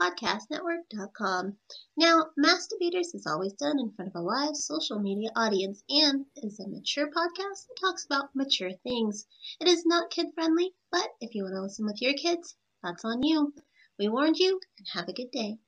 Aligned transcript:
podcastnetwork.com. 0.00 1.54
Now, 1.96 2.26
Mass 2.36 2.66
Debaters 2.68 3.14
is 3.14 3.26
always 3.26 3.52
done 3.52 3.78
in 3.78 3.92
front 3.92 4.10
of 4.10 4.14
a 4.14 4.24
live 4.24 4.56
social 4.56 4.98
media 4.98 5.28
audience 5.36 5.82
and 5.90 6.24
is 6.36 6.58
a 6.58 6.68
mature 6.68 7.08
podcast 7.08 7.66
that 7.68 7.80
talks 7.80 8.06
about 8.06 8.34
mature 8.34 8.72
things. 8.82 9.26
It 9.60 9.68
is 9.68 9.84
not 9.84 10.10
kid 10.10 10.28
friendly, 10.34 10.72
but 10.90 11.08
if 11.20 11.34
you 11.34 11.42
want 11.42 11.54
to 11.54 11.62
listen 11.62 11.84
with 11.84 12.00
your 12.00 12.14
kids, 12.14 12.56
that's 12.82 13.04
on 13.04 13.22
you. 13.22 13.52
We 13.98 14.08
warned 14.08 14.38
you, 14.38 14.58
and 14.78 14.88
have 14.94 15.08
a 15.08 15.12
good 15.12 15.30
day. 15.30 15.58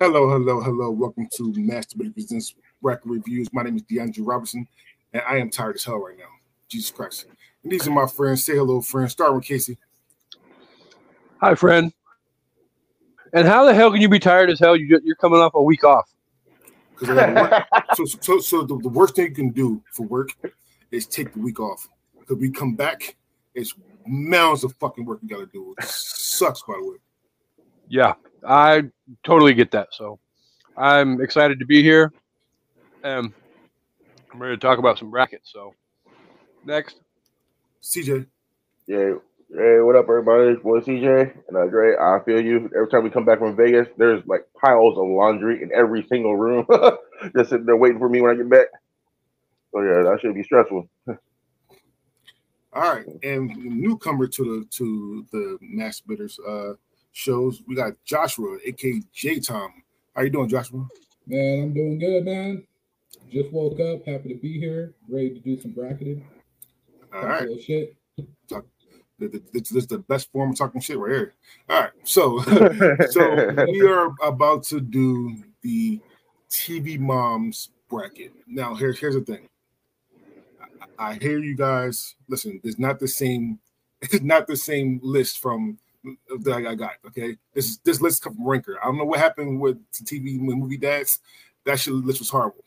Hello, 0.00 0.28
hello, 0.28 0.60
hello. 0.60 0.90
Welcome 0.90 1.28
to 1.34 1.52
Mass 1.56 1.86
Debater 1.86 2.10
Presents 2.10 2.56
Record 2.82 3.08
Reviews. 3.08 3.52
My 3.52 3.62
name 3.62 3.76
is 3.76 3.82
DeAndre 3.84 4.26
Robinson, 4.26 4.66
and 5.12 5.22
I 5.28 5.36
am 5.36 5.48
tired 5.48 5.76
as 5.76 5.84
hell 5.84 5.98
right 5.98 6.18
now. 6.18 6.24
Jesus 6.68 6.90
Christ. 6.90 7.26
And 7.62 7.70
these 7.70 7.86
are 7.86 7.92
my 7.92 8.08
friends. 8.08 8.42
Say 8.42 8.56
hello, 8.56 8.80
friends. 8.80 9.12
Start 9.12 9.32
with 9.32 9.44
Casey. 9.44 9.78
Hi, 11.40 11.54
friend. 11.54 11.92
And 13.32 13.48
how 13.48 13.64
the 13.64 13.74
hell 13.74 13.90
can 13.90 14.00
you 14.00 14.08
be 14.08 14.18
tired 14.18 14.50
as 14.50 14.60
hell? 14.60 14.76
You 14.76 15.00
you're 15.04 15.16
coming 15.16 15.40
off 15.40 15.54
a 15.54 15.62
week 15.62 15.84
off. 15.84 16.10
Because 16.90 17.10
I 17.10 17.32
gotta 17.34 17.66
work. 17.72 17.84
so, 17.94 18.04
so, 18.04 18.38
so 18.40 18.62
the, 18.62 18.78
the 18.78 18.88
worst 18.88 19.16
thing 19.16 19.26
you 19.26 19.34
can 19.34 19.50
do 19.50 19.82
for 19.92 20.06
work 20.06 20.30
is 20.90 21.06
take 21.06 21.32
the 21.32 21.40
week 21.40 21.58
off. 21.58 21.88
Because 22.18 22.36
we 22.36 22.50
come 22.50 22.74
back, 22.74 23.16
it's 23.54 23.74
mounds 24.06 24.64
of 24.64 24.74
fucking 24.74 25.04
work 25.04 25.20
you 25.22 25.28
gotta 25.28 25.46
do. 25.46 25.74
It 25.78 25.84
sucks, 25.84 26.62
by 26.62 26.74
the 26.80 26.90
way. 26.90 26.96
Yeah, 27.88 28.14
I 28.46 28.84
totally 29.24 29.54
get 29.54 29.70
that. 29.72 29.88
So 29.92 30.18
I'm 30.76 31.20
excited 31.20 31.58
to 31.58 31.66
be 31.66 31.82
here. 31.82 32.12
Um, 33.04 33.34
I'm 34.32 34.40
ready 34.40 34.56
to 34.56 34.60
talk 34.60 34.78
about 34.78 34.98
some 34.98 35.10
brackets. 35.10 35.50
So 35.52 35.74
next, 36.64 37.00
CJ. 37.82 38.26
Yeah. 38.86 39.14
Hey, 39.54 39.80
what 39.80 39.96
up, 39.96 40.06
everybody? 40.08 40.52
It's 40.52 40.62
boy 40.62 40.80
CJ 40.80 41.36
and 41.48 41.56
uh, 41.58 41.66
Dre. 41.66 41.94
I 41.94 42.20
feel 42.24 42.40
you. 42.40 42.70
Every 42.74 42.88
time 42.88 43.04
we 43.04 43.10
come 43.10 43.26
back 43.26 43.38
from 43.38 43.54
Vegas, 43.54 43.86
there's 43.98 44.22
like 44.26 44.46
piles 44.58 44.96
of 44.96 45.06
laundry 45.06 45.62
in 45.62 45.70
every 45.76 46.06
single 46.08 46.34
room, 46.34 46.66
just 47.36 47.50
sitting 47.50 47.66
there 47.66 47.76
waiting 47.76 47.98
for 47.98 48.08
me 48.08 48.22
when 48.22 48.30
I 48.30 48.34
get 48.34 48.48
back. 48.48 48.68
So 49.70 49.82
yeah, 49.82 50.04
that 50.04 50.20
should 50.22 50.34
be 50.34 50.42
stressful. 50.42 50.88
All 51.06 51.16
right, 52.94 53.04
and 53.22 53.54
newcomer 53.54 54.26
to 54.26 54.42
the 54.42 54.66
to 54.70 55.26
the 55.32 55.58
Mass 55.60 56.00
Debaters 56.00 56.38
uh 56.48 56.72
shows, 57.12 57.62
we 57.68 57.74
got 57.74 57.92
Joshua, 58.06 58.56
aka 58.64 59.02
J 59.12 59.38
Tom. 59.38 59.70
How 60.16 60.22
you 60.22 60.30
doing, 60.30 60.48
Joshua? 60.48 60.88
Man, 61.26 61.64
I'm 61.64 61.74
doing 61.74 61.98
good, 61.98 62.24
man. 62.24 62.66
Just 63.30 63.52
woke 63.52 63.78
up, 63.80 64.06
happy 64.06 64.30
to 64.30 64.40
be 64.40 64.58
here, 64.58 64.94
ready 65.10 65.28
to 65.28 65.40
do 65.40 65.60
some 65.60 65.72
bracketing. 65.72 66.24
All 67.12 67.20
Talk 67.20 67.28
a 67.28 67.32
right. 67.32 67.42
little 67.42 67.62
shit. 67.62 67.96
Talk, 69.22 69.32
th- 69.32 69.52
th- 69.52 69.68
this 69.70 69.84
is 69.84 69.86
the 69.86 69.98
best 69.98 70.30
form 70.32 70.50
of 70.50 70.58
talking 70.58 70.80
shit 70.80 70.98
right 70.98 71.12
here. 71.12 71.34
All 71.68 71.80
right, 71.80 71.90
so 72.04 72.38
so 73.10 73.64
we 73.70 73.80
are 73.86 74.12
about 74.22 74.62
to 74.64 74.80
do 74.80 75.36
the 75.62 76.00
TV 76.50 76.98
moms 76.98 77.70
bracket. 77.88 78.32
Now, 78.46 78.74
here's 78.74 78.98
here's 78.98 79.14
the 79.14 79.20
thing. 79.22 79.48
I, 80.98 81.10
I 81.10 81.14
hear 81.14 81.38
you 81.38 81.56
guys. 81.56 82.14
Listen, 82.28 82.60
it's 82.64 82.78
not 82.78 82.98
the 82.98 83.08
same. 83.08 83.58
It's 84.02 84.20
not 84.20 84.48
the 84.48 84.56
same 84.56 84.98
list 85.00 85.38
from 85.38 85.78
that 86.40 86.66
I 86.66 86.74
got. 86.74 86.94
Okay, 87.06 87.36
this 87.54 87.76
this 87.84 88.00
list 88.00 88.24
come 88.24 88.34
from 88.34 88.48
Ranker. 88.48 88.76
I 88.82 88.86
don't 88.86 88.98
know 88.98 89.04
what 89.04 89.20
happened 89.20 89.60
with 89.60 89.78
TV 89.92 90.40
movie 90.40 90.76
dads. 90.76 91.20
That 91.64 91.78
shit 91.78 91.94
list 91.94 92.18
was 92.18 92.28
horrible. 92.28 92.64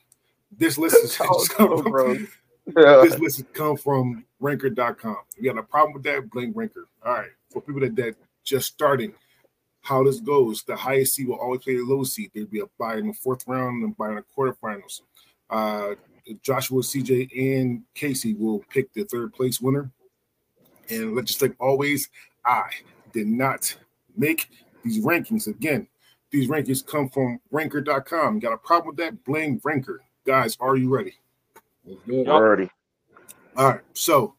This 0.58 0.78
list 0.78 0.96
is 1.04 1.18
Oh, 1.22 1.46
no, 1.60 1.82
from- 1.82 1.92
bro. 1.92 2.16
Yeah. 2.68 3.02
this 3.04 3.20
list 3.20 3.38
has 3.38 3.46
come 3.54 3.78
from 3.78 4.26
ranker.com. 4.40 5.18
If 5.38 5.44
you 5.44 5.52
got 5.52 5.60
a 5.60 5.64
problem 5.64 5.94
with 5.94 6.04
that, 6.04 6.30
blame 6.32 6.52
ranker. 6.56 6.88
All 7.06 7.14
right. 7.14 7.30
For 7.52 7.62
people 7.62 7.82
that, 7.82 7.96
that 7.96 8.16
just 8.44 8.68
starting, 8.68 9.14
how 9.82 10.04
this 10.04 10.20
goes, 10.20 10.64
the 10.64 10.76
highest 10.76 11.16
seed 11.16 11.28
will 11.28 11.40
always 11.40 11.62
play 11.62 11.76
the 11.76 11.84
low 11.84 12.04
seed. 12.04 12.32
There'd 12.34 12.50
be 12.50 12.62
a 12.62 12.66
buy 12.80 12.98
in 12.98 13.08
the 13.08 13.14
fourth 13.14 13.48
round 13.48 13.84
and 13.84 13.96
buy 13.96 14.10
in 14.10 14.16
the 14.16 14.24
quarterfinals. 14.36 15.02
Uh, 15.50 15.96
Joshua, 16.42 16.82
CJ, 16.82 17.60
and 17.60 17.84
Casey 17.94 18.34
will 18.34 18.60
pick 18.70 18.92
the 18.94 19.04
third 19.04 19.34
place 19.34 19.62
winner. 19.62 19.92
And 20.90 21.16
let's 21.16 21.28
just 21.32 21.42
like 21.42 21.56
always, 21.60 22.10
I 22.46 22.70
did 23.14 23.28
not 23.28 23.76
make 24.18 24.50
these 24.84 25.04
rankings. 25.04 25.48
Again, 25.48 25.88
these 26.32 26.50
rankings 26.50 26.86
come 26.86 27.10
from 27.10 27.40
ranker.com. 27.52 28.40
Got 28.40 28.54
a 28.54 28.58
problem 28.58 28.88
with 28.88 28.98
that? 28.98 29.24
Blame 29.24 29.62
ranker. 29.64 30.02
Guys, 30.26 30.58
are 30.60 30.76
you 30.76 30.90
ready? 30.90 31.14
Let's 31.86 32.02
do 32.08 32.22
it. 32.22 32.28
Already. 32.28 32.70
All 33.56 33.70
right, 33.70 33.82
so 33.94 34.36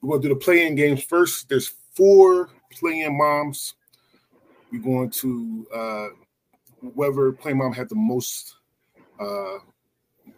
we're 0.00 0.16
gonna 0.16 0.22
do 0.22 0.28
the 0.30 0.36
play-in 0.40 0.74
games 0.74 1.02
first. 1.02 1.48
There's 1.48 1.72
four 1.92 2.48
play-in 2.72 3.16
moms. 3.16 3.74
We're 4.72 4.82
going 4.82 5.10
to 5.10 5.66
uh 5.74 6.06
whoever 6.80 7.32
play 7.32 7.52
mom 7.52 7.72
had 7.72 7.88
the 7.88 7.94
most 7.94 8.56
uh 9.20 9.56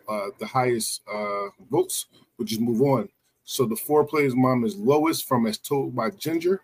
uh 0.09 0.27
the 0.39 0.47
highest 0.47 1.03
uh 1.13 1.49
votes, 1.71 2.07
we'll 2.37 2.47
just 2.47 2.61
move 2.61 2.83
on. 2.83 3.09
So 3.45 3.65
the 3.65 3.77
four 3.77 4.05
players 4.05 4.35
mom 4.35 4.65
is 4.65 4.77
Lois 4.77 5.23
from 5.23 5.47
As 5.47 5.57
Told 5.57 5.97
by 5.97 6.11
Ginger, 6.11 6.61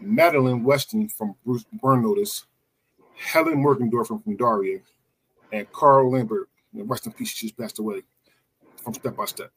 Madeline 0.00 0.62
Weston 0.62 1.08
from 1.08 1.34
Bruce 1.46 1.64
Burn 1.82 2.02
Notice, 2.02 2.44
Helen 3.16 3.62
Morgendorffer 3.62 4.22
from 4.22 4.36
Daria, 4.36 4.80
and 5.52 5.66
Carol 5.72 6.12
Lambert, 6.12 6.48
rest 6.74 7.06
in 7.06 7.12
peace, 7.12 7.30
she 7.30 7.46
just 7.46 7.58
passed 7.58 7.78
away 7.78 8.02
from 8.82 8.94
Step 8.94 9.16
by 9.16 9.24
Step. 9.26 9.52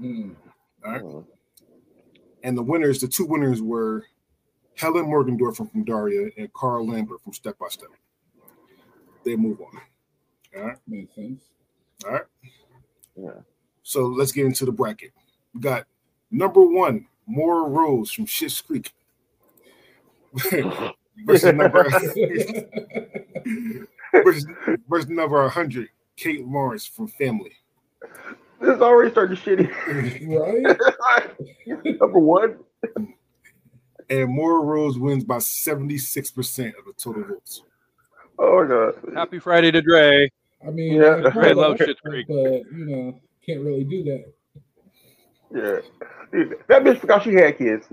Mm. 0.00 0.34
All 0.84 0.92
right. 0.92 1.24
And 2.42 2.56
the 2.56 2.62
winners, 2.62 3.00
the 3.00 3.08
two 3.08 3.26
winners 3.26 3.60
were 3.60 4.04
Helen 4.76 5.06
Morgendorffer 5.06 5.70
from 5.70 5.84
Daria 5.84 6.30
and 6.36 6.48
Carol 6.58 6.86
Lambert 6.86 7.22
from 7.22 7.32
Step 7.32 7.58
by 7.58 7.68
Step. 7.68 7.88
They 9.24 9.36
move 9.36 9.60
on. 9.60 9.80
All 10.56 10.68
right. 10.68 10.78
Makes 10.86 11.14
sense. 11.14 11.42
All 12.04 12.12
right. 12.12 12.22
Yeah. 13.16 13.30
So 13.82 14.06
let's 14.06 14.32
get 14.32 14.46
into 14.46 14.64
the 14.64 14.72
bracket. 14.72 15.12
We 15.54 15.60
got 15.60 15.86
number 16.30 16.60
one, 16.60 17.06
Moira 17.26 17.68
Rose 17.68 18.10
from 18.10 18.26
Schitt's 18.26 18.60
Creek. 18.60 18.92
versus 21.24 21.54
number 21.54 21.84
versus, 24.12 24.46
versus 24.88 25.08
number 25.08 25.42
100, 25.42 25.88
Kate 26.16 26.46
Lawrence 26.46 26.86
from 26.86 27.08
Family. 27.08 27.52
This 28.60 28.80
already 28.80 29.10
started 29.10 29.38
shitty. 29.38 29.68
right? 30.26 30.76
Number 32.00 32.18
one. 32.18 32.58
And 34.08 34.30
Moira 34.34 34.60
Rose 34.60 34.98
wins 34.98 35.24
by 35.24 35.38
76% 35.38 36.78
of 36.78 36.84
the 36.86 36.92
total 36.96 37.24
votes. 37.24 37.62
Oh 38.38 38.62
my 38.62 38.68
god. 38.68 38.94
happy 39.14 39.38
Friday 39.38 39.70
to 39.72 39.82
Dre. 39.82 40.30
I 40.66 40.70
mean, 40.70 40.94
Yeah. 40.94 41.16
I 41.16 41.20
Dre 41.30 41.32
kinda 41.48 41.54
loves 41.54 41.80
like 41.80 41.96
Creek. 42.04 42.26
but 42.28 42.36
you 42.36 42.64
know, 42.86 43.20
can't 43.44 43.60
really 43.60 43.84
do 43.84 44.04
that. 44.04 44.32
Yeah. 45.54 45.80
That 46.68 46.82
bitch 46.84 47.00
forgot 47.00 47.22
she 47.24 47.34
had 47.34 47.56
kids. 47.58 47.86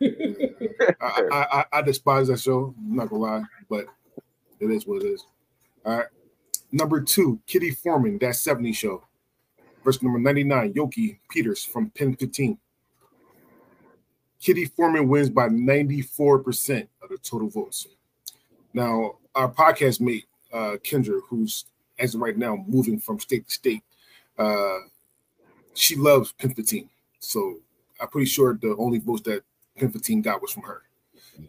I, 0.00 0.98
I, 1.00 1.46
I, 1.52 1.64
I 1.72 1.82
despise 1.82 2.28
that 2.28 2.40
show. 2.40 2.74
I'm 2.78 2.96
not 2.96 3.08
gonna 3.10 3.22
lie, 3.22 3.42
but 3.68 3.86
it 4.60 4.70
is 4.70 4.86
what 4.86 5.02
it 5.02 5.06
is. 5.06 5.24
All 5.84 5.96
right. 5.98 6.06
Number 6.74 7.00
two, 7.00 7.40
Kitty 7.46 7.70
Forman, 7.70 8.18
that 8.18 8.34
70 8.34 8.72
show. 8.72 9.04
Verse 9.84 10.02
number 10.02 10.18
99, 10.18 10.72
Yoki 10.72 11.18
Peters 11.30 11.64
from 11.64 11.90
Pen 11.90 12.16
15. 12.16 12.58
Kitty 14.40 14.64
Forman 14.64 15.06
wins 15.06 15.30
by 15.30 15.48
94% 15.48 16.88
of 17.00 17.10
the 17.10 17.18
total 17.18 17.48
votes. 17.48 17.86
Now, 18.72 19.18
our 19.36 19.52
podcast 19.52 20.00
mate, 20.00 20.24
uh, 20.52 20.78
Kendra, 20.82 21.20
who's 21.28 21.66
as 22.00 22.16
of 22.16 22.20
right 22.20 22.36
now 22.36 22.64
moving 22.66 22.98
from 22.98 23.20
state 23.20 23.46
to 23.46 23.54
state, 23.54 23.82
uh, 24.36 24.78
she 25.74 25.94
loves 25.94 26.32
Pen 26.32 26.54
15. 26.54 26.90
So 27.20 27.60
I'm 28.00 28.08
pretty 28.08 28.26
sure 28.26 28.58
the 28.60 28.74
only 28.78 28.98
votes 28.98 29.22
that 29.22 29.44
Pin 29.76 29.92
15 29.92 30.22
got 30.22 30.42
was 30.42 30.50
from 30.50 30.64
her. 30.64 30.82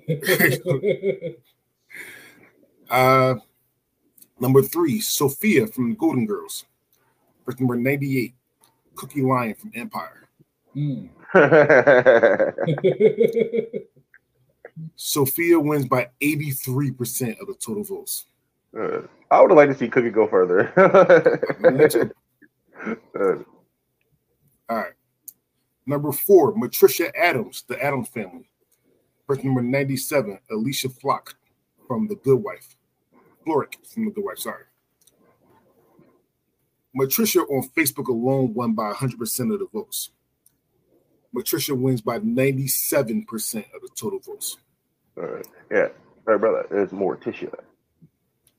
uh, 2.92 3.36
number 4.40 4.62
three, 4.62 5.00
Sophia 5.00 5.68
from 5.68 5.92
the 5.92 5.96
Golden 5.96 6.26
Girls. 6.26 6.66
Birth 7.46 7.60
number 7.60 7.76
98, 7.76 8.34
Cookie 8.96 9.22
Lyon 9.22 9.56
from 9.56 9.72
Empire. 9.76 10.28
Mm. 10.76 11.10
Sophia 14.96 15.60
wins 15.60 15.88
by 15.88 16.10
83% 16.22 17.40
of 17.40 17.48
the 17.48 17.56
total 17.60 17.84
votes. 17.84 18.26
Uh, 18.78 19.02
I 19.32 19.42
would 19.42 19.52
have 19.52 19.58
liked 19.58 19.72
to 19.72 19.78
see 19.78 19.88
Cookie 19.88 20.10
go 20.10 20.28
further. 20.28 20.74
Uh, 23.20 23.38
All 24.70 24.78
right. 24.78 24.94
Number 25.88 26.12
four, 26.12 26.54
Morticia 26.54 27.12
Addams, 27.16 27.64
the 27.68 27.84
Addams 27.84 28.10
family. 28.10 28.50
Birth 29.28 29.44
number 29.44 29.62
97, 29.62 30.40
Alicia 30.52 30.90
Flock 30.90 31.36
from 31.88 32.08
The 32.08 32.16
Good 32.16 32.44
Wife. 32.44 32.76
Florrick 33.46 33.76
from 33.86 34.06
The 34.06 34.12
Good 34.12 34.24
Wife, 34.24 34.40
sorry. 34.40 34.64
Morticia 36.98 37.42
on 37.50 37.68
Facebook 37.78 38.08
alone 38.08 38.54
won 38.54 38.74
by 38.74 38.94
100% 38.94 39.54
of 39.54 39.60
the 39.60 39.68
votes. 39.72 40.12
Morticia 41.36 41.78
wins 41.78 42.02
by 42.02 42.20
97% 42.20 43.58
of 43.76 43.82
the 43.82 43.90
total 43.96 44.20
votes. 44.20 44.58
uh, 45.22 45.42
yeah, 45.70 45.90
hey 46.28 46.38
brother, 46.38 46.66
there's 46.72 46.94
more 46.94 47.18
tissue. 47.18 47.52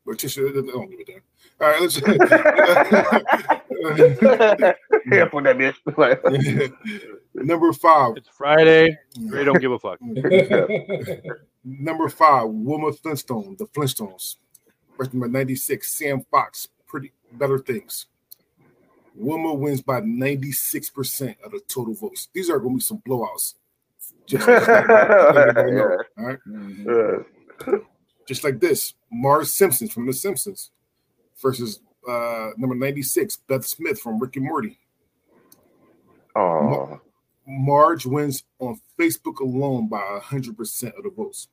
Morticia, 0.07 0.51
I 0.51 0.53
don't 0.71 0.91
give 0.91 1.01
a 1.01 1.05
damn. 1.05 1.23
All 1.59 1.69
right, 1.69 1.81
let's. 1.81 1.97
yeah, 5.11 5.29
for 5.31 5.41
that 5.43 5.57
bitch. 5.57 5.77
Number 7.35 7.73
five, 7.73 8.17
It's 8.17 8.29
Friday. 8.29 8.97
They 9.19 9.45
don't 9.45 9.61
give 9.61 9.73
a 9.73 9.79
fuck. 9.79 9.99
Number 11.65 12.09
five, 12.09 12.49
Wilma 12.49 12.93
Flintstone, 12.93 13.57
the 13.59 13.67
Flintstones. 13.67 14.37
Birth 14.97 15.13
number 15.13 15.29
96, 15.29 15.89
Sam 15.89 16.25
Fox, 16.31 16.69
Pretty 16.87 17.13
Better 17.33 17.59
Things. 17.59 18.07
Wilma 19.15 19.55
wins 19.55 19.81
by 19.81 20.01
96% 20.01 21.37
of 21.43 21.53
the 21.53 21.61
total 21.69 21.95
votes. 21.95 22.29
These 22.35 22.51
are 22.51 22.59
going 22.59 22.75
to 22.75 22.79
be 22.79 22.83
some 22.83 23.03
blowouts. 23.07 23.55
Just, 24.27 24.47
just 24.47 24.69
like, 24.69 24.89
everybody 24.91 25.71
know, 25.73 25.97
all 26.19 26.25
right? 26.25 26.39
Mhm. 26.49 27.25
uh, 27.67 27.79
Just 28.27 28.45
like 28.45 28.61
this 28.61 28.95
Marge 29.11 29.47
Simpson 29.47 29.89
from 29.89 30.07
The 30.07 30.13
Simpsons 30.13 30.71
versus 31.41 31.81
uh, 32.09 32.51
number 32.57 32.75
96, 32.75 33.37
Beth 33.49 33.65
Smith 33.65 33.99
from 34.01 34.19
Rick 34.19 34.37
and 34.37 34.45
Morty. 34.47 34.79
oh, 36.37 37.01
Marge 37.49 38.05
wins 38.07 38.43
on 38.59 38.79
Facebook 38.99 39.39
alone 39.41 39.89
by 39.89 40.01
100% 40.21 40.97
of 40.97 41.05
the 41.05 41.11
votes. 41.17 41.49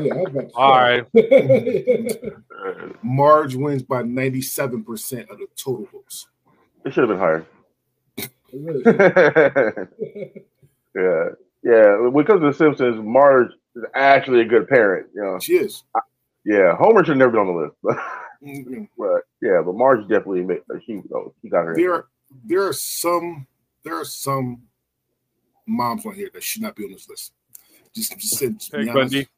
Yeah, 0.00 0.14
I 0.14 0.18
was 0.18 0.30
about 0.30 0.48
to 0.48 0.54
All 0.56 0.72
right. 0.72 1.04
Marge 3.02 3.54
wins 3.54 3.82
by 3.82 4.02
97% 4.02 5.30
of 5.30 5.38
the 5.38 5.46
total 5.56 5.86
votes. 5.92 6.26
it 6.84 6.92
should 6.92 7.08
have 7.08 7.10
been 7.10 7.18
higher. 7.18 7.46
It 8.16 8.30
really 8.52 8.82
should. 8.82 8.96
yeah, 10.94 11.28
yeah. 11.62 11.96
When 12.08 12.24
it 12.24 12.26
comes 12.26 12.40
to 12.40 12.46
the 12.46 12.52
Simpsons, 12.54 13.00
Marge 13.04 13.50
is 13.76 13.84
actually 13.94 14.40
a 14.40 14.44
good 14.44 14.68
parent. 14.68 15.08
You 15.14 15.22
know, 15.22 15.38
She 15.40 15.54
is. 15.56 15.82
yeah. 16.44 16.74
Homer 16.76 17.04
should 17.04 17.18
never 17.18 17.32
been 17.32 17.40
on 17.40 17.46
the 17.48 17.52
list, 17.62 17.74
but, 17.82 17.96
Mhm. 18.44 18.88
but 18.98 19.22
yeah, 19.40 19.62
but 19.64 19.74
Marge 19.74 20.02
definitely 20.02 20.42
made. 20.42 20.60
She, 20.84 20.92
you 20.92 21.04
know, 21.10 21.32
she 21.42 21.48
got 21.48 21.64
her. 21.64 21.74
There, 21.74 21.94
are, 21.94 22.06
there 22.44 22.62
are 22.66 22.72
some, 22.74 23.46
there 23.84 23.98
are 23.98 24.04
some 24.04 24.62
moms 25.66 26.04
on 26.06 26.14
here 26.14 26.30
that 26.32 26.42
should 26.42 26.62
not 26.62 26.76
be 26.76 26.84
on 26.84 26.92
this 26.92 27.08
list. 27.08 27.32
Just, 27.94 28.12
just, 28.18 28.36
say- 28.38 28.50
just 28.50 28.72
be 28.72 28.78
Peg 28.78 28.88
honest. 28.88 29.12
Bundy. 29.14 29.28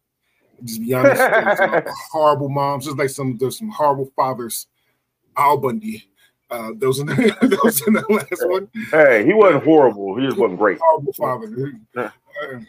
Just 0.65 0.81
be 0.81 0.95
honest. 0.95 1.21
Horrible 2.11 2.49
moms. 2.49 2.87
Just 2.87 2.97
like 2.97 3.11
some, 3.11 3.37
there's 3.39 3.59
some 3.59 3.69
horrible 3.69 4.11
fathers. 4.17 4.67
Al 5.37 5.59
Bundy. 5.59 6.09
Uh, 6.51 6.71
those 6.77 7.01
in 7.01 7.07
the, 7.07 7.15
those 7.63 7.87
in 7.87 7.95
the 7.95 8.05
last 8.09 8.49
one. 8.49 8.69
Hey, 8.91 9.27
he 9.27 9.35
wasn't 9.35 9.65
horrible. 9.65 10.17
He 10.17 10.27
just 10.27 10.39
wasn't 10.39 10.59
great. 10.59 10.79
Horrible 10.81 11.13
father. 11.13 11.73
Yeah. 11.95 12.11
Uh, 12.43 12.61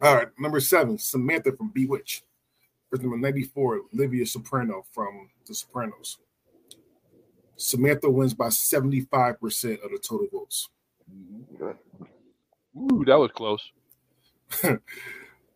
all 0.00 0.14
right, 0.14 0.28
number 0.38 0.60
seven, 0.60 0.98
Samantha 0.98 1.52
from 1.52 1.70
Bewitch. 1.70 2.22
Birth 2.90 3.02
number 3.02 3.16
94, 3.16 3.80
Livia 3.92 4.26
Soprano 4.26 4.84
from 4.92 5.30
The 5.46 5.54
Sopranos. 5.54 6.18
Samantha 7.56 8.10
wins 8.10 8.34
by 8.34 8.48
75% 8.48 9.82
of 9.82 9.90
the 9.90 9.98
total 9.98 10.28
votes. 10.30 10.68
Ooh, 12.76 13.04
that 13.06 13.18
was 13.18 13.30
close. 13.32 13.72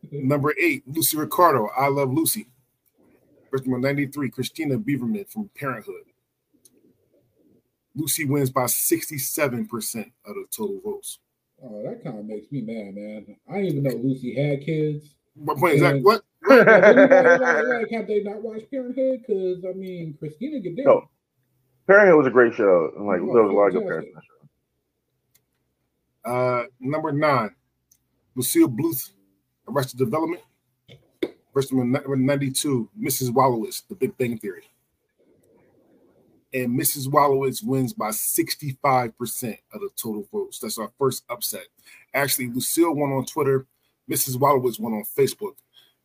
Number 0.09 0.53
eight, 0.59 0.83
Lucy 0.87 1.17
Ricardo, 1.17 1.67
I 1.77 1.87
Love 1.87 2.11
Lucy. 2.13 2.47
Birth 3.51 3.67
number 3.67 3.85
93, 3.87 4.29
Christina 4.29 4.77
Braverman 4.79 5.29
from 5.29 5.49
Parenthood. 5.55 6.05
Lucy 7.95 8.23
wins 8.25 8.49
by 8.49 8.63
67% 8.63 10.11
of 10.25 10.35
the 10.35 10.45
total 10.49 10.79
votes. 10.83 11.19
Oh, 11.63 11.83
that 11.83 12.03
kind 12.03 12.17
of 12.17 12.25
makes 12.25 12.49
me 12.51 12.61
mad, 12.61 12.95
man. 12.95 13.35
I 13.49 13.61
didn't 13.61 13.67
even 13.77 13.83
know 13.83 13.95
Lucy 14.01 14.33
had 14.33 14.65
kids. 14.65 15.15
What 15.35 15.57
point 15.57 15.75
is 15.75 15.81
that? 15.81 15.95
Yeah. 15.97 16.01
What? 16.01 16.23
Like, 16.43 16.65
like, 16.65 17.65
like, 17.67 17.91
have 17.91 18.07
they 18.07 18.23
not 18.23 18.41
watched 18.41 18.71
Parenthood? 18.71 19.19
Because 19.21 19.63
I 19.63 19.73
mean, 19.73 20.15
Christina 20.17 20.59
get 20.59 20.75
there. 20.75 20.85
No. 20.85 21.07
Parenthood 21.85 22.17
was 22.17 22.25
a 22.27 22.31
great 22.31 22.55
show. 22.55 22.91
and, 22.97 23.05
Like 23.05 23.19
Oh, 23.21 23.31
there 23.33 23.43
was 23.43 23.51
a 23.51 23.53
lot 23.53 23.67
of 23.67 23.73
good 23.73 23.83
fantastic. 23.83 24.13
parents. 24.13 24.27
Uh, 26.25 26.63
number 26.79 27.11
nine, 27.11 27.51
Lucille 28.35 28.69
Bluth, 28.69 29.11
Arrested 29.67 29.97
Development. 29.97 30.41
Verse 31.53 31.71
number 31.71 31.85
number 31.85 32.15
92, 32.15 32.89
Mrs. 32.99 33.29
Wolowitz, 33.29 33.83
The 33.87 33.95
Big 33.95 34.17
Bang 34.17 34.37
Theory. 34.37 34.63
And 36.53 36.77
Mrs. 36.79 37.07
Wolowitz 37.07 37.63
wins 37.63 37.93
by 37.93 38.09
65% 38.09 39.57
of 39.73 39.81
the 39.81 39.89
total 39.95 40.27
votes. 40.31 40.59
That's 40.59 40.77
our 40.77 40.91
first 40.97 41.23
upset. 41.29 41.67
Actually, 42.13 42.47
Lucille 42.47 42.93
won 42.93 43.11
on 43.11 43.25
Twitter, 43.25 43.65
Mrs. 44.09 44.37
Wolowitz 44.37 44.79
won 44.79 44.93
on 44.93 45.03
Facebook, 45.17 45.55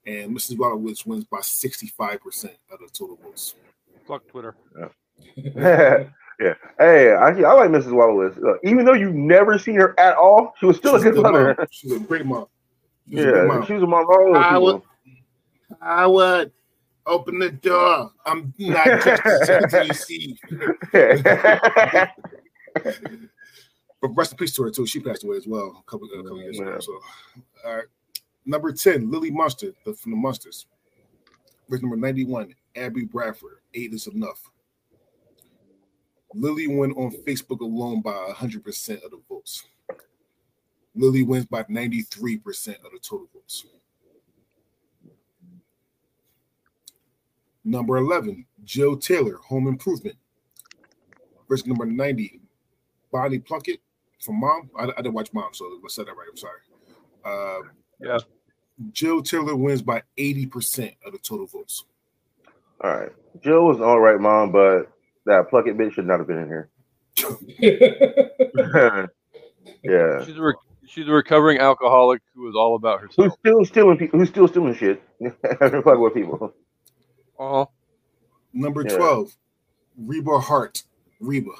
and 0.04 0.36
Mrs. 0.36 0.56
Wolowitz 0.56 1.06
wins 1.06 1.24
by 1.24 1.38
65% 1.38 2.44
of 2.70 2.78
the 2.78 2.88
total 2.92 3.18
votes. 3.22 3.54
Fuck 4.06 4.26
Twitter. 4.28 4.54
yeah. 4.76 4.88
yeah. 6.40 6.54
Hey, 6.78 7.10
actually, 7.12 7.44
I 7.44 7.52
like 7.52 7.70
Mrs. 7.70 7.92
Wallace. 7.92 8.36
Uh, 8.36 8.54
even 8.62 8.84
though 8.84 8.92
you've 8.92 9.14
never 9.14 9.58
seen 9.58 9.76
her 9.76 9.98
at 9.98 10.16
all, 10.16 10.54
she 10.58 10.66
was 10.66 10.76
still 10.76 10.96
She's 10.96 11.06
a 11.06 11.10
good 11.10 11.22
mother. 11.22 11.68
She's 11.70 11.92
a 11.92 11.98
great 11.98 12.26
mom. 12.26 12.46
She's 13.08 13.24
Yeah, 13.24 13.44
mom. 13.46 13.66
she 13.66 13.74
was 13.74 13.82
a 13.82 13.86
mom. 13.86 14.02
of 14.04 14.10
all 14.10 14.32
those 14.34 14.44
I 14.44 14.58
would- 14.58 14.82
I 15.80 16.06
would 16.06 16.52
open 17.06 17.38
the 17.38 17.50
door. 17.50 18.10
I'm 18.24 18.52
not 18.58 18.86
just 19.04 19.22
to 19.70 19.94
see. 19.94 20.38
But 24.02 24.08
rest 24.14 24.32
in 24.32 24.38
peace 24.38 24.54
to 24.56 24.62
her 24.64 24.70
too. 24.70 24.86
She 24.86 25.00
passed 25.00 25.24
away 25.24 25.38
as 25.38 25.46
well 25.46 25.82
a 25.86 25.90
couple, 25.90 26.06
a 26.12 26.22
couple 26.22 26.38
years 26.38 26.60
ago. 26.60 26.78
So, 26.80 26.98
all 27.64 27.76
right. 27.76 27.86
Number 28.44 28.70
ten, 28.72 29.10
Lily 29.10 29.30
Munster, 29.30 29.72
the, 29.86 29.94
from 29.94 30.12
the 30.12 30.18
Munsters. 30.18 30.66
With 31.70 31.80
number 31.82 31.96
ninety-one, 31.96 32.54
Abby 32.76 33.04
Bradford. 33.06 33.60
Eight 33.74 33.94
is 33.94 34.06
enough. 34.06 34.50
Lily 36.34 36.68
went 36.68 36.94
on 36.98 37.10
Facebook 37.26 37.60
alone 37.60 38.02
by 38.02 38.12
hundred 38.36 38.62
percent 38.64 39.02
of 39.02 39.10
the 39.12 39.20
votes. 39.28 39.64
Lily 40.96 41.22
wins 41.22 41.46
by 41.46 41.64
ninety-three 41.68 42.38
percent 42.38 42.78
of 42.84 42.90
the 42.92 42.98
total 42.98 43.28
votes. 43.32 43.66
Number 47.64 47.96
11, 47.96 48.46
Joe 48.64 48.94
Taylor, 48.94 49.38
Home 49.48 49.66
Improvement. 49.66 50.14
Verse 51.48 51.66
number 51.66 51.84
90, 51.84 52.40
Bonnie 53.10 53.40
Plunkett 53.40 53.80
from 54.20 54.38
Mom. 54.38 54.70
I, 54.78 54.84
I 54.84 54.96
didn't 55.02 55.14
watch 55.14 55.32
Mom, 55.32 55.48
so 55.52 55.64
I 55.64 55.88
said 55.88 56.06
that 56.06 56.12
right. 56.16 56.28
I'm 56.30 56.36
sorry. 56.36 56.60
Uh, 57.24 57.62
Yeah. 58.00 58.18
Joe 58.92 59.20
Taylor 59.20 59.56
wins 59.56 59.82
by 59.82 60.02
80% 60.16 60.94
of 61.04 61.10
the 61.12 61.18
total 61.18 61.46
votes. 61.46 61.84
all 62.82 62.94
right. 62.96 63.10
Jill 63.42 63.64
was 63.66 63.80
all 63.80 63.98
right, 64.00 64.20
mom, 64.20 64.52
but 64.52 64.92
that 65.24 65.48
Plunkett 65.50 65.76
bitch 65.76 65.94
should 65.94 66.06
not 66.06 66.18
have 66.20 66.28
been 66.28 66.38
in 66.38 66.46
here. 66.46 66.68
yeah. 69.82 70.24
She's 70.24 70.36
a 70.36 70.42
rec- 70.42 70.56
she's 70.86 71.08
a 71.08 71.12
recovering 71.12 71.58
alcoholic 71.58 72.22
who 72.34 72.48
is 72.48 72.54
all 72.54 72.76
about 72.76 73.00
herself. 73.00 73.26
Who's 73.28 73.38
still 73.38 73.64
stealing 73.64 73.98
people? 73.98 74.18
Who's 74.18 74.28
still 74.28 74.48
stealing 74.48 74.74
shit? 74.74 75.02
Fuck 75.58 75.98
with 75.98 76.14
people. 76.14 76.52
Uh-huh. 77.38 77.66
Number 78.52 78.82
Yeah. 78.82 78.96
12, 78.96 79.36
Reba 79.98 80.38
Hart, 80.38 80.82
Reba. 81.20 81.50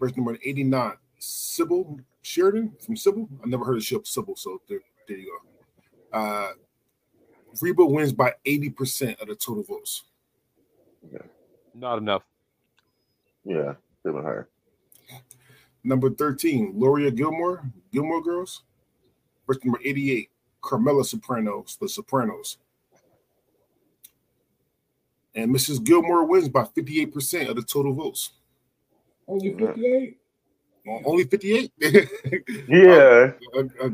Verse 0.00 0.16
number 0.16 0.36
89, 0.44 0.94
Sybil 1.18 2.00
Sheridan 2.22 2.72
from 2.84 2.96
Sybil. 2.96 3.28
I 3.44 3.46
never 3.48 3.64
heard 3.64 3.76
of 3.76 3.84
Sybil, 3.84 4.04
Sybil 4.04 4.36
so 4.36 4.60
there, 4.68 4.80
there 5.06 5.18
you 5.18 5.38
go. 6.12 6.18
Uh, 6.18 6.52
Reba 7.60 7.84
wins 7.86 8.12
by 8.12 8.32
80% 8.44 9.20
of 9.20 9.28
the 9.28 9.36
total 9.36 9.62
votes. 9.62 10.04
Not 11.74 11.98
enough. 11.98 12.22
Yeah, 13.44 13.74
stealing 14.00 14.24
her. 14.24 14.48
Number 15.84 16.10
13, 16.10 16.72
Loria 16.76 17.10
Gilmore, 17.10 17.62
Gilmore 17.92 18.22
Girls. 18.22 18.62
Versus 19.46 19.64
number 19.64 19.80
88, 19.84 20.30
Carmela 20.60 21.04
Sopranos, 21.04 21.76
The 21.80 21.88
Sopranos. 21.88 22.58
And 25.34 25.52
Mrs. 25.54 25.82
Gilmore 25.82 26.24
wins 26.24 26.48
by 26.48 26.62
58% 26.64 27.48
of 27.48 27.56
the 27.56 27.62
total 27.62 27.92
votes. 27.92 28.32
Only 29.26 29.52
58? 29.54 30.18
Only 31.04 31.24
58? 31.24 31.72
Yeah. 32.68 33.32
I, 33.54 33.60
I, 33.82 33.88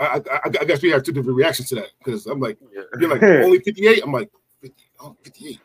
I, 0.00 0.16
I, 0.16 0.20
I 0.44 0.64
guess 0.64 0.82
we 0.82 0.90
have 0.90 1.02
two 1.04 1.12
different 1.12 1.36
reactions 1.36 1.68
to 1.70 1.76
that 1.76 1.88
because 1.98 2.26
I'm 2.26 2.40
like, 2.40 2.58
Yeah. 2.74 2.82
you're 3.00 3.10
like, 3.10 3.22
only 3.44 3.60
58? 3.60 4.02
I'm 4.02 4.12
like, 4.12 4.30
50, 4.60 4.82
oh, 5.00 5.16
58. 5.22 5.60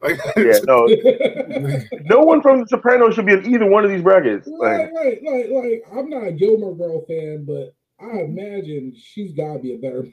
Like, 0.00 0.18
yeah, 0.36 0.58
no, 0.64 0.86
no 2.04 2.20
one 2.20 2.42
from 2.42 2.60
The 2.60 2.66
Sopranos 2.68 3.14
should 3.14 3.26
be 3.26 3.32
in 3.32 3.46
either 3.46 3.66
one 3.66 3.84
of 3.84 3.90
these 3.90 4.02
brackets. 4.02 4.48
Right, 4.60 4.92
Like, 4.92 4.92
right, 4.92 5.22
like, 5.22 5.46
like, 5.50 5.84
I'm 5.96 6.10
not 6.10 6.26
a 6.26 6.32
Gilmore 6.32 6.76
Girl 6.76 7.04
fan, 7.06 7.44
but 7.44 7.74
I 8.00 8.20
imagine 8.20 8.94
she's 8.96 9.32
got 9.32 9.54
to 9.54 9.58
be 9.60 9.74
a 9.74 9.78
better 9.78 10.06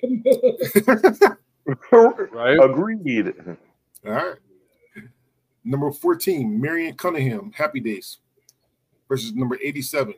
Camilla. 0.00 1.36
Right? 1.90 2.58
agreed. 2.62 3.34
All 4.06 4.12
right. 4.12 4.34
Number 5.64 5.90
14, 5.90 6.60
Marion 6.60 6.94
Cunningham, 6.94 7.52
Happy 7.54 7.80
Days, 7.80 8.18
versus 9.08 9.32
number 9.34 9.56
87. 9.62 10.14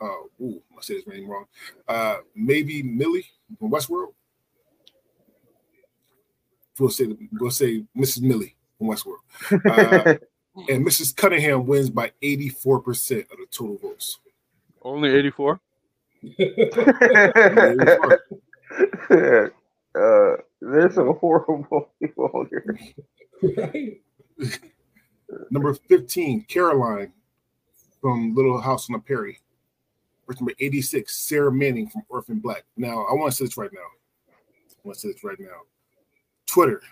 Uh, 0.00 0.06
ooh, 0.40 0.60
I 0.76 0.80
said 0.80 0.96
his 0.96 1.06
name 1.06 1.28
wrong. 1.28 1.44
Uh, 1.86 2.16
maybe 2.34 2.82
Millie 2.82 3.26
from 3.60 3.70
Westworld. 3.70 4.14
We'll 6.78 6.90
say 6.90 7.08
we'll 7.32 7.50
say 7.50 7.84
Mrs. 7.96 8.22
Millie 8.22 8.56
from 8.78 8.88
Westworld. 8.88 9.20
Uh, 10.54 10.64
and 10.68 10.86
Mrs. 10.86 11.16
Cunningham 11.16 11.64
wins 11.64 11.88
by 11.88 12.12
84% 12.22 13.20
of 13.32 13.38
the 13.38 13.46
total 13.50 13.78
votes. 13.78 14.18
Only 14.82 15.08
84? 15.10 15.60
uh, 19.94 20.36
there's 20.60 20.94
some 20.94 21.14
horrible 21.16 21.90
people 21.98 22.46
here. 22.50 22.78
right? 23.56 24.00
Number 25.50 25.74
15, 25.74 26.44
Caroline 26.48 27.12
from 28.00 28.34
Little 28.34 28.60
House 28.60 28.90
on 28.90 28.94
the 28.94 28.98
Prairie. 28.98 29.40
Versus 30.26 30.40
number 30.40 30.52
86, 30.60 31.14
Sarah 31.14 31.50
Manning 31.52 31.88
from 31.88 32.02
Orphan 32.08 32.38
Black. 32.38 32.64
Now, 32.76 33.04
I 33.04 33.14
want 33.14 33.32
to 33.32 33.36
say 33.36 33.44
this 33.44 33.56
right 33.56 33.72
now. 33.72 33.80
I 33.80 34.80
want 34.84 34.96
to 34.96 35.00
say 35.00 35.12
this 35.12 35.24
right 35.24 35.40
now. 35.40 35.62
Twitter 36.52 36.82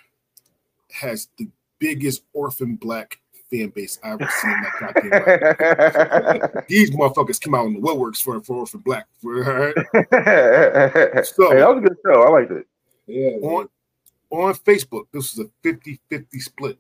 has 0.90 1.28
the 1.36 1.48
biggest 1.78 2.22
Orphan 2.32 2.76
Black 2.76 3.20
fan 3.50 3.68
base 3.70 3.98
I've 4.02 4.20
ever 4.20 4.30
seen 4.30 4.50
in 4.50 4.62
that 4.62 4.80
goddamn 4.80 6.54
life. 6.54 6.64
These 6.68 6.92
motherfuckers 6.92 7.40
come 7.40 7.54
out 7.54 7.66
in 7.66 7.74
the 7.74 7.80
woodworks 7.80 8.22
for, 8.22 8.40
for 8.42 8.56
Orphan 8.58 8.80
Black. 8.80 9.06
For, 9.20 9.44
all 9.44 9.66
right? 9.66 9.74
hey, 9.92 10.04
that 10.12 11.68
was 11.68 11.78
a 11.78 11.80
good 11.80 11.96
show. 12.06 12.22
I 12.22 12.30
liked 12.30 12.52
it. 12.52 12.66
Yeah. 13.06 13.46
on, 13.46 13.68
on 14.30 14.54
Facebook, 14.54 15.04
this 15.12 15.32
is 15.32 15.40
a 15.40 15.50
50 15.62 16.00
50 16.08 16.40
split. 16.40 16.78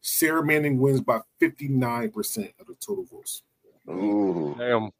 Sarah 0.00 0.44
Manning 0.44 0.78
wins 0.78 1.00
by 1.00 1.20
59% 1.40 2.52
of 2.60 2.66
the 2.66 2.74
total 2.74 3.04
votes. 3.04 3.42
Ooh. 3.90 4.54
Damn. 4.58 4.90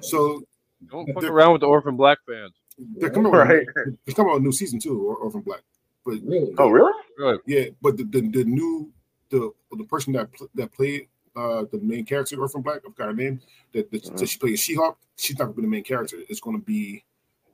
So 0.00 0.42
Don't 0.90 1.12
fuck 1.12 1.24
around 1.24 1.52
with 1.52 1.60
the 1.60 1.66
Orphan 1.66 1.96
Black 1.96 2.18
fans. 2.26 2.52
They're 2.78 3.10
coming 3.10 3.32
out, 3.34 3.38
Right. 3.46 3.66
they're 3.74 4.14
coming 4.14 4.32
out 4.32 4.40
a 4.40 4.42
new 4.42 4.52
season 4.52 4.78
too, 4.78 5.00
or 5.08 5.16
Orphan 5.16 5.40
Black. 5.42 5.62
But 6.04 6.18
Really? 6.24 6.54
Oh, 6.58 6.68
really? 6.70 6.92
Really? 7.18 7.38
yeah, 7.46 7.64
but 7.80 7.96
the, 7.96 8.04
the, 8.04 8.20
the 8.22 8.44
new 8.44 8.90
the 9.30 9.50
the 9.78 9.84
person 9.84 10.12
that 10.14 10.32
pl- 10.32 10.50
that 10.54 10.72
played 10.72 11.08
uh 11.36 11.64
the 11.72 11.78
main 11.80 12.04
character 12.04 12.34
in 12.34 12.40
Orphan 12.40 12.62
Black, 12.62 12.80
I've 12.86 12.94
got 12.96 13.06
her 13.06 13.14
name, 13.14 13.40
that, 13.72 13.90
that, 13.90 14.16
that 14.16 14.28
she 14.28 14.38
played 14.38 14.58
She-Hulk, 14.58 14.98
she's 15.16 15.38
not 15.38 15.44
gonna 15.46 15.56
be 15.56 15.62
the 15.62 15.68
main 15.68 15.84
character. 15.84 16.16
It's 16.28 16.40
gonna 16.40 16.58
be 16.58 17.04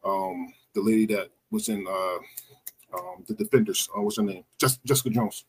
um 0.05 0.53
the 0.75 0.81
lady 0.81 1.07
that 1.15 1.29
was 1.51 1.69
in 1.69 1.87
uh 1.89 2.19
um 2.99 3.25
the 3.27 3.35
Defenders. 3.35 3.89
Uh, 3.97 4.01
what's 4.03 4.17
her 4.17 4.23
name? 4.23 4.45
Just 4.59 4.83
Jessica 4.85 5.11
Jones. 5.11 5.45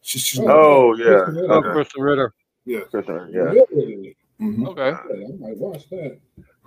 She, 0.00 0.18
she's 0.18 0.40
Oh, 0.40 0.94
yeah. 0.96 1.04
Krysten 1.04 1.36
Ritter. 1.36 1.52
Oh, 1.52 1.58
Okay. 1.58 1.68
Krysten 1.68 2.02
Ritter. 2.04 2.34
yeah. 2.64 2.80
Krysten, 2.92 3.32
Yeah. 3.32 3.42
Really? 3.42 4.16
mhm. 4.40 4.66
Okay. 4.68 4.90
Yeah, 4.90 5.26
I 5.28 5.36
might 5.38 5.56
watch 5.58 5.88
that. 5.90 6.18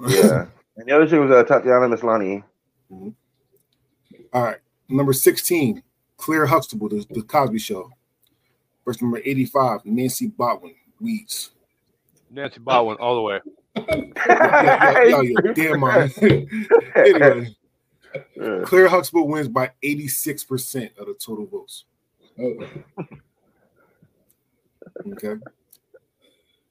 Yeah. 0.07 0.45
And 0.77 0.87
the 0.87 0.91
other 0.95 1.07
chick 1.07 1.19
was 1.19 1.31
uh, 1.31 1.43
Tatiana 1.43 1.87
Maslany. 1.87 2.43
All 4.33 4.43
right. 4.43 4.57
Number 4.89 5.13
16, 5.13 5.81
Claire 6.17 6.45
Huxtable, 6.45 6.89
the, 6.89 7.05
the 7.09 7.21
Cosby 7.21 7.59
Show. 7.59 7.89
Versus 8.83 9.01
number 9.01 9.19
85, 9.23 9.85
Nancy 9.85 10.29
Botwin, 10.29 10.75
Weeds. 10.99 11.51
Nancy 12.29 12.59
Botwin 12.59 12.97
all 12.99 13.15
the 13.15 13.21
way. 13.21 13.39
Yeah, 13.75 14.11
yeah, 14.27 15.03
yeah, 15.03 15.21
yeah, 15.21 15.53
damn 15.53 15.79
mind. 15.79 16.13
anyway, 16.95 17.55
Yeah. 18.35 18.61
Claire 18.63 18.87
Huxtable 18.87 19.27
wins 19.27 19.47
by 19.47 19.71
86% 19.83 20.97
of 20.97 21.07
the 21.07 21.13
total 21.15 21.45
votes. 21.47 21.85
Okay. 22.39 22.83
Okay. 25.11 25.35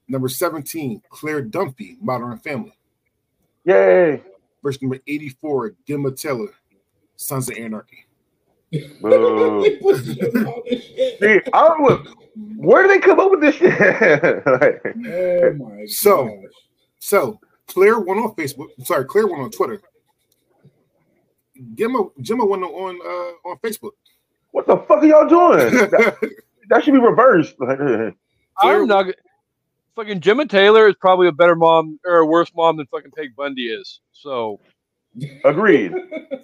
Number 0.07 0.27
17, 0.27 1.01
Claire 1.09 1.43
Dunphy, 1.43 2.01
Modern 2.01 2.37
Family. 2.39 2.73
Yay. 3.65 4.21
Verse 4.63 4.81
number 4.81 4.99
84, 5.07 5.75
Gemma 5.87 6.11
Teller, 6.11 6.49
Sons 7.15 7.49
of 7.49 7.57
Anarchy. 7.57 8.05
Boo. 9.01 9.61
They 9.63 9.77
put 9.77 10.03
shit 10.03 10.35
on 10.35 10.61
this 10.67 10.83
shit. 10.83 11.19
See, 11.19 11.51
I 11.53 11.67
don't 11.67 11.81
know. 11.81 12.03
Where 12.57 12.83
do 12.83 12.89
they 12.89 12.99
come 12.99 13.19
up 13.19 13.31
with 13.31 13.41
this 13.41 13.55
shit? 13.55 13.71
Like, 14.45 14.81
Oh 15.07 15.53
my 15.53 15.85
So- 15.87 16.25
gosh. 16.25 16.53
So 16.99 17.39
Claire 17.67 17.99
went 17.99 18.19
on 18.19 18.33
Facebook. 18.35 18.67
Sorry, 18.83 19.05
Claire 19.05 19.27
went 19.27 19.41
on 19.43 19.51
Twitter. 19.51 19.81
Gemma, 21.75 22.07
Gemma 22.21 22.45
went 22.45 22.63
on 22.63 22.99
uh, 23.05 23.49
on 23.49 23.57
Facebook. 23.63 23.91
what 24.51 24.65
the 24.67 24.77
fuck 24.77 25.03
are 25.03 25.05
y'all 25.05 25.27
doing? 25.27 25.89
That, 25.91 26.17
that 26.69 26.83
should 26.83 26.93
be 26.95 26.99
reversed. 26.99 27.55
I'm 28.57 28.87
not. 28.87 29.05
G- 29.95 30.01
Fucking 30.01 30.19
Gemma 30.21 30.45
Teller 30.45 30.87
is 30.87 30.95
probably 30.99 31.27
a 31.27 31.31
better 31.31 31.55
mom 31.55 31.99
or 32.05 32.17
a 32.17 32.25
worse 32.25 32.51
mom 32.55 32.77
than 32.77 32.85
fucking 32.87 33.11
Peg 33.11 33.35
Bundy 33.35 33.67
is. 33.69 34.01
So 34.11 34.59
Agreed. 35.43 35.93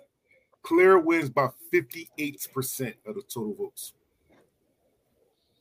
Claire 0.63 0.99
wins 0.99 1.29
by 1.29 1.49
58% 1.73 2.93
of 3.05 3.15
the 3.15 3.21
total 3.23 3.55
votes. 3.55 3.93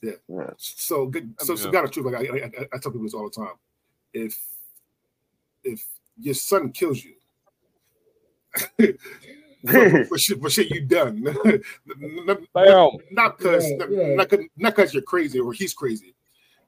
Yeah. 0.02 0.12
Yeah. 0.28 0.50
So 0.59 1.06
good. 1.06 1.35
So, 1.40 1.56
so 1.56 1.66
Yeah. 1.66 1.73
got 1.73 1.85
a 1.85 1.88
truth. 1.88 2.06
Like 2.06 2.14
I, 2.16 2.18
I, 2.18 2.44
I- 2.44 2.68
I 2.75 2.78
tell 2.78 2.92
people 2.92 3.02
this 3.02 3.14
all 3.14 3.28
the 3.28 3.35
time. 3.35 3.54
If 4.12 4.38
if 5.64 5.85
your 6.18 6.35
son 6.35 6.73
kills 6.73 7.04
you 7.04 7.14
for, 9.66 10.04
for 10.06 10.18
shit, 10.18 10.40
for 10.40 10.50
shit 10.50 10.70
you 10.70 10.80
done, 10.82 11.23
not 11.23 12.38
bam. 12.54 12.90
not 13.11 13.37
because 13.38 13.70
not, 13.73 13.90
right. 13.90 14.16
not 14.16 14.28
'cause- 14.28 14.38
not 14.56 14.75
because 14.76 14.94
you're 14.94 15.02
crazy 15.02 15.38
or 15.38 15.52
he's 15.52 15.75
crazy, 15.75 16.14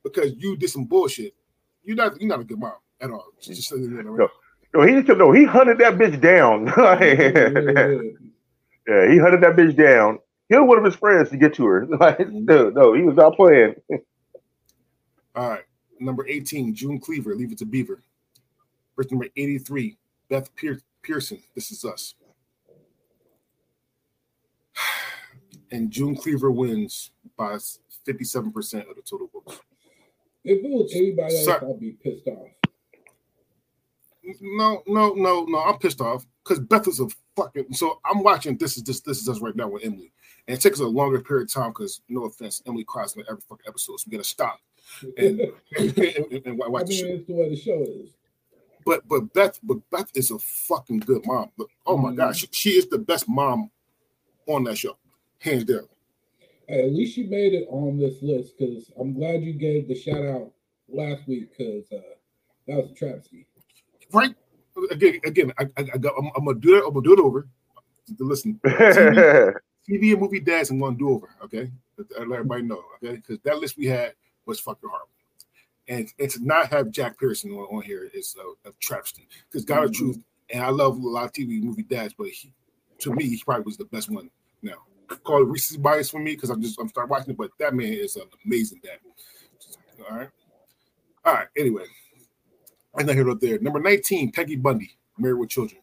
because 0.03 0.35
you 0.37 0.57
did 0.57 0.71
some 0.71 0.85
bullshit. 0.85 1.35
You're 1.83 1.97
not 1.97 2.21
you're 2.21 2.29
not 2.29 2.41
a 2.41 2.45
good 2.45 2.59
mom 2.59 2.75
at 3.01 3.11
all. 3.11 3.27
Just, 3.41 3.57
just 3.57 3.69
so 3.69 3.77
you 3.77 3.89
No. 3.91 4.29
No, 4.75 4.87
he 4.87 5.03
no, 5.03 5.33
he 5.33 5.45
hunted 5.45 5.79
that 5.79 5.99
bitch 5.99 6.19
down. 6.21 6.67
yeah, 8.89 9.11
he 9.11 9.19
hunted 9.19 9.43
that 9.43 9.55
bitch 9.55 9.77
down. 9.77 10.19
Killed 10.51 10.67
one 10.67 10.79
of 10.79 10.85
his 10.85 10.97
friends 10.97 11.29
to 11.31 11.37
get 11.37 11.55
to 11.55 11.67
her. 11.67 11.87
Like, 11.99 12.19
mm-hmm. 12.19 12.45
no, 12.47 12.71
no, 12.71 12.95
he 12.95 13.03
was 13.03 13.17
not 13.17 13.37
playing. 13.37 13.75
All 15.35 15.51
right. 15.51 15.65
Number 16.01 16.27
18, 16.27 16.75
June 16.75 16.99
Cleaver, 16.99 17.35
Leave 17.35 17.53
It 17.53 17.59
to 17.59 17.65
Beaver. 17.65 18.03
Verse 18.97 19.11
number 19.11 19.29
83, 19.37 19.97
Beth 20.29 20.55
Pier- 20.57 20.83
Pearson, 21.03 21.43
This 21.55 21.71
Is 21.71 21.85
Us. 21.85 22.15
And 25.71 25.91
June 25.91 26.15
Cleaver 26.15 26.51
wins 26.51 27.13
by 27.35 27.57
57% 28.07 28.91
of 28.91 28.97
the 28.97 29.01
total 29.01 29.31
votes. 29.33 29.59
If 30.45 30.65
it 30.65 30.71
was 30.71 30.93
anybody 30.95 31.37
else, 31.37 31.45
Sir. 31.45 31.61
I'd 31.69 31.79
be 31.81 31.93
pissed 31.93 32.27
off. 32.29 32.49
No, 34.41 34.83
no, 34.87 35.13
no, 35.15 35.45
no. 35.45 35.59
I'm 35.59 35.79
pissed 35.79 36.01
off 36.01 36.25
because 36.45 36.61
Beth 36.61 36.87
is 36.89 37.01
a 37.01 37.09
fucking. 37.37 37.73
So 37.75 38.01
I'm 38.05 38.23
watching 38.23 38.57
This 38.57 38.77
Is 38.77 38.85
This 38.85 39.01
This 39.01 39.21
Is 39.21 39.29
Us 39.29 39.41
right 39.41 39.55
now 39.57 39.69
with 39.69 39.85
Emily, 39.85 40.13
and 40.47 40.57
it 40.57 40.61
takes 40.61 40.79
a 40.81 40.87
longer 40.87 41.21
period 41.21 41.45
of 41.49 41.53
time 41.53 41.71
because 41.71 42.01
no 42.09 42.25
offense, 42.25 42.63
Emily 42.67 42.85
cries 42.85 43.17
in 43.17 43.25
every 43.29 43.43
fucking 43.49 43.67
episode, 43.67 43.99
so 43.99 44.05
we 44.07 44.13
gotta 44.13 44.25
stop 44.25 44.61
and, 45.17 45.41
and, 45.79 45.99
and, 45.99 46.47
and 46.47 46.63
I 46.63 46.69
watch 46.69 46.87
the 46.87 46.93
show. 46.95 47.05
mean, 47.07 47.17
it's 47.17 47.27
the 47.27 47.35
way 47.35 47.49
the 47.49 47.57
show 47.57 47.83
is. 47.83 48.11
But 48.87 49.07
but 49.09 49.33
Beth, 49.33 49.59
but 49.63 49.79
Beth 49.91 50.11
is 50.15 50.31
a 50.31 50.39
fucking 50.39 51.01
good 51.01 51.25
mom. 51.27 51.51
But 51.59 51.67
oh 51.87 51.97
my 51.97 52.11
Mhm. 52.13 52.17
god, 52.17 52.37
she, 52.37 52.49
she 52.53 52.71
is 52.71 52.87
the 52.89 52.99
best 52.99 53.29
mom 53.29 53.71
on 54.47 54.65
that 54.65 54.79
show, 54.79 54.97
hands 55.41 55.65
down. 55.65 55.89
Hey, 56.73 56.85
at 56.87 56.95
least 56.95 57.19
you 57.19 57.27
made 57.29 57.53
it 57.53 57.67
on 57.69 57.99
this 57.99 58.23
list 58.23 58.57
because 58.57 58.91
I'm 58.99 59.13
glad 59.13 59.43
you 59.43 59.53
gave 59.53 59.89
the 59.89 59.95
shout 59.95 60.25
out 60.25 60.51
last 60.89 61.29
week 61.29 61.51
because 61.51 61.85
uh, 61.93 62.01
that 62.67 62.79
was 62.79 62.91
a 62.91 62.95
travesty. 62.95 63.47
Right? 64.11 64.35
Again, 64.91 65.21
again, 65.27 65.53
I, 65.59 65.65
I, 65.77 65.85
I 65.93 65.99
got, 65.99 66.15
I'm, 66.19 66.31
I'm 66.35 66.47
gonna 66.47 66.59
do 66.59 66.77
it. 66.77 66.85
I'm 66.87 66.95
gonna 66.95 67.05
do 67.05 67.13
it 67.13 67.19
over. 67.19 67.47
Listen, 68.19 68.59
yeah, 68.65 69.51
TV 69.87 70.13
and 70.13 70.21
movie 70.23 70.41
dads, 70.41 70.71
I'm 70.71 70.81
gonna 70.81 70.97
do 70.97 71.11
over. 71.11 71.29
Okay, 71.45 71.71
I 72.19 72.23
let 72.23 72.39
everybody 72.39 72.63
know. 72.63 72.83
Okay, 73.05 73.17
because 73.17 73.39
that 73.41 73.59
list 73.59 73.77
we 73.77 73.85
had 73.85 74.15
was 74.47 74.59
fucking 74.59 74.89
horrible, 74.89 75.11
and 75.89 76.11
and 76.19 76.31
to 76.31 76.43
not 76.43 76.71
have 76.71 76.91
Jack 76.91 77.19
Pearson 77.19 77.53
on, 77.53 77.77
on 77.77 77.83
here 77.83 78.09
is 78.15 78.35
a, 78.41 78.71
a 78.71 78.73
travesty. 78.81 79.29
Because 79.51 79.67
God 79.67 79.85
of 79.85 79.91
Mhm. 79.91 79.97
Truth, 79.97 80.19
and 80.49 80.65
I 80.65 80.71
love 80.71 80.97
a 80.97 81.07
lot 81.07 81.27
of 81.27 81.33
TV 81.33 81.63
movie 81.63 81.83
dads, 81.83 82.15
but 82.17 82.29
he, 82.29 82.51
to 83.01 83.13
me, 83.15 83.25
he 83.29 83.43
probably 83.45 83.65
was 83.65 83.77
the 83.77 83.85
best 83.85 84.09
one. 84.11 84.31
Now, 84.63 84.79
call 85.17 85.43
it 85.43 85.47
Reese's 85.47 85.77
bias 85.77 86.11
for 86.11 86.19
me 86.19 86.35
because 86.35 86.51
I'm 86.51 86.63
just 86.63 86.79
I'm 86.81 86.89
start 86.89 87.09
watching 87.09 87.31
it, 87.31 87.37
but 87.37 87.51
that 87.59 87.75
man 87.75 87.93
is 87.93 88.17
an 88.17 88.23
amazing 88.45 88.81
dad. 88.83 88.99
All 90.11 90.17
right, 90.17 90.29
all 91.25 91.35
right. 91.35 91.49
Anyway, 91.57 91.85
I'm 92.95 93.07
not 93.07 93.15
here 93.15 93.29
up 93.31 93.41
there. 93.41 93.59
Number 93.59 93.81
19, 93.81 94.33
Peggy 94.33 94.57
Bundy, 94.57 94.97
Married 95.19 95.39
with 95.39 95.51
Children. 95.51 95.81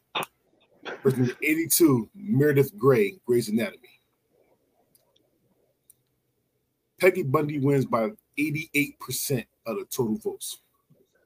Versus 1.03 1.19
number 1.19 1.33
82, 1.43 2.09
Meredith 2.15 2.77
Grey, 2.77 3.19
Grey's 3.25 3.49
Anatomy. 3.49 3.89
Peggy 6.99 7.23
Bundy 7.23 7.59
wins 7.59 7.85
by 7.85 8.09
88% 8.37 9.45
of 9.65 9.77
the 9.77 9.85
total 9.85 10.17
votes. 10.17 10.59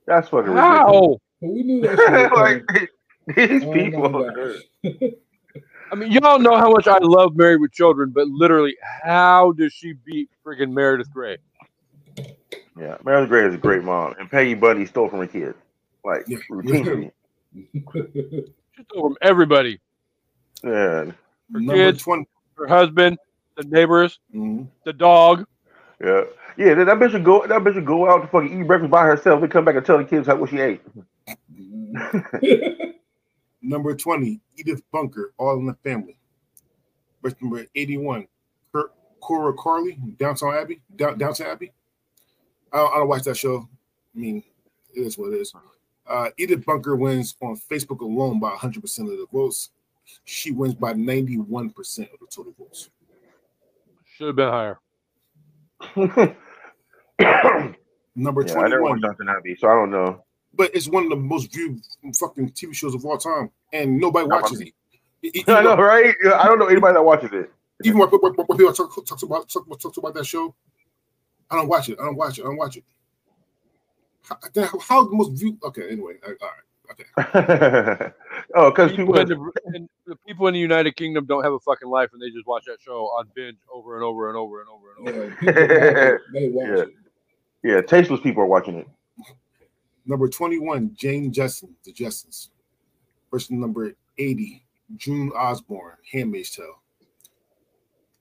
That's 0.05 0.29
fucking 0.29 0.51
ridiculous. 0.51 0.59
How? 0.59 1.17
But 1.41 1.49
we 1.49 1.63
knew 1.63 1.81
that. 1.81 1.97
shit 1.97 2.33
like 2.33 2.65
coming. 2.67 2.87
these 3.49 3.63
Oh 3.63 3.73
people. 3.73 4.31
gosh. 5.93 5.97
I 5.97 5.99
mean, 5.99 6.11
y'all 6.11 6.39
know 6.39 6.57
how 6.57 6.71
much 6.71 6.87
I 6.87 6.99
love 7.01 7.35
Married 7.35 7.61
with 7.61 7.73
Children, 7.73 8.11
but 8.15 8.27
literally, 8.27 8.75
how 9.03 9.53
does 9.53 9.73
she 9.73 9.93
beat 10.05 10.29
friggin' 10.45 10.71
Meredith 10.73 11.11
Grey? 11.11 11.37
Yeah, 12.79 12.97
Meredith 13.05 13.29
Grey 13.29 13.47
is 13.47 13.55
a 13.55 13.59
great 13.59 13.83
mom, 13.83 14.15
and 14.19 14.31
Peggy 14.31 14.55
Bundy 14.55 14.85
stole 14.87 15.09
from 15.09 15.19
her 15.19 15.27
kids, 15.27 15.57
like 16.05 16.27
routinely. 16.51 17.11
She 18.75 18.83
stole 18.85 19.09
from 19.09 19.17
everybody. 19.21 19.79
Yeah, 20.63 21.11
Her 21.53 21.61
Number 21.61 21.93
kids. 21.93 21.93
20. 21.93 22.25
Her 22.57 22.67
husband, 22.67 23.17
the 23.57 23.63
neighbors, 23.65 24.19
Mhm. 24.35 24.67
the 24.85 24.93
dog. 24.93 25.45
yeah, 26.03 26.23
yeah. 26.57 26.73
That, 26.75 26.85
that 26.85 26.99
bitch 26.99 27.13
would 27.13 27.25
go. 27.25 27.47
That 27.47 27.61
bitch 27.63 27.75
would 27.75 27.85
go 27.85 28.09
out 28.09 28.21
to 28.23 28.27
fucking 28.29 28.61
eat 28.61 28.67
breakfast 28.67 28.91
by 28.91 29.05
herself 29.05 29.43
and 29.43 29.51
come 29.51 29.65
back 29.65 29.75
and 29.75 29.85
tell 29.85 29.97
the 29.99 30.05
kids 30.05 30.27
how 30.27 30.35
what 30.37 30.49
she 30.51 30.59
ate. 30.61 30.81
Number 33.63 33.95
20, 33.95 34.41
Edith 34.57 34.83
Bunker, 34.91 35.33
All 35.37 35.57
in 35.57 35.65
the 35.65 35.73
Family. 35.75 36.17
Versus 37.21 37.37
number 37.41 37.65
81, 37.75 38.27
Cor- 38.73 38.91
Cora 39.21 39.53
Crawley, 39.53 39.97
Downtown 40.19 40.53
Abbey. 40.53 40.81
Down, 40.97 41.17
Downtown 41.17 41.47
Abbey. 41.47 41.71
I 42.73 42.77
don't, 42.77 42.93
I 42.93 42.97
don't 42.97 43.07
watch 43.07 43.23
that 43.23 43.37
show. 43.37 43.69
I 44.15 44.19
mean, 44.19 44.43
it 44.93 44.99
is 44.99 45.17
what 45.17 45.31
it 45.31 45.37
is. 45.37 45.53
Uh, 46.05 46.29
Edith 46.37 46.65
Bunker 46.65 46.97
wins 46.97 47.37
on 47.41 47.55
Facebook 47.55 48.01
alone 48.01 48.41
by 48.41 48.51
100% 48.51 48.75
of 48.99 49.05
the 49.07 49.27
votes. 49.31 49.69
She 50.25 50.51
wins 50.51 50.75
by 50.75 50.93
91% 50.93 51.71
of 52.13 52.19
the 52.19 52.27
total 52.29 52.53
votes. 52.59 52.89
Should 54.03 54.27
have 54.27 54.35
been 54.35 54.49
higher. 54.49 54.79
yeah, 57.19 57.73
Number 58.15 58.41
I 58.43 58.45
never 58.45 58.79
21, 58.79 58.81
watched 58.81 59.01
Downton 59.01 59.29
Abbey, 59.29 59.55
so 59.57 59.69
I 59.69 59.73
don't 59.75 59.91
know. 59.91 60.23
But 60.53 60.73
it's 60.73 60.87
one 60.87 61.03
of 61.03 61.09
the 61.09 61.15
most 61.15 61.53
viewed 61.53 61.81
fucking 62.19 62.51
TV 62.51 62.73
shows 62.73 62.93
of 62.93 63.05
all 63.05 63.17
time, 63.17 63.49
and 63.71 63.99
nobody 63.99 64.27
watches 64.27 64.59
by 64.59 64.65
it. 64.65 64.73
E- 65.35 65.43
I 65.47 65.63
know, 65.63 65.73
Even, 65.73 65.83
right? 65.85 66.15
I 66.35 66.45
don't 66.47 66.59
know 66.59 66.67
anybody 66.67 66.93
that 66.93 67.03
watches 67.03 67.31
it. 67.33 67.49
even 67.83 67.99
when, 67.99 68.09
when, 68.09 68.33
when 68.33 68.57
people 68.57 68.73
talk, 68.73 69.05
talk 69.05 69.21
about 69.23 69.49
talk, 69.49 69.79
talk 69.79 69.97
about 69.97 70.13
that 70.15 70.25
show, 70.25 70.53
I 71.49 71.55
don't 71.55 71.67
watch 71.67 71.89
it. 71.89 71.99
I 71.99 72.05
don't 72.05 72.15
watch 72.15 72.37
it. 72.39 72.43
I 72.43 72.45
don't 72.45 72.57
watch 72.57 72.77
it. 72.77 72.83
How, 74.23 74.37
how, 74.55 74.79
how 74.79 75.03
the 75.05 75.15
most 75.15 75.31
viewed? 75.39 75.61
Okay, 75.63 75.89
anyway, 75.91 76.13
all 76.25 76.29
right, 76.31 76.91
okay. 76.91 78.11
oh, 78.55 78.69
because 78.71 78.91
People 78.91 79.13
people. 79.15 79.19
in 79.19 79.27
the, 79.27 79.51
in, 79.75 79.89
the 80.05 80.15
people 80.27 80.47
in 80.47 80.53
the 80.53 80.59
United 80.59 80.95
Kingdom 80.95 81.25
don't 81.25 81.43
have 81.43 81.53
a 81.53 81.59
fucking 81.59 81.89
life, 81.89 82.09
and 82.13 82.21
they 82.21 82.29
just 82.29 82.47
watch 82.47 82.63
that 82.67 82.77
show 82.81 83.05
on 83.17 83.27
binge 83.35 83.57
over 83.73 83.95
and 83.95 84.03
over 84.03 84.29
and 84.29 84.37
over 84.37 84.61
and 84.61 84.69
over 84.69 84.93
and 84.97 85.07
over. 85.09 85.35
Yeah, 85.43 85.51
people 85.51 85.53
watch 85.53 86.13
it, 86.13 86.21
they 86.33 86.49
watch 86.53 86.67
Yeah. 86.67 86.83
it. 86.83 86.89
Yeah, 87.65 87.81
tasteless 87.81 88.19
people 88.21 88.43
are 88.43 88.47
watching 88.47 88.75
it. 88.75 88.87
Number 90.05 90.27
twenty-one, 90.27 90.95
Jane 90.95 91.31
Jetson, 91.31 91.75
The 91.83 91.93
Jetsons. 91.93 92.49
Versus 93.31 93.51
number 93.51 93.93
eighty, 94.17 94.63
June 94.95 95.31
Osborne, 95.35 95.97
Handmaid's 96.11 96.51
Tale. 96.51 96.81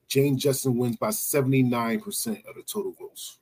Jane 0.09 0.39
Jetson 0.39 0.77
wins 0.77 0.97
by 0.97 1.11
seventy-nine 1.11 2.01
percent 2.01 2.39
of 2.49 2.55
the 2.55 2.63
total 2.63 2.93
votes. 2.93 3.39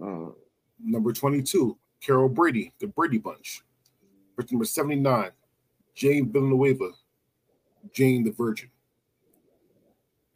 Mm. 0.00 0.34
Number 0.78 1.12
22, 1.12 1.76
Carol 2.00 2.28
Brady, 2.28 2.72
the 2.78 2.86
Brady 2.86 3.18
Bunch. 3.18 3.62
Versus 4.36 4.52
number 4.52 4.66
79, 4.66 5.30
Jane 5.94 6.30
Villanueva, 6.30 6.90
Jane 7.92 8.22
the 8.22 8.30
Virgin. 8.30 8.70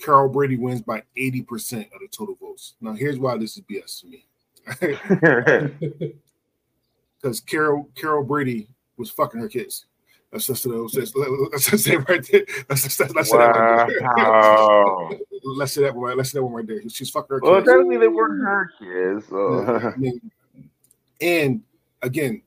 Carol 0.01 0.31
Brady 0.31 0.57
wins 0.57 0.81
by 0.81 1.03
80% 1.17 1.93
of 1.93 2.01
the 2.01 2.09
total 2.11 2.35
votes. 2.41 2.75
Now, 2.81 2.95
here's 2.95 3.19
why 3.19 3.37
this 3.37 3.59
is 3.59 3.63
BS 3.71 4.01
to 4.01 4.07
me. 4.07 4.27
Because 7.21 7.41
Carol 7.41 7.87
Carol 7.95 8.25
Brady 8.25 8.67
was 8.97 9.11
fucking 9.11 9.39
her 9.43 9.49
kids. 9.49 9.85
That's 10.33 10.47
just 10.47 10.65
let's 10.65 10.95
just, 10.95 11.15
let's 11.53 11.69
just 11.71 11.85
say 11.85 11.97
right 11.97 12.27
there. 12.33 12.47
Let's 12.71 12.83
just 12.85 12.99
let's 13.15 13.31
say 13.31 13.37
that 13.37 13.51
right 13.51 13.87
there. 13.89 14.01
wow. 14.17 15.11
Let's 15.45 15.73
say 15.75 15.83
that 15.83 15.95
one. 15.95 16.05
right- 16.07 16.17
Let's 16.17 16.31
say 16.33 16.39
that 16.39 16.45
one 16.45 16.53
right 16.55 16.67
there. 16.67 16.81
She's 16.89 17.11
fucking 17.11 17.29
her 17.29 17.41
Well, 17.43 17.57
kids. 17.57 17.67
technically 17.69 17.97
they 17.99 18.09
weren't 18.09 18.41
her 18.43 18.71
kids. 18.79 19.27
So. 19.29 19.63
Yeah, 19.63 19.91
I 19.95 19.97
mean, 19.99 20.31
and 21.21 21.63
again, 22.03 22.43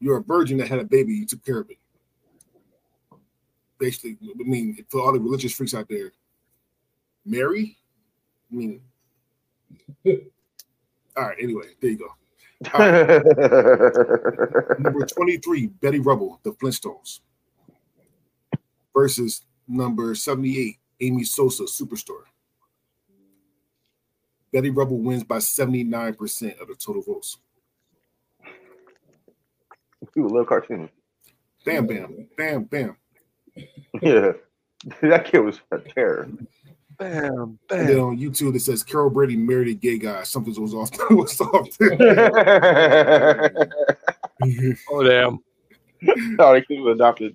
you're 0.00 0.16
a 0.18 0.22
virgin 0.22 0.58
that 0.58 0.68
had 0.68 0.78
a 0.80 0.84
baby, 0.84 1.14
you 1.14 1.24
took 1.26 1.42
care 1.44 1.60
of 1.60 1.70
it. 1.70 1.76
Basically, 3.78 4.18
I 4.22 4.42
mean, 4.42 4.84
for 4.88 5.00
all 5.02 5.12
the 5.12 5.20
religious 5.20 5.54
freaks 5.54 5.72
out 5.74 5.88
there, 5.88 6.12
Mary, 7.24 7.78
I 8.52 8.54
mean, 8.54 8.80
all 11.18 11.26
right, 11.28 11.36
anyway, 11.42 11.66
there 11.80 11.90
you 11.90 11.98
go. 11.98 12.08
Number 14.78 15.06
23, 15.06 15.66
Betty 15.66 16.00
Rubble, 16.00 16.40
The 16.44 16.52
Flintstones, 16.52 17.20
versus 18.94 19.42
number 19.66 20.14
78, 20.14 20.76
Amy 21.00 21.24
Sosa, 21.24 21.64
Superstore. 21.64 22.24
Betty 24.52 24.70
Rubble 24.70 24.98
wins 24.98 25.24
by 25.24 25.38
79% 25.38 26.60
of 26.60 26.68
the 26.68 26.74
total 26.74 27.02
votes. 27.02 27.38
People 30.14 30.30
love 30.30 30.46
cartoons. 30.46 30.90
Bam, 31.64 31.86
bam, 31.86 32.28
bam, 32.36 32.64
bam. 32.64 32.96
Yeah. 34.00 34.32
that 35.02 35.24
kid 35.24 35.40
was 35.40 35.60
a 35.72 35.78
terror. 35.78 36.28
Bam, 36.98 37.58
And 37.70 37.88
then 37.88 37.98
on 38.00 38.18
YouTube, 38.18 38.56
it 38.56 38.60
says 38.60 38.82
Carol 38.82 39.08
Brady 39.08 39.36
married 39.36 39.68
a 39.68 39.74
gay 39.74 39.98
guy. 39.98 40.24
Something 40.24 40.60
was 40.60 40.74
off. 40.74 40.90
was 41.10 41.40
off. 41.40 41.68
Oh 44.90 45.02
damn! 45.02 45.40
oh, 46.38 46.54
the 46.54 46.64
kid 46.66 46.80
was 46.80 46.94
adopted. 46.94 47.34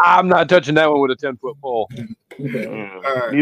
I'm 0.00 0.28
not 0.28 0.48
touching 0.48 0.76
that 0.76 0.88
one 0.88 1.00
with 1.00 1.10
a 1.10 1.16
ten 1.16 1.36
foot 1.36 1.60
pole. 1.60 1.90
Mm. 2.38 3.02
right. 3.02 3.32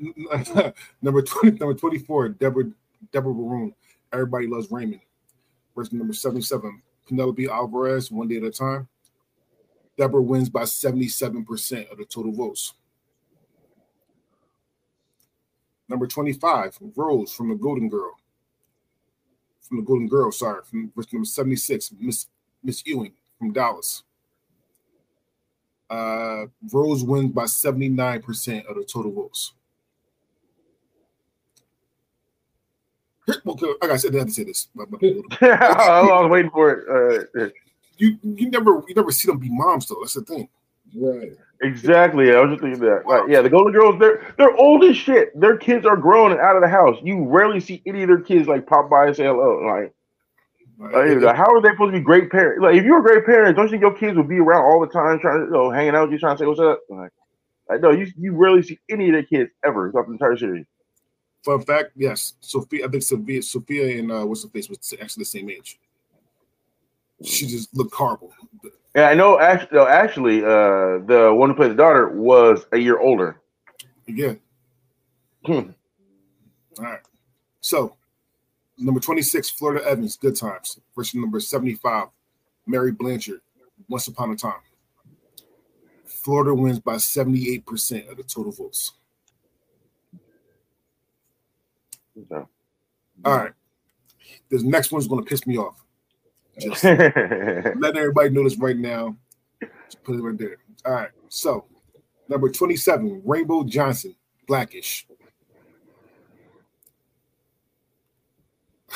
Neither 0.00 0.74
number 1.00 1.22
20, 1.22 1.58
number 1.58 1.74
24, 1.74 2.30
Deborah 2.30 2.64
Deborah 3.12 3.32
Barone. 3.32 3.72
Everybody 4.12 4.48
loves 4.48 4.70
Raymond. 4.70 5.00
Versus 5.76 5.92
number 5.92 6.12
77, 6.12 6.82
Penelope 7.06 7.46
Alvarez, 7.48 8.10
one 8.10 8.26
day 8.26 8.38
at 8.38 8.42
a 8.42 8.50
time. 8.50 8.88
Deborah 9.96 10.22
wins 10.22 10.48
by 10.48 10.62
77% 10.62 11.90
of 11.92 11.98
the 11.98 12.04
total 12.04 12.32
votes. 12.32 12.74
Number 15.88 16.06
25, 16.06 16.78
Rose 16.96 17.32
from 17.32 17.48
the 17.48 17.54
Golden 17.54 17.88
Girl. 17.88 18.12
From 19.62 19.78
the 19.78 19.82
Golden 19.82 20.08
Girl, 20.08 20.30
sorry, 20.32 20.62
from 20.64 20.92
verse 20.94 21.12
number 21.12 21.26
76, 21.26 21.92
Miss 21.98 22.26
Miss 22.62 22.82
Ewing 22.86 23.12
from 23.38 23.52
Dallas. 23.52 24.02
Uh, 25.90 26.46
Rose 26.72 27.02
wins 27.04 27.32
by 27.32 27.44
79% 27.44 28.66
of 28.66 28.76
the 28.76 28.84
total 28.84 29.12
votes. 29.12 29.52
Okay, 33.46 33.66
like 33.82 33.90
I 33.90 33.96
said, 33.96 34.14
I 34.14 34.18
have 34.18 34.28
to 34.28 34.32
say 34.32 34.44
this. 34.44 34.68
but- 34.74 34.90
but- 34.90 35.02
I 35.42 36.02
was 36.22 36.30
waiting 36.30 36.50
for 36.50 36.70
it. 36.72 37.28
Uh, 37.34 37.48
You 37.98 38.16
you 38.22 38.48
never 38.50 38.82
you 38.86 38.94
never 38.94 39.10
see 39.10 39.26
them 39.26 39.38
be 39.38 39.48
moms 39.50 39.86
though. 39.88 39.96
That's 40.00 40.14
the 40.14 40.22
thing. 40.22 40.48
Right. 40.94 41.32
Exactly. 41.62 42.34
I 42.34 42.40
was 42.40 42.50
just 42.52 42.62
thinking 42.62 42.80
that. 42.82 43.04
Like, 43.06 43.24
yeah, 43.28 43.42
the 43.42 43.50
Golden 43.50 43.72
Girls, 43.72 43.98
they're 44.00 44.34
they're 44.38 44.56
old 44.56 44.84
as 44.84 44.96
shit. 44.96 45.38
Their 45.38 45.56
kids 45.56 45.86
are 45.86 45.96
grown 45.96 46.32
and 46.32 46.40
out 46.40 46.56
of 46.56 46.62
the 46.62 46.68
house. 46.68 46.96
You 47.02 47.24
rarely 47.26 47.60
see 47.60 47.82
any 47.86 48.02
of 48.02 48.08
their 48.08 48.20
kids 48.20 48.48
like 48.48 48.66
pop 48.66 48.90
by 48.90 49.06
and 49.06 49.16
say 49.16 49.24
hello. 49.24 49.60
Like, 49.66 49.92
Like, 50.78 51.20
like, 51.22 51.36
how 51.36 51.52
are 51.54 51.62
they 51.62 51.70
supposed 51.70 51.92
to 51.94 51.98
be 51.98 52.04
great 52.04 52.30
parents? 52.30 52.62
Like, 52.62 52.76
if 52.76 52.84
you're 52.84 53.00
a 53.00 53.02
great 53.02 53.26
parent, 53.26 53.56
don't 53.56 53.66
you 53.66 53.72
think 53.72 53.82
your 53.82 53.96
kids 53.96 54.16
would 54.16 54.28
be 54.28 54.38
around 54.38 54.64
all 54.64 54.80
the 54.80 54.86
time, 54.92 55.18
trying 55.20 55.40
to 55.40 55.46
you 55.46 55.50
know, 55.52 55.70
hanging 55.70 55.94
out 55.94 56.04
with 56.04 56.12
you, 56.12 56.18
trying 56.20 56.36
to 56.36 56.42
say 56.42 56.46
what's 56.46 56.60
up? 56.60 56.80
Like, 56.90 57.12
like 57.68 57.80
no, 57.80 57.90
you 57.92 58.06
you 58.18 58.34
rarely 58.34 58.62
see 58.62 58.78
any 58.90 59.08
of 59.08 59.12
their 59.14 59.24
kids 59.24 59.50
ever 59.64 59.90
throughout 59.90 60.06
the 60.06 60.12
entire 60.12 60.36
series. 60.36 60.66
Fun 61.44 61.62
fact, 61.62 61.92
yes. 61.96 62.34
Sophia, 62.40 62.86
I 62.86 62.90
think 62.90 63.02
Sophia, 63.02 63.42
Sophia 63.42 63.98
and 63.98 64.12
uh, 64.12 64.24
what's 64.26 64.44
her 64.44 64.50
face 64.50 64.68
was 64.68 64.94
actually 65.00 65.22
the 65.22 65.26
same 65.26 65.50
age. 65.50 65.78
She 67.24 67.46
just 67.46 67.76
looked 67.76 67.94
horrible. 67.94 68.32
Yeah, 68.94 69.08
I 69.08 69.14
know. 69.14 69.38
Actually, 69.38 69.78
no, 69.78 69.86
actually, 69.86 70.44
uh, 70.44 70.98
the 71.06 71.32
one 71.34 71.50
who 71.50 71.56
played 71.56 71.70
the 71.70 71.76
daughter 71.76 72.08
was 72.08 72.66
a 72.72 72.78
year 72.78 72.98
older. 72.98 73.40
Again. 74.06 74.40
Hmm. 75.44 75.70
All 76.78 76.84
right. 76.84 77.00
So 77.60 77.98
Number 78.78 79.00
26, 79.00 79.50
Florida 79.50 79.84
Evans, 79.84 80.16
Good 80.16 80.36
Times. 80.36 80.78
Versus 80.94 81.16
number 81.16 81.40
75, 81.40 82.08
Mary 82.66 82.92
Blanchard, 82.92 83.40
Once 83.88 84.06
Upon 84.06 84.30
a 84.30 84.36
Time. 84.36 84.60
Florida 86.04 86.54
wins 86.54 86.78
by 86.78 86.94
78% 86.94 88.08
of 88.08 88.16
the 88.16 88.22
total 88.22 88.52
votes. 88.52 88.92
Okay. 92.16 92.46
All 93.24 93.36
right. 93.36 93.52
This 94.48 94.62
next 94.62 94.92
one's 94.92 95.08
going 95.08 95.24
to 95.24 95.28
piss 95.28 95.46
me 95.46 95.58
off. 95.58 95.84
Just 96.58 96.84
letting 96.84 97.96
everybody 97.96 98.30
know 98.30 98.44
this 98.44 98.56
right 98.56 98.76
now. 98.76 99.16
Just 99.60 100.02
put 100.02 100.16
it 100.16 100.22
right 100.22 100.36
there. 100.36 100.56
All 100.84 100.92
right. 100.92 101.10
So, 101.28 101.66
number 102.28 102.50
27, 102.50 103.22
Rainbow 103.24 103.64
Johnson, 103.64 104.14
Blackish. 104.46 105.06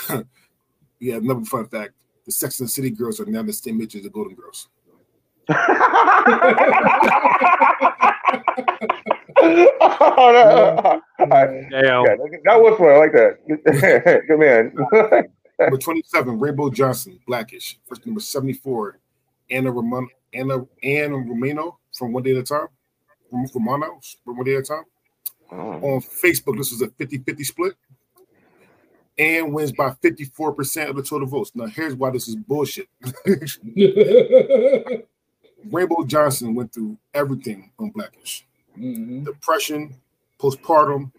yeah, 1.01 1.17
another 1.17 1.45
fun 1.45 1.67
fact. 1.69 1.93
The 2.25 2.33
Sex 2.33 2.61
and 2.61 2.69
the 2.69 2.73
City 2.73 2.91
girls 2.91 3.21
are 3.21 3.27
now 3.27 3.43
the 3.43 3.53
same 3.53 3.81
age 3.83 3.97
as 3.97 4.03
the 4.05 4.11
Golden 4.11 4.35
Girls. 4.35 4.69
oh, 5.49 5.61
no. 10.33 11.03
Damn. 11.19 11.71
Yeah, 11.71 12.17
that 12.45 12.61
was 12.61 12.79
fun. 12.79 12.89
I 12.89 12.97
like 12.99 13.13
that. 13.13 13.39
Good 14.29 14.39
man. 14.39 14.73
Number 15.63 15.79
27, 15.79 16.39
Rainbow 16.39 16.71
Johnson, 16.71 17.19
Blackish. 17.27 17.79
First 17.87 18.05
number 18.07 18.21
74, 18.21 18.99
Anna 19.51 19.71
Romano, 19.71 20.09
Anna 20.33 20.67
Anna 20.83 21.17
Romano 21.17 21.79
from 21.97 22.13
One 22.13 22.23
Day 22.23 22.33
at 22.33 22.39
a 22.39 22.43
Time. 22.43 22.69
Rom- 23.31 23.47
Romano 23.55 24.01
from 24.25 24.37
One 24.37 24.47
Day 24.47 24.55
at 24.57 24.61
a 24.61 24.63
Time. 24.65 24.85
Oh. 25.51 25.57
On 25.95 26.01
Facebook, 26.01 26.57
this 26.57 26.71
was 26.73 26.81
a 26.83 26.89
50-50 26.89 27.45
split. 27.45 27.75
And 29.19 29.53
wins 29.53 29.73
by 29.73 29.91
54% 29.91 30.89
of 30.89 30.97
the 30.97 31.03
total 31.03 31.29
votes. 31.29 31.53
Now, 31.55 31.67
here's 31.67 31.95
why 31.95 32.11
this 32.11 32.29
is 32.29 32.37
bullshit. 32.37 32.89
Rainbow 35.71 36.05
Johnson 36.05 36.55
went 36.55 36.73
through 36.73 36.97
everything 37.13 37.71
on 37.79 37.91
Blackish. 37.91 38.47
Mhm. 38.77 39.25
Depression, 39.27 39.95
postpartum, 40.41 41.13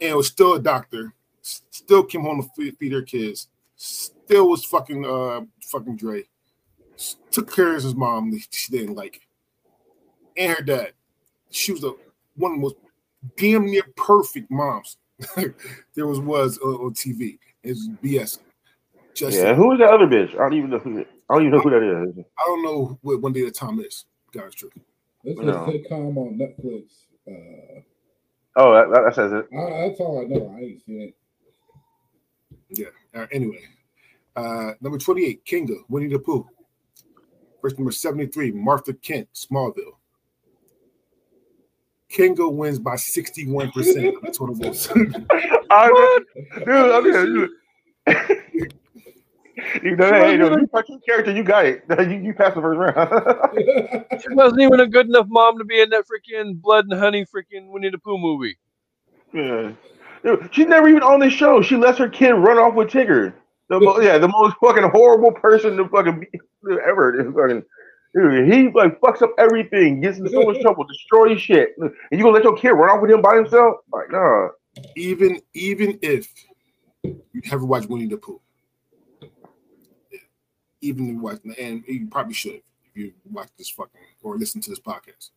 and 0.00 0.16
was 0.16 0.26
still 0.28 0.54
a 0.54 0.60
doctor. 0.60 1.14
S- 1.42 1.62
Still 1.70 2.04
came 2.04 2.22
home 2.22 2.42
to 2.42 2.48
feed, 2.56 2.76
feed 2.78 2.92
her 2.92 3.02
kids. 3.02 3.48
Still 3.76 4.48
was 4.48 4.64
fucking 4.64 5.04
uh 5.04 5.42
fucking 5.64 5.96
Dre. 5.96 6.24
Took 7.30 7.54
care 7.54 7.76
of 7.76 7.82
his 7.82 7.94
mom 7.94 8.30
that 8.32 8.42
she 8.50 8.72
didn't 8.72 8.94
like, 8.96 9.20
and 10.36 10.52
her 10.52 10.62
dad. 10.62 10.92
She 11.50 11.72
was 11.72 11.84
a 11.84 11.92
one 12.36 12.52
of 12.52 12.56
the 12.58 12.62
most 12.62 12.76
damn 13.36 13.66
near 13.66 13.82
perfect 13.96 14.50
moms 14.50 14.96
there 15.94 16.06
was 16.06 16.20
was 16.20 16.58
on, 16.58 16.74
on 16.74 16.94
TV. 16.94 17.38
It's 17.62 17.88
BS. 18.02 18.38
Just 19.14 19.36
Yeah, 19.36 19.54
who 19.54 19.72
is 19.72 19.78
that 19.78 19.90
other 19.90 20.06
bitch? 20.06 20.34
I 20.34 20.38
don't 20.38 20.54
even 20.54 20.70
know 20.70 20.78
who. 20.78 21.00
I 21.00 21.34
don't 21.34 21.42
even 21.42 21.52
know 21.52 21.60
who 21.60 21.70
that 21.70 21.82
is. 22.18 22.24
I 22.38 22.42
don't 22.46 22.62
know 22.62 22.98
what 23.02 23.20
one 23.20 23.32
day 23.32 23.42
at 23.42 23.48
a 23.48 23.50
time 23.50 23.80
is. 23.80 24.04
God's 24.32 24.54
true. 24.54 24.70
This 25.24 25.36
is 25.38 25.44
No. 25.44 25.64
a 25.64 25.68
sitcom 25.70 26.16
on 26.16 26.38
Netflix. 26.38 26.84
Uh, 27.26 27.80
Oh, 28.56 28.72
that, 28.74 28.90
that 29.04 29.14
says 29.14 29.30
it. 29.32 29.46
I, 29.56 29.88
that's 29.88 30.00
all 30.00 30.20
I 30.20 30.24
know. 30.24 30.52
I 30.56 30.60
ain't 30.62 30.84
seen 30.84 31.00
it. 31.02 31.14
Yeah. 32.70 32.86
Uh, 33.14 33.26
anyway, 33.32 33.60
uh, 34.36 34.72
number 34.80 34.98
28, 34.98 35.44
Kanga, 35.44 35.74
Winnie 35.88 36.08
the 36.08 36.18
Pooh. 36.18 36.46
First 37.60 37.78
number 37.78 37.90
73, 37.90 38.52
Martha 38.52 38.92
Kent, 38.94 39.28
Smallville. 39.34 39.94
Kanga 42.08 42.48
wins 42.48 42.78
by 42.78 42.94
61% 42.94 43.68
of 43.68 44.22
the 44.22 44.32
total 44.32 44.54
votes. 44.54 44.88
I, 45.70 46.18
dude, 46.54 46.68
I 46.68 47.00
mean, 47.00 47.12
dude. 47.12 48.72
you 49.82 49.96
know, 49.96 50.10
hey, 50.12 50.36
no, 50.36 50.56
you 50.56 50.66
fucking 50.68 51.00
character, 51.00 51.32
you 51.32 51.42
got 51.42 51.66
it. 51.66 51.84
You, 51.98 52.18
you 52.18 52.32
passed 52.32 52.54
the 52.54 52.62
first 52.62 52.78
round. 52.78 54.04
She 54.22 54.34
wasn't 54.34 54.62
even 54.62 54.80
a 54.80 54.86
good 54.86 55.06
enough 55.06 55.26
mom 55.28 55.58
to 55.58 55.64
be 55.64 55.80
in 55.80 55.90
that 55.90 56.04
freaking 56.04 56.60
Blood 56.60 56.86
and 56.88 56.98
Honey 56.98 57.26
freaking 57.26 57.70
Winnie 57.70 57.90
the 57.90 57.98
Pooh 57.98 58.18
movie. 58.18 58.56
yeah. 59.34 59.72
She's 60.50 60.66
never 60.66 60.88
even 60.88 61.02
on 61.02 61.20
the 61.20 61.30
show. 61.30 61.62
She 61.62 61.76
lets 61.76 61.98
her 61.98 62.08
kid 62.08 62.30
run 62.30 62.58
off 62.58 62.74
with 62.74 62.88
Tigger. 62.88 63.34
The 63.68 63.80
mo- 63.80 64.00
yeah, 64.00 64.18
the 64.18 64.28
most 64.28 64.56
fucking 64.62 64.90
horrible 64.90 65.32
person 65.32 65.76
to 65.76 65.88
fucking 65.88 66.20
be 66.20 66.26
ever. 66.86 67.22
Fucking, 67.32 67.62
dude, 68.14 68.52
he 68.52 68.70
like 68.70 68.98
fucks 69.00 69.22
up 69.22 69.32
everything, 69.38 70.00
gets 70.00 70.18
into 70.18 70.30
so 70.30 70.42
much 70.42 70.60
trouble, 70.60 70.84
destroys 70.84 71.40
shit, 71.40 71.70
and 71.78 71.92
you 72.10 72.18
gonna 72.18 72.30
let 72.30 72.44
your 72.44 72.56
kid 72.56 72.70
run 72.70 72.88
off 72.88 73.02
with 73.02 73.10
him 73.10 73.20
by 73.20 73.36
himself? 73.36 73.76
Like, 73.92 74.10
no. 74.10 74.50
even 74.96 75.40
even 75.54 75.98
if 76.02 76.32
you 77.02 77.42
ever 77.52 77.64
watched 77.64 77.88
Winnie 77.88 78.06
the 78.06 78.16
Pooh, 78.16 78.40
yeah, 80.10 80.18
even 80.80 81.04
if 81.08 81.12
you 81.12 81.20
watch, 81.20 81.40
and 81.58 81.84
you 81.86 82.08
probably 82.10 82.34
should 82.34 82.62
if 82.86 82.96
you 82.96 83.12
watch 83.30 83.48
this 83.58 83.68
fucking 83.68 84.00
or 84.22 84.38
listen 84.38 84.62
to 84.62 84.70
this 84.70 84.80
podcast. 84.80 85.30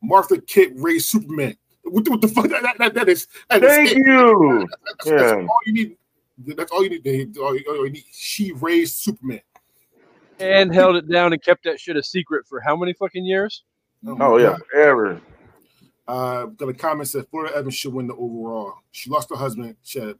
Martha 0.00 0.40
Kent 0.40 0.74
raised 0.76 1.06
Superman. 1.06 1.56
What 1.88 2.04
the, 2.04 2.10
what 2.10 2.20
the 2.20 2.28
fuck? 2.28 2.48
That, 2.48 2.62
that, 2.62 2.78
that, 2.78 2.94
that 2.94 3.08
is. 3.08 3.28
That 3.48 3.62
is 3.62 3.70
Thank 3.70 3.90
it. 3.92 3.98
you. 3.98 4.66
That's, 4.84 5.04
that's 5.10 5.32
all 5.32 5.58
you 5.66 5.72
need. 5.72 5.96
That's 6.56 6.72
all 6.72 6.82
you 6.82 6.90
need. 6.90 7.34
to- 7.34 7.42
All 7.42 7.56
you, 7.56 7.64
all 7.68 7.86
you 7.86 7.92
need. 7.92 8.04
She 8.12 8.52
raised 8.52 8.96
Superman. 8.96 9.40
And 10.38 10.74
held 10.74 10.96
it 10.96 11.08
down 11.08 11.32
and 11.32 11.42
kept 11.42 11.64
that 11.64 11.80
shit 11.80 11.96
a 11.96 12.02
secret 12.02 12.46
for 12.46 12.60
how 12.60 12.76
many 12.76 12.92
fucking 12.92 13.24
years? 13.24 13.64
Oh 14.06 14.36
yeah, 14.36 14.56
ever. 14.74 15.20
Uh, 16.06 16.46
got 16.46 16.68
a 16.68 16.74
comment 16.74 17.08
said 17.08 17.26
Florida 17.28 17.56
Evans 17.56 17.74
should 17.74 17.92
win 17.94 18.06
the 18.06 18.14
overall. 18.14 18.74
She 18.92 19.08
lost 19.10 19.30
her 19.30 19.36
husband. 19.36 19.76
She 19.82 19.98
had 19.98 20.16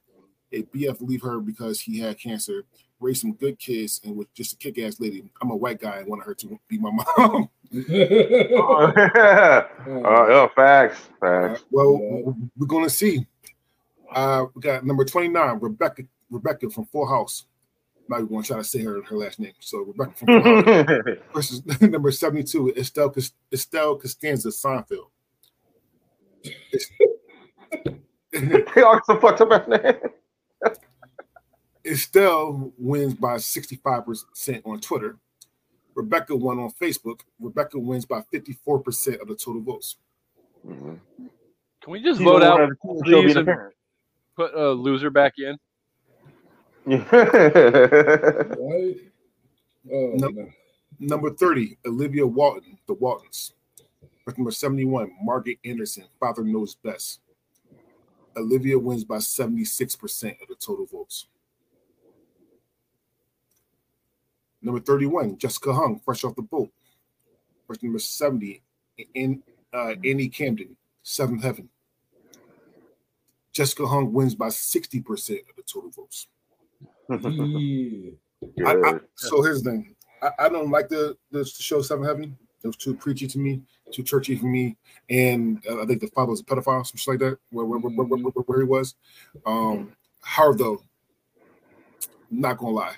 a 0.52 0.62
BF 0.62 1.00
leave 1.00 1.22
her 1.22 1.38
because 1.38 1.80
he 1.80 1.98
had 2.00 2.18
cancer. 2.18 2.64
Raised 2.98 3.20
some 3.20 3.34
good 3.34 3.58
kids 3.58 4.00
and 4.04 4.16
was 4.16 4.26
just 4.34 4.54
a 4.54 4.56
kick 4.56 4.78
ass 4.78 4.98
lady. 5.00 5.22
I'm 5.42 5.50
a 5.50 5.56
white 5.56 5.80
guy 5.80 5.98
and 5.98 6.08
wanted 6.08 6.24
her 6.24 6.34
to 6.34 6.58
be 6.68 6.78
my 6.78 6.90
mom. 6.90 7.04
Oh, 7.18 7.48
yeah. 7.70 9.66
Uh, 9.86 10.26
yeah, 10.28 10.48
facts, 10.54 11.08
Uh, 11.22 11.56
well, 11.70 11.98
Yeah. 12.00 12.32
we're 12.56 12.66
gonna 12.66 12.88
see. 12.90 13.26
Uh, 14.12 14.46
we 14.54 14.60
got 14.62 14.84
number 14.86 15.04
29, 15.04 15.58
Rebecca 15.60 16.02
Rebecca 16.30 16.70
from 16.70 16.86
Full 16.86 17.06
House. 17.06 17.44
Not 18.08 18.20
even 18.20 18.28
gonna 18.28 18.42
try 18.44 18.56
to 18.58 18.64
say 18.64 18.82
her 18.82 19.02
her 19.02 19.16
last 19.16 19.38
name. 19.40 19.52
So 19.60 19.78
Rebecca 19.82 20.12
from 20.16 20.26
Full 20.42 20.62
House 20.64 21.18
versus 21.34 21.80
number 21.82 22.10
72, 22.10 22.74
Estelle 22.76 23.14
Estelle 23.52 23.96
Costanza 23.96 24.48
Seinfeld. 24.48 25.08
It's- 26.42 26.90
they 28.74 28.82
all 28.82 29.00
some 29.04 29.20
fucked 29.20 29.40
up 29.40 29.50
ass 29.52 29.68
name. 29.68 29.94
Estelle 31.86 32.72
wins 32.78 33.14
by 33.14 33.36
65% 33.36 34.62
on 34.64 34.80
Twitter. 34.80 35.16
Rebecca 35.94 36.34
won 36.36 36.58
on 36.58 36.70
Facebook. 36.72 37.20
Rebecca 37.40 37.78
wins 37.78 38.04
by 38.04 38.22
54% 38.32 39.20
of 39.20 39.28
the 39.28 39.34
total 39.34 39.62
votes. 39.62 39.96
Mhm. 40.66 40.98
Can 41.80 41.92
we 41.92 42.02
just 42.02 42.18
She's 42.18 42.24
vote 42.24 42.42
out, 42.42 42.58
that- 42.58 42.76
she'll 43.06 43.22
be 43.22 43.32
please, 43.32 43.36
and 43.36 43.48
put 44.34 44.54
a 44.54 44.70
loser 44.72 45.10
back 45.10 45.34
in? 45.38 45.56
Right? 46.86 47.00
Oh, 49.92 50.12
No. 50.16 50.28
no. 50.28 50.48
Number 50.98 51.30
30, 51.30 51.78
Olivia 51.86 52.26
Walton, 52.26 52.78
The 52.86 52.94
Waltons. 52.94 53.52
Number 54.36 54.50
71, 54.50 55.12
Margaret 55.22 55.58
Anderson, 55.64 56.04
Father 56.18 56.42
Knows 56.42 56.74
Best. 56.74 57.20
Olivia 58.36 58.78
wins 58.78 59.04
by 59.04 59.18
76% 59.18 60.40
of 60.42 60.48
the 60.48 60.56
total 60.56 60.86
votes. 60.86 61.26
Number 64.66 64.80
31, 64.80 65.38
Jessica 65.38 65.72
Huang, 65.72 66.00
Fresh 66.04 66.24
Off 66.24 66.34
the 66.34 66.42
Boat. 66.42 66.68
With 67.68 67.80
number 67.84 68.00
70, 68.00 68.60
in, 69.14 69.40
uh, 69.72 69.94
Annie 70.04 70.28
Camden, 70.28 70.76
Seventh 71.04 71.44
Heaven. 71.44 71.68
Jessica 73.52 73.86
Huang 73.86 74.12
wins 74.12 74.34
by 74.34 74.48
60% 74.48 75.48
of 75.48 75.54
the 75.56 75.62
total 75.62 75.90
votes. 75.90 76.26
Yeah. 77.08 78.66
I, 78.66 78.72
I, 78.72 78.98
so 79.14 79.40
here's 79.40 79.62
the 79.62 79.70
thing. 79.70 79.94
I, 80.20 80.30
I 80.40 80.48
don't 80.48 80.72
like 80.72 80.88
the 80.88 81.16
the 81.30 81.44
show 81.44 81.80
Seventh 81.80 82.08
Heaven. 82.08 82.36
It 82.64 82.66
was 82.66 82.76
too 82.76 82.94
preachy 82.94 83.28
to 83.28 83.38
me, 83.38 83.62
too 83.92 84.02
churchy 84.02 84.36
for 84.36 84.46
me, 84.46 84.76
and 85.08 85.62
uh, 85.70 85.82
I 85.82 85.86
think 85.86 86.00
the 86.00 86.08
father 86.08 86.32
was 86.32 86.40
a 86.40 86.44
pedophile, 86.44 86.84
some 86.84 86.96
shit 86.96 87.08
like 87.08 87.18
that, 87.20 87.38
where 87.50 87.64
where, 87.64 87.78
where, 87.78 87.92
where, 87.92 88.18
where, 88.18 88.32
where 88.32 88.58
he 88.58 88.66
was. 88.66 88.96
Um, 89.46 89.92
however, 90.20 90.58
though, 90.58 90.82
not 92.30 92.58
gonna 92.58 92.72
lie, 92.72 92.96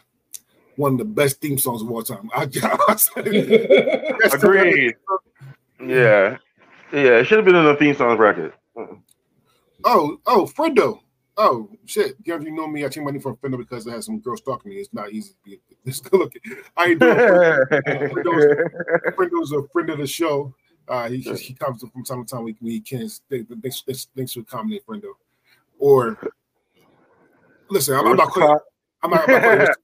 one 0.79 0.93
of 0.93 0.99
the 0.99 1.05
best 1.05 1.41
theme 1.41 1.59
songs 1.59 1.83
of 1.83 1.91
all 1.91 2.03
time. 2.05 2.31
I, 2.33 2.43
I 2.62 2.97
Agreed. 4.33 4.95
Yeah. 5.81 6.38
Yeah, 6.93 7.19
it 7.19 7.25
should 7.25 7.38
have 7.38 7.45
been 7.45 7.57
in 7.57 7.64
the 7.64 7.75
theme 7.75 7.97
songs 7.97 8.19
record. 8.21 8.53
Oh, 9.85 10.19
oh, 10.27 10.51
Friendo. 10.57 11.01
Oh 11.37 11.69
shit! 11.85 12.17
You 12.25 12.37
know, 12.37 12.45
you 12.45 12.51
know 12.51 12.67
me. 12.67 12.85
I 12.85 12.88
take 12.88 13.05
money 13.05 13.21
from 13.21 13.37
Fender 13.37 13.59
because 13.59 13.87
I 13.87 13.93
had 13.93 14.03
some 14.03 14.19
girl 14.19 14.37
stalking 14.37 14.71
me. 14.71 14.79
It's 14.79 14.93
not 14.93 15.12
easy 15.12 15.31
to 15.31 15.37
be 15.45 15.61
this 15.85 16.01
good 16.01 16.19
looking. 16.19 16.43
I 16.77 16.87
ain't 16.87 17.01
doing 17.01 17.17
Friendo. 17.17 18.71
Frendo's 19.14 19.53
a 19.53 19.62
friend 19.73 19.91
of 19.91 19.99
the 19.99 20.07
show. 20.07 20.53
Uh, 20.88 21.09
he, 21.09 21.19
he 21.21 21.55
comes 21.55 21.81
from 21.81 22.05
time 22.05 22.25
to 22.25 22.35
time 22.35 22.45
when 22.45 22.57
he 22.61 22.81
can. 22.81 23.09
Thanks, 23.31 24.09
thanks, 24.17 24.33
for 24.33 24.43
commenting, 24.43 24.81
Frendo. 24.88 25.12
Or 25.79 26.19
Listen, 27.71 27.97
I'm, 27.97 28.07
I'm 28.09 28.17
not 28.17 28.29
calling. 28.31 28.59
I'm 29.03 29.11
not. 29.11 29.31
I'm 29.31 29.59
not 29.59 29.77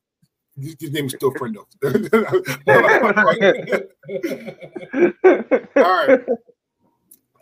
his, 0.61 0.93
name 0.93 1.07
is 1.07 1.13
still 1.13 1.33
Friendo. 1.33 1.65
All 5.77 6.07
right. 6.07 6.21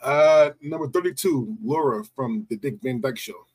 Uh, 0.02 0.50
number 0.60 0.88
32, 0.88 1.56
Laura 1.62 2.02
from 2.16 2.46
the 2.50 2.56
Dick 2.56 2.74
Van 2.82 3.00
Dyke 3.00 3.18
Show. 3.18 3.46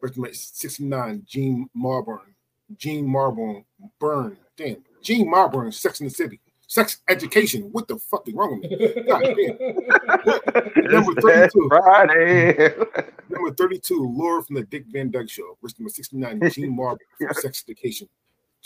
Birthday 0.00 0.32
69, 0.32 1.22
Jean 1.26 1.68
Milburn. 1.74 2.34
Jean 2.76 3.10
Milburn. 3.10 3.64
Burn. 3.98 4.36
Damn. 4.56 4.84
Jean 5.02 5.30
Milburn, 5.30 5.72
Sex 5.72 6.00
in 6.00 6.06
the 6.06 6.10
City. 6.10 6.40
Sex 6.68 7.00
education. 7.08 7.68
What 7.72 7.86
the 7.86 7.96
fuck 7.96 8.26
is 8.26 8.34
wrong 8.34 8.60
with 8.60 8.70
me? 8.70 9.02
God 9.06 9.22
damn. 9.22 9.56
Number 10.90 11.20
32. 11.20 11.68
Friday. 11.68 12.74
Number 13.28 13.54
32, 13.54 14.14
Laura 14.16 14.42
from 14.42 14.56
the 14.56 14.62
Dick 14.62 14.84
Van 14.88 15.10
Dyke 15.10 15.30
Show. 15.30 15.56
Number 15.78 15.90
69, 15.90 16.50
Jean 16.50 16.76
Milburn 16.76 16.98
Sex 17.32 17.62
Education. 17.68 18.08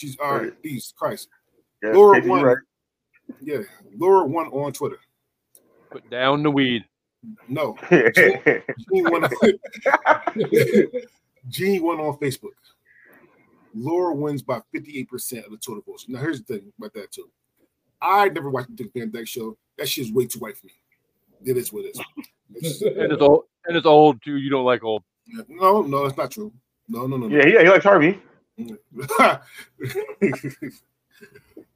She's 0.00 0.16
all 0.18 0.38
right. 0.38 0.62
Jesus 0.62 0.92
Christ. 0.96 1.28
Yeah, 1.82 1.90
Laura 1.92 2.16
Casey, 2.20 2.30
won. 2.30 2.42
right. 2.42 2.56
Yeah. 3.42 3.58
Laura 3.98 4.24
won 4.26 4.46
on 4.46 4.72
Twitter. 4.72 4.98
Put 5.90 6.08
down 6.08 6.42
the 6.42 6.50
weed. 6.50 6.84
No. 7.48 7.76
Jean 7.90 9.10
won, 9.10 9.28
Jean 11.48 11.82
won 11.82 12.00
on 12.00 12.16
Facebook. 12.18 12.54
Laura 13.74 14.14
wins 14.14 14.42
by 14.42 14.60
58% 14.74 15.44
of 15.44 15.50
the 15.50 15.58
total 15.58 15.82
votes. 15.86 16.06
Now, 16.08 16.18
here's 16.20 16.42
the 16.42 16.54
thing 16.58 16.72
about 16.78 16.92
that, 16.94 17.12
too. 17.12 17.28
I 18.00 18.28
never 18.30 18.48
watched 18.50 18.74
the 18.74 18.84
Dick 18.84 18.92
Van 18.94 19.10
Dyke 19.10 19.28
show. 19.28 19.56
That 19.76 19.88
shit's 19.88 20.10
way 20.10 20.26
too 20.26 20.38
white 20.38 20.56
for 20.56 20.66
me. 20.66 20.72
It 21.44 21.56
is 21.56 21.72
what 21.72 21.84
it 21.84 21.90
is. 21.90 22.00
It's- 22.54 22.82
And 22.98 23.12
it's 23.12 23.22
old. 23.22 23.44
And 23.66 23.76
it's 23.76 23.86
old 23.86 24.22
too. 24.22 24.36
You 24.38 24.48
don't 24.48 24.64
like 24.64 24.82
old. 24.82 25.02
no, 25.48 25.82
no, 25.82 26.06
it's 26.06 26.16
not 26.16 26.30
true. 26.30 26.50
No, 26.88 27.06
no, 27.06 27.16
no, 27.18 27.28
no. 27.28 27.36
yeah, 27.36 27.44
he, 27.44 27.52
he 27.52 27.68
likes 27.68 27.84
Harvey. 27.84 28.18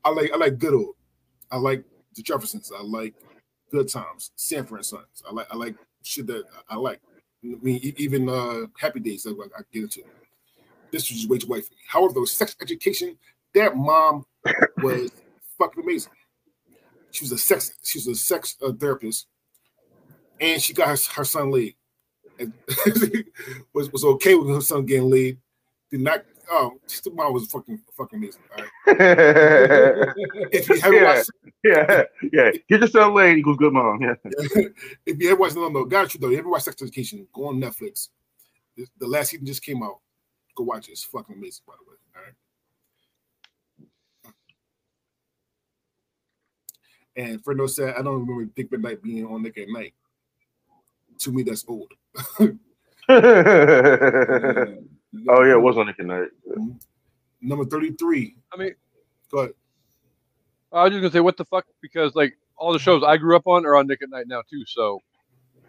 I 0.05 0.11
like 0.11 0.33
I 0.33 0.37
like 0.37 0.59
good 0.59 0.75
old. 0.75 0.94
I 1.51 1.57
like 1.57 1.85
the 2.14 2.23
Jeffersons. 2.23 2.73
I 2.77 2.83
like 2.83 3.14
Good 3.70 3.88
Times, 3.88 4.31
Sanford 4.37 4.79
and 4.79 4.87
Sons. 4.87 5.23
I 5.29 5.33
like 5.33 5.47
I 5.51 5.57
like 5.57 5.75
shit 6.03 6.27
that 6.29 6.44
I 6.68 6.77
like. 6.77 7.01
I 7.44 7.57
mean, 7.62 7.92
even 7.97 8.29
uh, 8.29 8.66
Happy 8.79 9.01
Days. 9.01 9.27
I, 9.27 9.31
I 9.31 9.62
get 9.73 9.83
into. 9.85 10.03
This 10.90 11.11
was 11.11 11.18
just 11.18 11.29
way 11.29 11.38
too 11.38 11.49
white 11.49 11.64
for 11.64 11.73
me. 11.73 11.81
However, 11.87 12.25
sex 12.27 12.57
education. 12.62 13.16
That 13.55 13.77
mom 13.77 14.27
was 14.79 15.11
fucking 15.59 15.83
amazing. 15.83 16.12
She 17.11 17.25
was 17.25 17.33
a 17.33 17.38
sex. 17.38 17.73
She 17.83 17.99
was 17.99 18.09
a 18.09 18.14
sex 18.14 18.57
uh, 18.64 18.73
therapist, 18.73 19.27
and 20.40 20.61
she 20.61 20.73
got 20.75 20.88
her, 20.88 20.97
her 21.14 21.25
son 21.25 21.51
laid. 21.51 21.77
Was 23.73 23.92
was 23.92 24.05
okay 24.05 24.35
with 24.35 24.49
her 24.49 24.61
son 24.61 24.87
getting 24.87 25.09
laid. 25.09 25.38
Did 25.90 26.01
not. 26.01 26.25
Oh, 26.50 26.72
the 27.02 27.11
mom 27.11 27.33
was 27.33 27.46
fucking 27.46 27.80
fucking 27.96 28.18
amazing. 28.18 28.42
All 28.57 28.64
right. 28.64 28.70
If 30.52 30.68
you 30.68 30.80
haven't 30.80 31.00
yeah, 31.00 31.04
watched, 31.04 31.30
yeah, 31.64 32.02
yeah. 32.33 32.50
Get 32.68 32.80
yourself 32.80 33.14
laid 33.14 33.38
equals 33.38 33.57
good 33.57 33.72
mom. 33.72 34.00
Yeah. 34.00 34.14
if 35.07 35.20
you 35.20 35.30
ever 35.30 35.40
watched, 35.40 35.57
no, 35.57 35.68
no, 35.68 35.85
got 35.85 36.12
you 36.14 36.20
though. 36.20 36.26
If 36.28 36.33
You 36.33 36.38
ever 36.38 36.50
watched 36.50 36.66
Sex 36.66 36.83
Education? 36.83 37.26
Go 37.33 37.46
on 37.46 37.61
Netflix. 37.61 38.09
The, 38.76 38.87
the 38.98 39.07
last 39.07 39.30
season 39.30 39.46
just 39.46 39.64
came 39.64 39.83
out. 39.83 40.00
Go 40.54 40.64
watch 40.64 40.88
it. 40.88 40.92
It's 40.92 41.04
fucking 41.04 41.37
amazing, 41.37 41.64
by 41.66 41.74
the 41.78 41.90
way. 41.90 41.96
All 42.16 42.22
right. 42.22 42.35
And 47.16 47.42
Fredo 47.44 47.70
said, 47.70 47.94
I 47.96 48.02
don't 48.02 48.26
remember 48.26 48.44
Dick 48.54 48.70
Van 48.70 48.83
Dyke 48.83 49.02
being 49.02 49.26
on 49.26 49.42
Nick 49.42 49.59
at 49.59 49.68
Night. 49.68 49.94
To 51.20 51.33
me, 51.33 51.44
that's 51.44 51.64
old. 51.68 51.92
oh 55.29 55.42
yeah, 55.44 55.53
it 55.53 55.61
was 55.61 55.77
on 55.77 55.87
Nick 55.87 56.00
at 56.00 56.07
Night. 56.07 56.29
Number 57.40 57.64
33. 57.64 58.37
I 58.53 58.57
mean, 58.57 58.74
Go 59.31 59.40
ahead. 59.40 59.55
I 60.72 60.85
was 60.85 60.92
just 60.92 61.00
gonna 61.00 61.12
say 61.12 61.20
what 61.20 61.37
the 61.37 61.44
fuck 61.44 61.66
because 61.81 62.14
like 62.14 62.37
all 62.57 62.72
the 62.72 62.79
shows 62.79 63.03
I 63.05 63.16
grew 63.16 63.37
up 63.37 63.46
on 63.46 63.66
are 63.66 63.77
on 63.77 63.87
Nick 63.87 64.03
at 64.03 64.11
Night 64.11 64.27
now 64.29 64.42
too. 64.48 64.64
So 64.66 65.00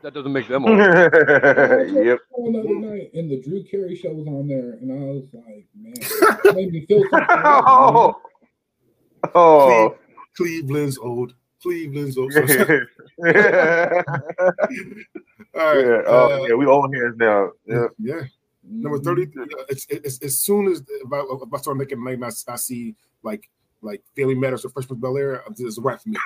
that 0.01 0.13
doesn't 0.13 0.31
make 0.31 0.47
them 0.47 0.65
old. 0.65 0.77
yep. 0.77 2.19
The 2.37 2.59
other 2.59 2.75
night, 2.75 3.11
and 3.13 3.29
the 3.29 3.41
Drew 3.41 3.63
Carey 3.63 3.95
show 3.95 4.13
was 4.13 4.27
on 4.27 4.47
there, 4.47 4.73
and 4.73 4.91
I 4.91 5.05
was 5.05 5.23
like, 5.33 5.67
man, 5.75 5.93
it 5.97 6.55
made 6.55 6.71
me 6.71 6.85
feel 6.85 7.01
something. 7.09 7.27
oh. 7.29 8.21
Oh. 9.33 9.97
Cleveland's 10.37 10.99
old. 10.99 11.33
Cleveland's 11.61 12.17
old. 12.17 12.33
yeah. 12.33 12.43
All 15.55 15.75
right. 15.75 16.03
Oh 16.05 16.43
uh, 16.43 16.45
yeah, 16.47 16.53
we 16.53 16.65
old 16.67 16.93
hands 16.93 17.15
now. 17.17 17.51
Yeah. 17.65 17.87
yeah. 17.97 18.21
Number 18.67 18.97
Mhm. 18.99 19.03
30 19.03 19.23
uh, 19.39 19.45
it's, 19.69 19.85
it's, 19.89 20.19
as 20.23 20.39
soon 20.39 20.67
as 20.67 20.81
if 20.87 21.13
I, 21.13 21.19
if 21.19 21.53
I 21.53 21.57
start 21.57 21.77
making 21.77 22.03
night 22.03 22.19
I, 22.23 22.51
I 22.51 22.55
see 22.55 22.95
like 23.23 23.49
like 23.81 24.01
Family 24.15 24.33
Matters 24.35 24.65
or 24.65 24.69
Freshman 24.69 24.99
Bel 24.99 25.17
Air, 25.17 25.43
it's 25.49 25.77
a 25.77 25.81
wrap 25.81 26.01
for 26.01 26.09
me. 26.09 26.17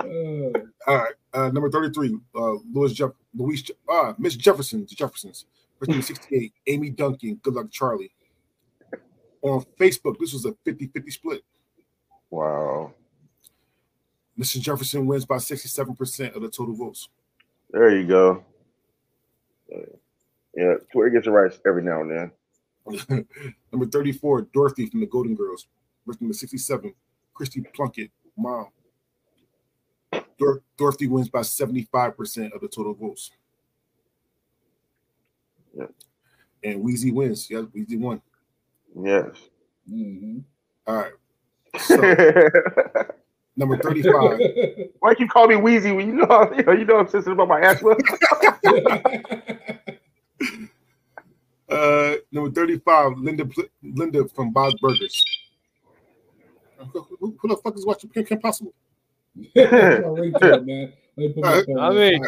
Uh, 0.00 0.50
All 0.86 0.96
right, 0.96 1.12
uh, 1.32 1.48
number 1.50 1.70
33, 1.70 2.16
uh, 2.34 2.54
Louis 2.72 2.92
Jeff, 2.92 3.10
Louis, 3.34 3.62
Je- 3.62 3.74
uh, 3.88 4.14
Miss 4.18 4.34
Jefferson, 4.36 4.80
the 4.88 4.94
Jeffersons, 4.96 5.46
First 5.78 5.90
number 5.90 6.02
68, 6.04 6.52
Amy 6.66 6.90
Duncan, 6.90 7.36
Good 7.42 7.54
Luck 7.54 7.70
Charlie. 7.70 8.12
On 9.42 9.64
Facebook, 9.78 10.18
this 10.18 10.32
was 10.32 10.44
a 10.44 10.54
50 10.64 10.88
50 10.88 11.10
split. 11.10 11.42
wow. 12.30 12.92
Mrs. 14.38 14.60
Jefferson 14.62 15.06
wins 15.06 15.26
by 15.26 15.36
67% 15.36 16.34
of 16.34 16.40
the 16.42 16.48
total 16.48 16.74
votes. 16.74 17.08
There 17.72 17.96
you 17.98 18.06
go. 18.06 18.44
Yeah, 20.54 20.74
Twitter 20.92 21.10
gets 21.10 21.26
it 21.26 21.30
right 21.30 21.52
every 21.66 21.82
now 21.82 22.02
and 22.02 22.10
then. 22.10 23.26
number 23.72 23.86
34, 23.86 24.42
Dorothy 24.52 24.86
from 24.86 25.00
the 25.00 25.06
Golden 25.06 25.34
Girls. 25.34 25.66
Verse 26.06 26.20
number 26.20 26.34
67, 26.34 26.94
Christy 27.34 27.62
Plunkett, 27.74 28.10
mom. 28.36 28.68
Dor- 30.38 30.62
Dorothy 30.76 31.06
wins 31.06 31.28
by 31.28 31.40
75% 31.40 32.52
of 32.54 32.60
the 32.60 32.68
total 32.68 32.94
votes. 32.94 33.30
Yeah. 35.76 35.86
And 36.64 36.82
Wheezy 36.82 37.12
wins. 37.12 37.48
Yeah, 37.50 37.60
Wheezy 37.60 37.96
won. 37.96 38.20
Yes. 39.00 39.36
mhm. 39.90 40.44
All 40.86 40.96
right. 40.96 41.12
So, 41.80 41.96
number 43.56 43.76
35, 43.78 44.40
Why 45.00 45.14
you 45.18 45.28
call 45.28 45.46
me 45.48 45.56
Wheezy 45.56 45.92
when 45.92 46.06
you 46.08 46.14
know 46.14 46.52
you 46.56 46.62
know, 46.64 46.72
you 46.80 46.84
know 46.84 46.98
I'm 46.98 47.08
sensitive 47.08 47.38
about 47.38 47.48
my 47.48 47.60
asthma? 47.60 47.96
uh, 51.70 52.14
number 52.32 52.50
35, 52.50 53.18
Linda 53.18 53.48
Linda 53.82 54.28
from 54.28 54.52
Bob's 54.52 54.74
Burgers. 54.80 55.24
Who, 56.92 57.06
who- 57.20 57.36
who 57.40 57.48
the 57.48 57.56
fuck 57.56 57.76
is 57.76 57.86
watching 57.86 58.10
Kim 58.10 58.24
Kim 58.24 58.40
Possible? 58.40 58.72
That's 59.54 59.70
my 59.72 60.08
ringtone, 60.08 60.66
man. 60.66 60.92
Let 61.16 61.26
me 61.28 61.32
put 61.32 61.44
my 61.44 61.62
phone 61.62 61.78
I 61.78 61.90
mean- 61.90 62.22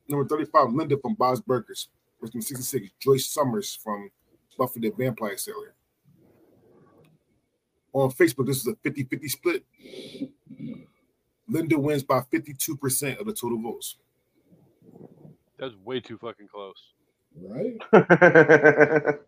number 0.09 0.27
35, 0.27 0.73
Linda 0.73 0.97
from 0.97 1.13
Bob's 1.15 1.41
Burgers. 1.41 1.89
Verse 2.19 2.33
number 2.33 2.45
66, 2.45 2.89
Joyce 2.99 3.27
Summers 3.27 3.77
from 3.81 4.09
Buffy 4.57 4.79
the 4.79 4.89
Vampire 4.89 5.37
Slayer. 5.37 5.73
On 7.93 8.11
Facebook, 8.11 8.47
this 8.47 8.57
is 8.57 8.67
a 8.67 8.75
50 8.83 9.03
50 9.03 9.27
split. 9.27 9.63
Linda 11.47 11.79
wins 11.79 12.03
by 12.03 12.19
52% 12.19 13.19
of 13.19 13.25
the 13.25 13.33
total 13.33 13.61
votes. 13.61 13.97
That's 15.57 15.73
way 15.83 15.99
too 15.99 16.17
fucking 16.17 16.47
close. 16.47 16.93
right? 17.41 17.77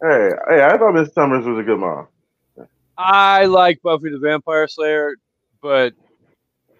hey, 0.00 0.30
hey, 0.48 0.62
I 0.62 0.78
thought 0.78 0.94
Miss 0.94 1.12
Summers 1.12 1.44
was 1.44 1.58
a 1.58 1.62
good 1.62 1.78
mom. 1.78 2.08
I 2.96 3.46
like 3.46 3.82
Buffy 3.82 4.10
the 4.10 4.18
Vampire 4.18 4.68
Slayer, 4.68 5.16
but 5.60 5.94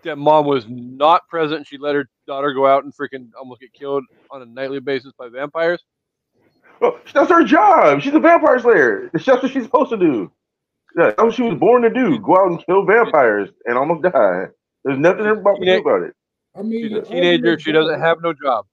that 0.05 0.17
mom 0.17 0.47
was 0.47 0.67
not 0.69 1.27
present. 1.29 1.67
She 1.67 1.79
let 1.79 1.95
her 1.95 2.09
daughter 2.27 2.53
go 2.53 2.67
out 2.67 2.85
and 2.85 2.95
freaking 2.95 3.29
almost 3.39 3.61
get 3.61 3.73
killed 3.73 4.05
on 4.31 4.43
a 4.43 4.47
nightly 4.47 4.81
basis 4.81 5.13
by 5.19 5.29
vampires. 5.29 5.83
Well, 6.81 6.99
that's 7.13 7.31
her 7.31 7.45
job. 7.45 8.01
She's 8.03 8.15
a 8.15 8.21
vampire 8.21 8.59
slayer. 8.59 9.11
It's 9.15 9.25
just 9.25 9.43
what 9.43 9.53
she's 9.53 9.65
supposed 9.65 9.91
to 9.91 9.97
do. 9.97 10.31
Yeah, 10.97 11.07
that's 11.07 11.23
what 11.23 11.35
she 11.35 11.43
was 11.43 11.59
born 11.59 11.83
to 11.83 11.91
do. 11.91 12.19
Go 12.21 12.37
out 12.37 12.51
and 12.51 12.65
kill 12.65 12.85
vampires 12.85 13.51
and 13.65 13.77
almost 13.77 14.03
die. 14.03 14.47
There's 14.85 14.99
nothing 14.99 15.27
everybody 15.27 15.59
can 15.59 15.67
do 15.67 15.89
about 15.89 16.03
it. 16.09 16.15
I 16.57 16.63
mean, 16.63 16.89
She's 16.89 16.97
a 16.97 17.03
teenager. 17.03 17.59
She 17.59 17.73
doesn't 17.73 18.01
have 18.01 18.19
no 18.23 18.33
job. 18.33 18.67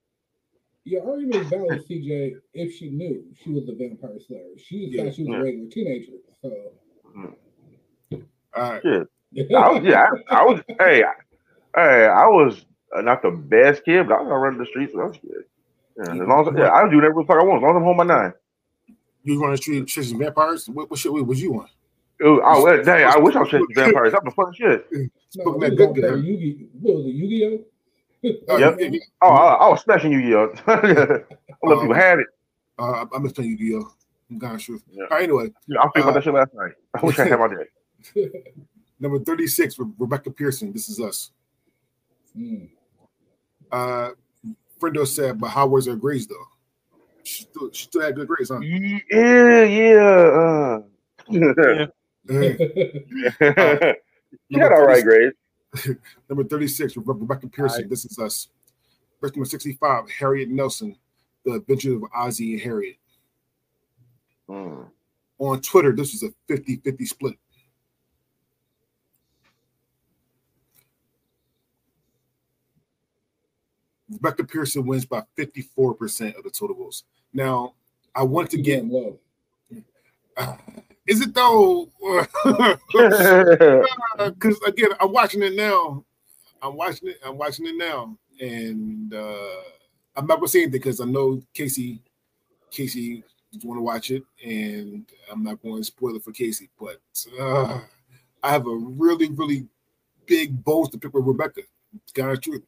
Your 0.84 1.08
argument 1.10 1.36
is 1.36 1.48
valid, 1.50 1.86
CJ, 1.88 2.36
if 2.54 2.74
she 2.76 2.90
knew 2.90 3.24
she 3.44 3.52
was 3.52 3.70
a 3.70 3.74
vampire 3.76 4.20
slayer. 4.20 4.50
She 4.58 4.88
just 4.88 4.94
Yeah. 4.98 5.04
thought 5.06 5.14
she 5.14 5.24
was 5.24 5.30
Yeah. 5.30 5.38
a 5.38 5.44
regular 5.44 5.70
teenager. 5.70 6.12
So, 6.42 6.50
mm-hmm. 7.16 7.26
All 8.56 8.72
right. 8.72 9.08
I 9.38 9.70
was, 9.72 9.84
yeah, 9.84 10.08
I, 10.30 10.36
I 10.36 10.44
was. 10.44 10.62
Hey, 10.80 11.04
I, 11.04 11.14
hey, 11.76 12.06
I 12.08 12.26
was 12.28 12.66
uh, 12.96 13.02
not 13.02 13.22
the 13.22 13.32
best 13.32 13.86
kid, 13.86 14.08
but 14.08 14.16
I 14.16 14.22
was 14.22 14.28
gonna 14.28 14.40
run 14.40 14.58
the 14.58 14.66
streets 14.66 14.94
when 14.94 15.04
I 15.06 15.08
was 15.08 15.18
a 15.18 15.20
kid. 15.22 15.32
Yeah, 15.98 16.22
as 16.22 16.28
long 16.28 16.48
as 16.48 16.54
yeah, 16.58 16.72
I 16.72 16.90
do 16.90 16.98
whatever 16.98 17.22
the 17.22 17.28
fuck 17.28 17.38
I 17.40 17.44
want. 17.44 17.58
As 17.58 17.62
long 17.64 17.72
as 17.72 17.78
I'm 17.78 17.84
home 17.84 17.98
by 17.98 18.04
nine. 18.04 18.34
You 19.24 19.40
want 19.40 19.56
to 19.56 19.62
treat 19.62 19.88
chasing 19.88 20.18
vampires? 20.20 20.68
What, 20.68 20.90
what 20.90 21.00
shit 21.00 21.14
was 21.14 21.42
you 21.42 21.54
on? 21.60 21.68
Ooh, 22.24 22.42
oh, 22.44 22.64
well, 22.64 22.84
dang, 22.84 23.04
I 23.06 23.18
wish 23.18 23.36
I 23.36 23.40
was 23.40 23.50
chasing 23.50 23.68
vampires. 23.76 24.12
That's 24.14 24.26
the 24.26 24.32
fun 24.32 24.54
shit. 24.54 24.86
No, 24.92 25.06
Spoken 25.30 25.60
we 25.60 25.70
that 25.70 25.88
was 25.88 25.96
good 25.96 26.06
on 26.06 26.12
playing. 26.22 26.26
Yu-Gi. 26.26 26.68
What 26.82 26.96
was 26.98 27.06
it, 27.06 27.10
Yu-Gi-Oh? 27.10 27.66
Oh, 28.50 28.58
Yep. 28.58 28.78
yeah, 28.80 28.88
yeah. 28.92 29.00
Oh, 29.22 29.30
I, 29.30 29.54
I 29.54 29.70
was 29.70 29.82
smashing 29.82 30.12
Yu-Gi-Oh. 30.12 30.54
I 30.68 31.68
love 31.68 31.82
people 31.82 31.96
had 31.96 32.20
it. 32.20 32.28
Uh, 32.78 33.06
I 33.14 33.20
miss 33.20 33.32
playing 33.34 33.52
Yu-Gi-Oh. 33.52 33.92
I'm 34.30 34.40
kind 34.40 34.56
of 34.56 34.62
sure. 34.62 34.78
Yeah. 34.92 35.04
All 35.04 35.18
right, 35.18 35.24
anyway, 35.24 35.52
Yeah, 35.68 35.80
I 35.80 35.86
was 35.86 35.92
thinking 35.94 36.10
about 36.10 36.14
that 36.16 36.24
shit 36.24 36.34
last 36.34 36.54
night. 36.54 36.72
I 36.96 37.06
wish 37.06 37.20
I 37.20 37.28
had 37.28 37.40
my 37.40 37.48
day. 38.24 38.30
Number 39.02 39.20
36, 39.20 39.80
Re- 39.80 39.88
Rebecca 39.98 40.32
Pearson. 40.32 40.72
This 40.72 40.88
is 40.88 41.00
us. 41.00 41.32
Mm. 42.38 42.70
Uh, 43.72 44.12
Friendo 44.80 45.06
said, 45.06 45.40
but 45.40 45.50
how 45.50 45.68
was 45.68 45.86
her 45.88 45.96
grades 45.96 46.28
though? 46.28 46.48
She 47.24 47.44
still, 47.44 47.72
she 47.72 47.84
still 47.84 48.02
had 48.02 48.16
good 48.16 48.28
grades, 48.28 48.50
huh? 48.50 48.60
Yeah, 48.60 49.64
yeah. 49.64 50.00
Uh. 50.00 50.82
Yeah. 51.30 51.86
she 54.52 54.60
had 54.60 54.72
all 54.72 54.86
right 54.86 55.04
grades. 55.04 55.36
Number 56.30 56.44
36, 56.44 56.98
Rebecca 56.98 57.48
Pearson. 57.48 57.90
This 57.90 58.06
is 58.06 58.18
us. 58.20 58.48
First 59.22 59.36
number 59.36 59.46
65, 59.48 60.10
Harriet 60.10 60.50
Nelson, 60.50 60.98
The 61.46 61.54
Adventures 61.54 61.96
of 61.96 62.04
Ozzie 62.14 62.54
and 62.54 62.62
Harriet. 62.62 62.98
Mm. 64.50 64.90
On 65.38 65.62
Twitter, 65.62 65.96
this 65.96 66.12
was 66.12 66.24
a 66.24 66.34
50 66.48 66.78
50 66.78 67.06
split. 67.06 67.36
Rebecca 74.12 74.44
Pearson 74.44 74.86
wins 74.86 75.06
by 75.06 75.24
54% 75.38 76.38
of 76.38 76.44
the 76.44 76.50
total 76.50 76.76
votes. 76.76 77.04
Now, 77.34 77.74
I 78.14 78.24
want 78.24 78.50
to 78.52 78.58
get, 78.58 78.64
getting 78.64 78.90
low. 78.90 79.20
uh, 80.38 80.56
is 81.08 81.22
it 81.22 81.34
though? 81.34 81.90
Because 84.18 84.60
again, 84.68 84.90
I'm 85.00 85.12
watching 85.12 85.42
it 85.42 85.56
now. 85.56 86.04
I'm 86.62 86.76
watching 86.76 87.10
it. 87.10 87.20
I'm 87.26 87.38
watching 87.38 87.66
it 87.66 87.76
now, 87.76 88.16
and 88.40 89.14
uh, 89.14 89.62
I'm 90.16 90.28
not 90.28 90.36
gonna 90.36 90.48
say 90.48 90.60
anything 90.60 90.74
because 90.74 91.02
I 91.02 91.06
know 91.06 91.42
Casey. 91.54 92.02
Casey 92.70 93.24
want 93.64 93.78
to 93.78 93.82
watch 93.82 94.12
it, 94.12 94.24
and 94.46 95.06
I'm 95.32 95.44
not 95.44 95.62
going 95.62 95.78
to 95.78 95.84
spoil 95.84 96.16
it 96.16 96.24
for 96.24 96.32
Casey. 96.32 96.70
But 96.80 97.02
uh, 97.40 97.80
I 98.44 98.52
have 98.52 98.66
a 98.68 98.76
really, 98.76 99.30
really 99.30 99.68
big 100.26 100.64
bones 100.64 100.90
to 100.90 100.98
pick 100.98 101.14
with 101.14 101.26
Rebecca. 101.26 101.62
Kind 102.14 102.32
of 102.32 102.42
truth. 102.42 102.64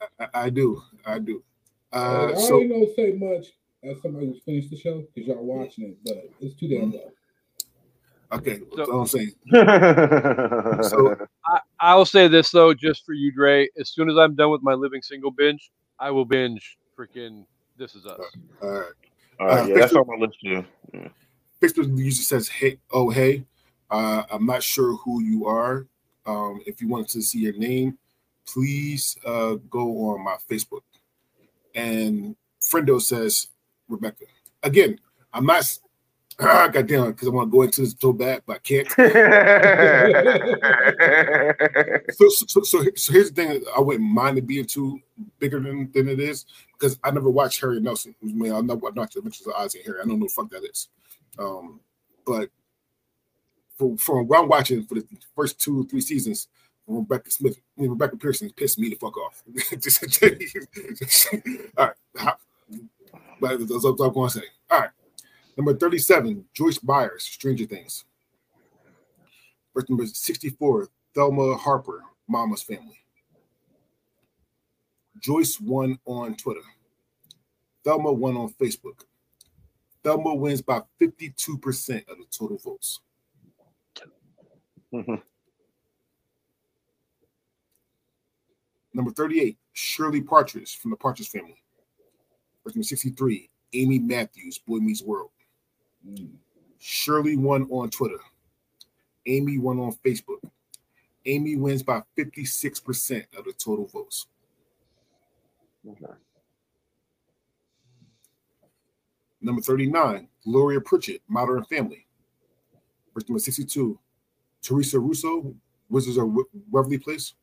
I, 0.00 0.06
I- 0.24 0.28
I 0.44 0.50
do. 0.50 0.82
I 1.04 1.18
do. 1.18 1.42
Uh, 1.92 2.32
I 2.32 2.34
so 2.34 2.60
ain't 2.60 2.70
gonna 2.70 2.94
say 2.94 3.12
much 3.12 3.46
as 3.82 4.00
somebody 4.02 4.26
who's 4.26 4.42
finished 4.42 4.70
the 4.70 4.76
show 4.76 5.02
because 5.14 5.28
y'all 5.28 5.42
watching 5.44 5.84
it, 5.90 5.96
but 6.04 6.30
it's 6.40 6.54
too 6.58 6.68
damn 6.68 6.92
low. 6.92 7.10
okay, 8.32 8.58
So- 8.58 8.76
that's 8.76 8.90
I'm 8.90 9.06
saying. 9.06 9.32
so, 10.82 11.16
I, 11.46 11.60
I 11.80 11.94
will 11.94 12.04
say 12.04 12.28
this 12.28 12.50
though, 12.50 12.74
just 12.74 13.04
for 13.06 13.12
you, 13.14 13.32
Dre. 13.32 13.68
As 13.78 13.88
soon 13.90 14.10
as 14.10 14.16
I'm 14.18 14.34
done 14.34 14.50
with 14.50 14.62
my 14.62 14.74
living 14.74 15.02
single 15.02 15.30
binge, 15.30 15.70
I 15.98 16.10
will 16.10 16.24
binge 16.26 16.76
freaking 16.96 17.44
This 17.76 17.94
Is 17.94 18.04
Us. 18.06 18.20
All 18.62 18.68
right. 18.70 18.86
all 19.40 19.46
right, 19.46 19.68
yeah, 19.68 19.74
that's 19.78 19.94
on 19.94 20.06
my 20.06 20.16
list 20.16 20.38
too. 20.42 20.64
Facebook 21.62 21.96
user 21.98 22.22
says, 22.22 22.48
"Hey, 22.48 22.78
oh 22.92 23.08
hey, 23.10 23.44
uh, 23.90 24.24
I'm 24.30 24.44
not 24.46 24.62
sure 24.62 24.96
who 24.96 25.22
you 25.22 25.46
are. 25.46 25.86
Um, 26.26 26.60
if 26.66 26.82
you 26.82 26.88
want 26.88 27.08
to 27.08 27.22
see 27.22 27.38
your 27.38 27.54
name, 27.56 27.96
please 28.52 29.16
uh, 29.24 29.54
go 29.70 30.10
on 30.10 30.24
my 30.24 30.36
Facebook." 30.50 30.82
And 31.74 32.36
Friendo 32.60 33.00
says, 33.00 33.46
"Rebecca." 33.88 34.24
Again, 34.62 35.00
I'm 35.32 35.46
not. 35.46 35.78
Ah, 36.40 36.68
goddamn, 36.72 37.10
because 37.10 37.26
I 37.26 37.32
want 37.32 37.50
to 37.50 37.56
go 37.56 37.62
into 37.62 37.80
this 37.80 37.96
so 37.98 38.12
bad, 38.12 38.42
but 38.46 38.56
I 38.56 38.58
can't. 38.60 38.88
So, 42.12 42.28
so, 42.28 42.62
so, 42.62 42.84
so 42.94 43.12
here's 43.12 43.30
the 43.30 43.34
thing: 43.34 43.62
I 43.76 43.80
wouldn't 43.80 44.08
mind 44.08 44.38
it 44.38 44.46
being 44.46 44.64
too 44.64 45.00
bigger 45.38 45.60
than, 45.60 45.90
than 45.92 46.08
it 46.08 46.20
is 46.20 46.46
because 46.72 46.98
I 47.04 47.10
never 47.10 47.30
watched 47.30 47.60
Harry 47.60 47.80
Nelson. 47.80 48.14
I 48.22 48.26
mean, 48.26 48.52
I 48.52 48.60
know 48.60 48.74
I'm 48.74 48.94
not 48.94 49.12
the 49.12 49.18
Adventures 49.18 49.46
of 49.46 49.54
Ozzie 49.54 49.80
and 49.80 49.86
Harry. 49.86 50.00
I 50.00 50.06
don't 50.06 50.18
know 50.18 50.26
the 50.26 50.32
fuck 50.32 50.50
that 50.50 50.64
is. 50.64 50.88
Um, 51.38 51.80
but 52.26 52.50
for, 53.76 53.96
from 53.96 54.26
what 54.26 54.40
I'm 54.40 54.48
watching 54.48 54.84
for 54.84 54.94
the 54.94 55.06
first 55.34 55.60
two 55.60 55.82
or 55.82 55.84
three 55.84 56.00
seasons, 56.00 56.48
Rebecca 56.88 57.30
Smith, 57.30 57.60
Rebecca 57.76 58.16
Pearson 58.16 58.50
pissed 58.50 58.78
me 58.78 58.88
the 58.88 58.96
fuck 58.96 59.16
off. 59.18 59.42
All 61.76 61.86
right, 61.86 61.94
but 63.40 63.58
that's 63.58 63.84
what 63.84 64.00
I'm 64.00 64.12
going 64.12 64.30
to 64.30 64.40
say. 64.40 64.46
All 64.70 64.80
right, 64.80 64.90
number 65.56 65.76
37, 65.76 66.44
Joyce 66.54 66.78
Byers, 66.78 67.24
Stranger 67.24 67.66
Things. 67.66 68.04
First 69.74 69.90
number 69.90 70.06
64, 70.06 70.88
Thelma 71.14 71.56
Harper, 71.56 72.02
Mama's 72.26 72.62
Family. 72.62 72.96
Joyce 75.20 75.60
won 75.60 75.98
on 76.06 76.36
Twitter. 76.36 76.62
Thelma 77.84 78.12
won 78.12 78.36
on 78.36 78.48
Facebook. 78.54 79.04
Thelma 80.02 80.34
wins 80.34 80.62
by 80.62 80.80
52% 81.00 82.08
of 82.08 82.18
the 82.18 82.24
total 82.30 82.58
votes. 82.58 83.00
Mm-hmm. 84.92 85.14
Number 88.98 89.12
38, 89.12 89.56
Shirley 89.74 90.20
Partridge 90.20 90.76
from 90.76 90.90
the 90.90 90.96
Partridge 90.96 91.28
Family. 91.28 91.62
Number 92.66 92.82
63, 92.82 93.48
Amy 93.74 94.00
Matthews, 94.00 94.58
Boy 94.58 94.78
Meets 94.78 95.04
World. 95.04 95.30
Shirley 96.80 97.36
won 97.36 97.68
on 97.70 97.90
Twitter. 97.90 98.18
Amy 99.24 99.56
won 99.56 99.78
on 99.78 99.92
Facebook. 100.04 100.40
Amy 101.26 101.54
wins 101.54 101.84
by 101.84 102.02
56% 102.18 103.24
of 103.38 103.44
the 103.44 103.52
total 103.52 103.86
votes. 103.86 104.26
Number 109.40 109.62
39, 109.62 110.26
Gloria 110.42 110.80
Pritchett, 110.80 111.22
Modern 111.28 111.62
Family. 111.66 112.04
Number 113.28 113.38
62, 113.38 113.96
Teresa 114.60 114.98
Russo, 114.98 115.54
Wizards 115.88 116.16
of 116.16 116.36
Waverly 116.68 116.98
Place. 116.98 117.34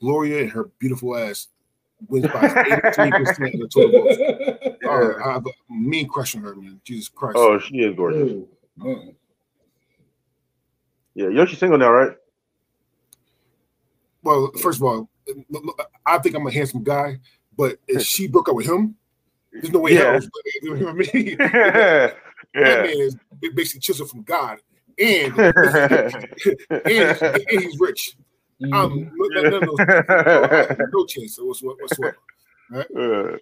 Gloria 0.00 0.42
and 0.42 0.50
her 0.50 0.64
beautiful 0.78 1.16
ass 1.16 1.48
wins 2.08 2.26
by 2.28 2.40
83% 2.40 3.54
of 3.54 3.60
the 3.60 3.68
total 3.72 4.02
votes. 4.02 4.74
Oh, 4.90 5.14
I 5.22 5.32
have 5.32 5.44
a 5.46 5.50
mean 5.68 6.08
crush 6.08 6.34
on 6.34 6.42
her, 6.42 6.54
man. 6.54 6.80
Jesus 6.82 7.08
Christ. 7.10 7.36
oh, 7.38 7.58
she 7.58 7.78
is 7.80 7.94
gorgeous. 7.94 8.30
Ooh, 8.30 8.48
man. 8.78 9.14
Yeah, 11.14 11.28
Yoshi's 11.28 11.58
single 11.58 11.78
now, 11.78 11.90
right? 11.90 12.12
Well, 14.22 14.50
first 14.60 14.78
of 14.78 14.84
all, 14.84 15.08
I 16.06 16.18
think 16.18 16.34
I'm 16.36 16.46
a 16.46 16.52
handsome 16.52 16.82
guy, 16.84 17.18
but 17.56 17.78
if 17.86 18.02
she 18.02 18.28
broke 18.28 18.48
up 18.48 18.54
with 18.54 18.66
him, 18.66 18.94
there's 19.52 19.70
no 19.70 19.80
way 19.80 19.92
Yeah. 19.94 20.12
hell. 20.12 20.20
You 20.62 20.74
know 20.76 20.86
what 20.86 21.08
I 21.08 21.12
mean? 21.12 21.36
yeah. 21.38 22.12
That 22.54 22.82
man 22.86 22.96
is 22.98 23.16
basically 23.54 23.80
chiseled 23.80 24.10
from 24.10 24.22
God, 24.22 24.58
and 24.98 25.38
and, 25.38 26.26
and 26.70 27.60
he's 27.62 27.78
rich. 27.78 28.16
Mhm. 28.60 28.74
Um, 28.74 29.10
no, 29.14 29.40
no, 29.42 29.50
no, 29.50 29.58
no, 29.60 29.74
I 29.78 30.66
have 30.68 30.80
no 30.92 31.06
chance 31.06 31.38
whatsoever. 31.40 32.16
Uh, 32.74 33.36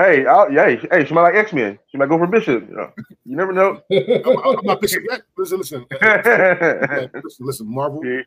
hey, 0.00 0.24
I'll, 0.26 0.50
yeah, 0.52 0.66
hey, 0.66 0.88
hey, 0.90 1.04
she 1.04 1.12
might 1.12 1.22
like 1.22 1.34
X 1.34 1.52
Men. 1.52 1.78
She 1.90 1.98
might 1.98 2.08
go 2.08 2.18
for 2.18 2.26
Bishop. 2.28 2.68
You, 2.68 2.76
know. 2.76 2.92
you 3.24 3.36
never 3.36 3.52
know. 3.52 3.82
I'm, 3.90 4.58
I'm 4.58 4.64
not 4.64 4.80
pissing 4.80 5.04
that. 5.08 5.22
Listen, 5.36 5.58
listen, 5.58 5.84
uh, 6.00 7.08
listen, 7.24 7.46
listen, 7.46 7.66
Marvel, 7.74 8.04
Yeah. 8.06 8.22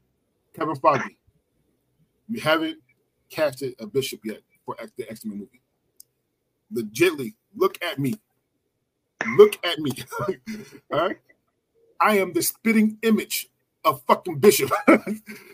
Kevin 0.53 0.75
Feige, 0.75 1.15
you 2.27 2.41
haven't 2.41 2.77
casted 3.29 3.75
a 3.79 3.87
bishop 3.87 4.19
yet 4.25 4.39
for 4.65 4.75
the 4.97 5.09
X 5.09 5.23
Men 5.23 5.39
movie. 5.39 5.61
Legitly, 6.73 7.35
look 7.55 7.81
at 7.83 7.99
me. 7.99 8.15
Look 9.37 9.57
at 9.65 9.79
me. 9.79 9.91
All 10.91 10.99
right, 11.07 11.17
I 12.01 12.17
am 12.17 12.33
the 12.33 12.41
spitting 12.41 12.97
image 13.01 13.49
of 13.85 14.01
fucking 14.03 14.39
bishop. 14.39 14.71
All 14.87 14.97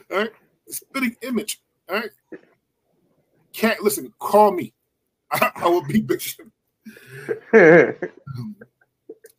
right, 0.09 0.31
spitting 0.69 1.15
image. 1.21 1.61
All 1.89 1.95
right, 1.97 2.09
can't 3.53 3.81
listen. 3.81 4.13
Call 4.19 4.51
me. 4.51 4.73
I, 5.31 5.51
I 5.55 5.67
will 5.67 5.83
be 5.83 6.01
bishop. 6.01 6.47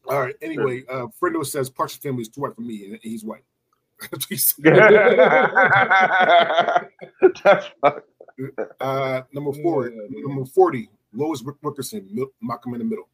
All 0.07 0.21
right. 0.21 0.35
Anyway, 0.43 0.83
uh, 0.91 1.07
Friendo 1.21 1.45
says 1.47 1.71
Parks 1.71 1.97
family 1.97 2.23
is 2.23 2.29
too 2.29 2.43
white 2.43 2.55
for 2.55 2.61
me, 2.63 2.85
and 2.87 2.99
he's 3.03 3.25
white. 3.25 3.45
That's 4.11 4.29
what 4.29 4.31
he 4.31 4.37
said. 4.37 4.65
That's 7.43 7.67
fine. 7.81 8.01
uh, 8.81 9.23
number 9.33 9.53
four, 9.63 9.89
Yeah, 9.89 10.03
yeah. 10.11 10.23
number 10.27 10.45
forty, 10.45 10.91
Lois 11.13 11.43
Wick- 11.43 11.57
Wilkerson, 11.63 12.07
Mil- 12.13 12.33
Malcolm 12.43 12.75
in 12.75 12.81
the 12.81 12.85
Middle. 12.85 13.09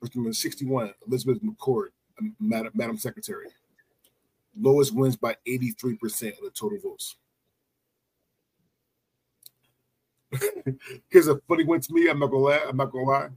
First 0.00 0.14
number 0.14 0.32
sixty-one, 0.32 0.92
Elizabeth 1.08 1.42
McCord, 1.42 1.88
um, 2.20 2.36
Madam, 2.38 2.72
Madam 2.74 2.96
Secretary. 2.98 3.46
Lois 4.60 4.92
wins 4.92 5.16
by 5.16 5.36
eighty-three 5.46 5.96
percent 5.96 6.34
of 6.38 6.44
the 6.44 6.50
total 6.50 6.78
votes. 6.78 7.16
Here's 11.08 11.28
a 11.28 11.38
funny 11.48 11.64
one 11.64 11.80
to 11.80 11.92
me. 11.92 12.08
I'm 12.08 12.18
not 12.18 12.28
gonna 12.28 12.42
lie. 12.42 12.60
I'm 12.68 12.76
not 12.76 12.90
gonna 12.90 13.04
lie. 13.04 13.28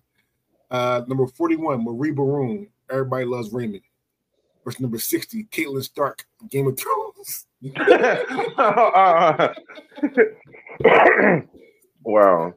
Uh, 0.69 1.03
number 1.07 1.27
41, 1.27 1.83
Marie 1.83 2.11
Barone, 2.11 2.67
Everybody 2.89 3.25
Loves 3.25 3.51
Raymond. 3.51 3.83
Versus 4.65 4.81
number 4.81 4.99
60, 4.99 5.45
Catelyn 5.45 5.83
Stark, 5.83 6.25
Game 6.49 6.67
of 6.67 6.77
Thrones. 6.77 7.47
wow. 12.03 12.53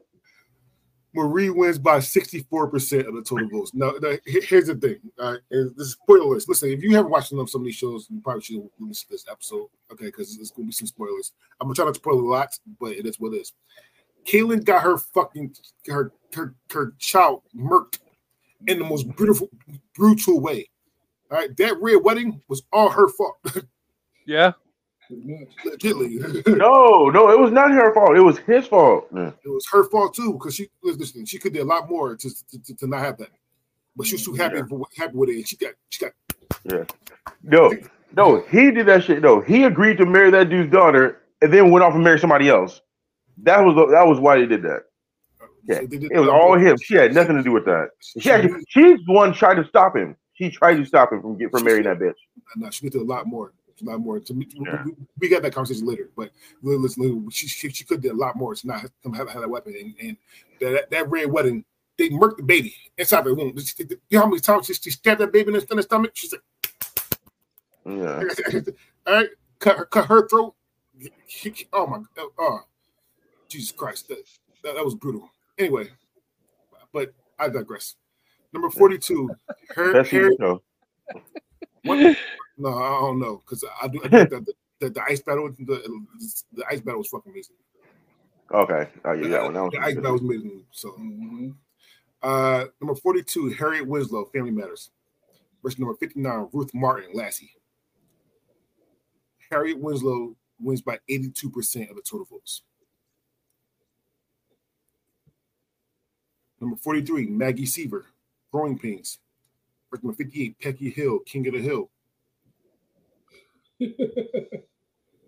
Marie 1.13 1.49
wins 1.49 1.77
by 1.77 1.97
64% 1.97 3.07
of 3.07 3.15
the 3.15 3.21
total 3.21 3.49
votes. 3.49 3.73
Now, 3.73 3.93
now, 4.01 4.15
here's 4.25 4.67
the 4.67 4.75
thing. 4.75 4.97
All 5.19 5.31
right, 5.31 5.39
and 5.51 5.75
this 5.75 5.87
is 5.87 5.93
spoilers. 5.93 6.47
Listen, 6.47 6.69
if 6.69 6.81
you 6.81 6.95
haven't 6.95 7.11
watched 7.11 7.33
of 7.33 7.49
some 7.49 7.61
of 7.61 7.65
these 7.65 7.75
shows, 7.75 8.07
you 8.09 8.21
probably 8.21 8.41
should 8.41 8.61
listen 8.79 9.07
to 9.07 9.13
this 9.13 9.25
episode, 9.29 9.67
okay? 9.91 10.05
Because 10.05 10.35
there's 10.35 10.51
going 10.51 10.67
to 10.67 10.69
be 10.69 10.73
some 10.73 10.87
spoilers. 10.87 11.33
I'm 11.59 11.67
gonna 11.67 11.75
try 11.75 11.85
not 11.85 11.95
to 11.95 11.99
spoil 11.99 12.19
a 12.19 12.21
lot, 12.21 12.57
but 12.79 12.93
it 12.93 13.05
is 13.05 13.19
what 13.19 13.33
it 13.33 13.41
is. 13.41 13.53
Catelyn 14.25 14.63
got 14.63 14.83
her 14.83 14.97
fucking 14.97 15.55
her 15.87 16.11
her 16.33 16.55
her 16.71 16.93
child 16.99 17.43
murked 17.55 17.99
in 18.67 18.77
the 18.79 18.85
most 18.85 19.13
beautiful, 19.15 19.49
brutal 19.95 20.39
way. 20.39 20.69
All 21.31 21.37
right, 21.37 21.55
that 21.57 21.81
red 21.81 22.03
wedding 22.03 22.41
was 22.47 22.63
all 22.71 22.89
her 22.89 23.07
fault. 23.07 23.37
Yeah. 24.27 24.51
Pretty. 25.07 25.47
Legitly, 25.65 26.47
No, 26.57 27.09
no, 27.09 27.31
it 27.31 27.39
was 27.39 27.51
not 27.51 27.71
her 27.71 27.91
fault. 27.93 28.15
It 28.15 28.21
was 28.21 28.37
his 28.37 28.67
fault. 28.67 29.07
Yeah. 29.13 29.31
it 29.43 29.49
was 29.49 29.65
her 29.71 29.83
fault 29.89 30.13
too 30.13 30.33
because 30.33 30.53
she 30.55 30.69
listen. 30.83 31.25
She 31.25 31.39
could 31.39 31.53
do 31.53 31.63
a 31.63 31.65
lot 31.65 31.89
more 31.89 32.15
to, 32.15 32.29
to, 32.29 32.75
to 32.75 32.87
not 32.87 32.99
have 32.99 33.17
that, 33.17 33.29
but 33.95 34.05
she 34.05 34.13
was 34.13 34.23
too 34.23 34.35
happy 34.35 34.57
Yeah. 34.57 34.65
for 34.69 34.77
what 34.77 34.89
happy 34.95 35.15
with 35.17 35.29
it. 35.29 35.47
She 35.47 35.57
got 35.57 35.73
she 35.89 36.05
got 36.05 36.13
Yeah. 36.63 36.83
No, 37.43 37.73
no, 38.15 38.41
he 38.49 38.71
did 38.71 38.85
that 38.85 39.03
shit. 39.03 39.21
No, 39.21 39.41
he 39.41 39.63
agreed 39.63 39.97
to 39.97 40.05
marry 40.05 40.29
that 40.29 40.49
dude's 40.49 40.71
daughter 40.71 41.23
and 41.41 41.51
then 41.51 41.71
went 41.71 41.83
off 41.83 41.95
and 41.95 42.03
married 42.03 42.21
somebody 42.21 42.47
else. 42.47 42.79
That 43.43 43.63
was 43.63 43.75
that 43.91 44.07
was 44.07 44.19
why 44.19 44.39
he 44.39 44.45
did 44.45 44.63
that. 44.63 44.83
Yeah, 45.63 45.81
so 45.81 45.87
did 45.87 46.03
It 46.03 46.19
was 46.19 46.29
all 46.29 46.57
him. 46.57 46.77
She 46.77 46.95
had 46.95 47.13
nothing 47.13 47.35
to 47.35 47.43
do 47.43 47.51
with 47.51 47.65
that. 47.65 47.89
She 48.19 48.31
actually, 48.31 48.63
she's 48.67 48.99
the 49.05 49.13
one 49.13 49.33
trying 49.33 49.57
to 49.57 49.67
stop 49.67 49.95
him. 49.95 50.15
She 50.33 50.49
tried 50.49 50.75
to 50.75 50.85
stop 50.85 51.11
him 51.11 51.21
from 51.21 51.37
get 51.37 51.51
from 51.51 51.63
marrying 51.63 51.83
that 51.83 51.99
bitch. 51.99 52.15
No, 52.55 52.69
she 52.71 52.85
could 52.85 52.93
do 52.93 53.01
a 53.01 53.05
lot 53.05 53.27
more. 53.27 53.53
A 53.81 53.85
lot 53.85 53.99
more. 53.99 54.19
To 54.19 54.33
me, 54.33 54.47
Yeah. 54.53 54.83
we, 54.85 54.93
we 55.19 55.29
got 55.29 55.41
that 55.41 55.53
conversation 55.53 55.87
later, 55.87 56.09
but 56.15 56.29
listen, 56.61 57.29
she, 57.31 57.47
she, 57.47 57.69
she 57.69 57.83
could 57.83 58.01
do 58.01 58.11
a 58.11 58.13
lot 58.13 58.35
more 58.35 58.53
to 58.53 58.67
not 58.67 58.81
have, 58.81 58.91
have, 59.15 59.29
have 59.29 59.41
that 59.41 59.49
weapon. 59.49 59.75
And, 59.79 59.95
and 60.01 60.17
that, 60.59 60.91
that 60.91 61.09
red 61.09 61.31
wedding, 61.31 61.65
they 61.97 62.09
murked 62.09 62.37
the 62.37 62.43
baby 62.43 62.75
inside 62.97 63.23
the 63.23 63.33
womb. 63.33 63.55
You 63.77 63.97
know 64.11 64.19
how 64.19 64.27
many 64.27 64.39
times 64.39 64.67
she, 64.67 64.73
she 64.73 64.91
stabbed 64.91 65.21
that 65.21 65.31
baby 65.31 65.53
in 65.53 65.59
the, 65.75 65.81
stomach? 65.81 66.11
She's 66.13 66.31
like, 66.31 66.41
Yeah. 67.85 68.23
all 69.07 69.13
right, 69.13 69.29
cut 69.59 69.77
her, 69.77 69.85
cut 69.85 70.05
her 70.05 70.27
throat. 70.27 70.53
Oh 71.73 71.87
my, 71.87 71.99
oh, 72.17 72.31
uh. 72.39 72.57
Jesus 73.51 73.71
Christ, 73.71 74.07
that, 74.07 74.23
that, 74.63 74.75
that 74.75 74.85
was 74.85 74.95
brutal. 74.95 75.29
Anyway, 75.57 75.89
but 76.93 77.13
I 77.37 77.49
digress. 77.49 77.95
Number 78.53 78.69
42, 78.69 79.29
her, 79.75 79.93
That's 79.93 80.09
Harry, 80.09 80.35
what? 81.83 82.17
No, 82.57 82.69
I 82.69 82.99
don't 82.99 83.19
know 83.19 83.41
because 83.43 83.63
I 83.81 83.87
do. 83.87 84.01
I 84.03 84.07
think 84.09 84.29
that 84.29 84.45
the, 84.45 84.53
the, 84.79 84.89
the 84.89 85.03
ice 85.03 85.21
battle, 85.21 85.49
the, 85.59 86.03
the 86.53 86.65
ice 86.69 86.81
battle 86.81 86.99
was 86.99 87.07
fucking 87.07 87.31
amazing. 87.31 87.55
Okay. 88.53 88.89
Oh 89.05 89.13
yeah, 89.13 89.27
that 89.29 89.43
one. 89.43 89.53
That 89.53 89.71
the 89.71 89.79
ice 89.79 89.95
battle 89.95 90.13
was 90.13 90.21
amazing. 90.21 90.65
So, 90.71 90.91
Mhm. 90.91 91.55
uh, 92.21 92.65
number 92.81 92.95
forty-two, 92.95 93.49
Harriet 93.49 93.87
Winslow, 93.87 94.25
Family 94.25 94.51
Matters. 94.51 94.91
Versus 95.63 95.79
number 95.79 95.95
fifty-nine, 95.95 96.49
Ruth 96.51 96.73
Martin, 96.73 97.11
Lassie. 97.13 97.53
Harriet 99.49 99.79
Winslow 99.79 100.35
wins 100.59 100.81
by 100.81 100.99
eighty-two 101.07 101.49
percent 101.49 101.89
of 101.89 101.95
the 101.95 102.01
total 102.01 102.25
votes. 102.25 102.63
Number 106.61 106.77
forty-three, 106.77 107.25
Maggie 107.25 107.65
Seaver, 107.65 108.05
Growing 108.51 108.77
Pains. 108.77 109.17
Versus 109.89 110.03
number 110.03 110.15
fifty-eight, 110.15 110.59
Peggy 110.61 110.91
Hill, 110.91 111.19
King 111.19 111.47
of 111.47 111.53
the 111.53 111.61
Hill. 111.61 111.89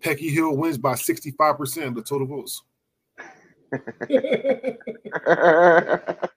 Peggy 0.00 0.28
Hill 0.28 0.56
wins 0.56 0.78
by 0.78 0.92
65% 0.92 1.88
of 1.88 1.94
the 1.94 2.02
total 2.02 2.26
votes. 2.26 2.62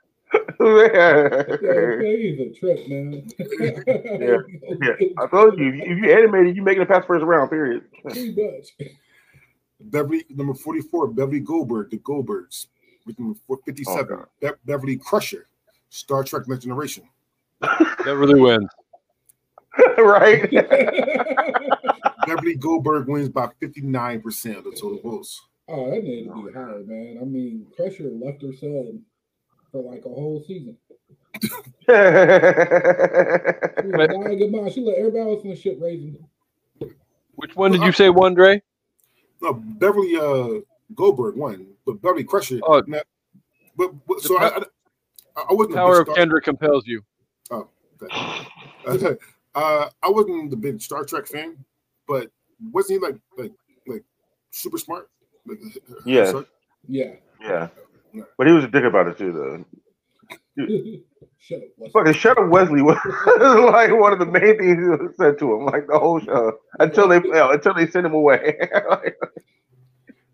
Yeah, 0.59 1.29
okay, 1.49 2.21
he's 2.21 2.39
a 2.39 2.59
trip, 2.59 2.87
man. 2.89 3.27
Yeah, 3.39 4.37
yeah. 4.81 4.95
I 5.17 5.27
told 5.27 5.57
you, 5.57 5.71
if 5.73 5.97
you 5.97 6.11
animated, 6.11 6.55
you 6.55 6.63
making 6.63 6.81
it 6.81 6.89
past 6.89 7.07
first 7.07 7.23
round. 7.23 7.49
Period. 7.49 7.83
Pretty 8.01 8.31
much. 8.31 8.89
Beverly 9.79 10.25
number 10.29 10.55
44, 10.55 11.07
Beverly 11.09 11.39
Goldberg, 11.39 11.91
the 11.91 11.99
Goldbergs. 11.99 12.67
With 13.07 13.19
number 13.19 13.39
57, 13.65 14.17
Oh, 14.19 14.25
Be- 14.41 14.49
Beverly 14.65 14.97
Crusher, 14.97 15.47
Star 15.89 16.23
Trek 16.23 16.47
Next 16.47 16.63
Generation. 16.63 17.03
Beverly 18.03 18.39
wins. 18.39 18.69
right. 19.97 20.49
Beverly 22.27 22.55
Goldberg 22.55 23.07
wins 23.07 23.29
by 23.29 23.47
59% 23.61 24.57
of 24.57 24.63
the 24.65 24.71
total 24.71 24.99
votes. 25.01 25.41
oh, 25.69 25.89
that 25.89 26.03
needed 26.03 26.29
to 26.33 26.45
be 26.47 26.51
higher, 26.53 26.83
man. 26.85 27.17
I 27.21 27.25
mean, 27.25 27.65
Crusher 27.75 28.09
left 28.09 28.41
her 28.41 28.53
son 28.53 29.01
for 29.71 29.81
like 29.81 30.05
a 30.05 30.09
whole 30.09 30.43
season. 30.45 30.77
She 31.41 31.49
was 31.49 31.63
But- 31.87 31.95
dying 34.11 34.39
goodbye. 34.39 34.69
She 34.69 34.81
let 34.81 34.97
everybody 34.97 35.31
else 35.31 35.43
in 35.43 35.49
the 35.51 35.55
ship 35.55 35.77
raising. 35.81 36.17
Which 37.35 37.55
one 37.55 37.71
did 37.71 37.81
you 37.83 37.91
say 37.91 38.09
won, 38.09 38.33
Dre? 38.33 38.61
No, 39.41 39.53
Beverly 39.53 40.15
uh, 40.17 40.59
Goldberg 40.95 41.35
won, 41.35 41.67
but 41.85 42.01
Beverly 42.01 42.23
Crusher. 42.23 42.59
Oh. 42.63 42.81
not- 42.87 43.03
but, 43.77 43.91
but 44.07 44.21
so 44.21 44.37
I, 44.39 44.57
I, 44.57 45.43
I 45.49 45.53
wasn't 45.53 45.73
a 45.75 45.77
Power 45.77 46.01
of 46.01 46.07
Star- 46.07 46.15
Kendra 46.15 46.41
compels 46.41 46.87
you. 46.87 47.03
Oh 47.51 47.67
okay. 48.01 49.15
uh, 49.55 49.89
I 50.01 50.09
wasn't 50.09 50.49
the 50.49 50.55
big 50.57 50.81
Star 50.81 51.03
Trek 51.05 51.27
fan, 51.27 51.57
but 52.07 52.31
wasn't 52.71 52.99
he 53.01 53.07
like 53.07 53.19
like 53.37 53.51
like 53.85 54.03
super 54.51 54.77
smart? 54.77 55.09
Like, 55.45 55.59
Yeah. 56.05 56.25
so- 56.31 56.45
Yeah. 56.87 57.13
yeah, 57.41 57.67
but 58.37 58.47
he 58.47 58.53
was 58.53 58.63
a 58.63 58.67
dick 58.67 58.83
about 58.83 59.07
it 59.07 59.17
too, 59.17 59.31
though. 59.31 59.65
Shut 61.39 61.59
up. 61.59 61.63
Wes. 61.77 61.91
Fucking 61.91 62.13
shut 62.13 62.37
up, 62.39 62.49
Wesley 62.49 62.81
was 62.81 62.97
like 63.71 63.91
one 63.97 64.11
of 64.11 64.17
the 64.19 64.25
main 64.25 64.57
things 64.57 64.99
he 65.01 65.07
said 65.17 65.37
to 65.37 65.53
him, 65.53 65.65
like 65.65 65.85
the 65.87 65.99
whole 65.99 66.19
show, 66.19 66.57
until 66.79 67.07
they 67.07 67.21
yeah, 67.25 67.51
until 67.53 67.75
they 67.75 67.85
sent 67.87 68.07
him 68.07 68.13
away. 68.15 68.57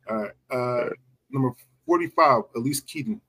All 0.10 0.18
right. 0.18 0.32
Uh, 0.52 0.90
number 1.30 1.52
45, 1.86 2.44
Elyse 2.56 2.86
Keaton, 2.86 3.22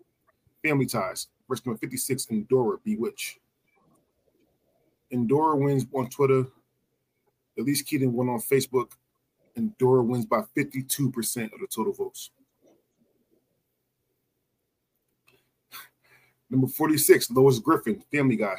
Family 0.62 0.86
Ties. 0.86 1.28
Versus 1.48 1.66
number 1.66 1.78
56, 1.78 2.26
Endora, 2.30 2.78
Bewitch. 2.84 3.38
Endora 5.10 5.56
wins 5.56 5.86
on 5.94 6.08
Twitter. 6.08 6.46
Elyse 7.58 7.84
Keaton 7.84 8.12
won 8.12 8.28
on 8.28 8.40
Facebook. 8.40 8.92
Endora 9.56 10.02
wins 10.02 10.26
by 10.26 10.42
52% 10.56 11.52
of 11.52 11.60
the 11.60 11.66
total 11.72 11.92
votes. 11.92 12.30
Number 16.50 16.66
46, 16.66 17.30
Lois 17.30 17.58
Griffin, 17.58 18.02
Family 18.10 18.36
Guy. 18.36 18.56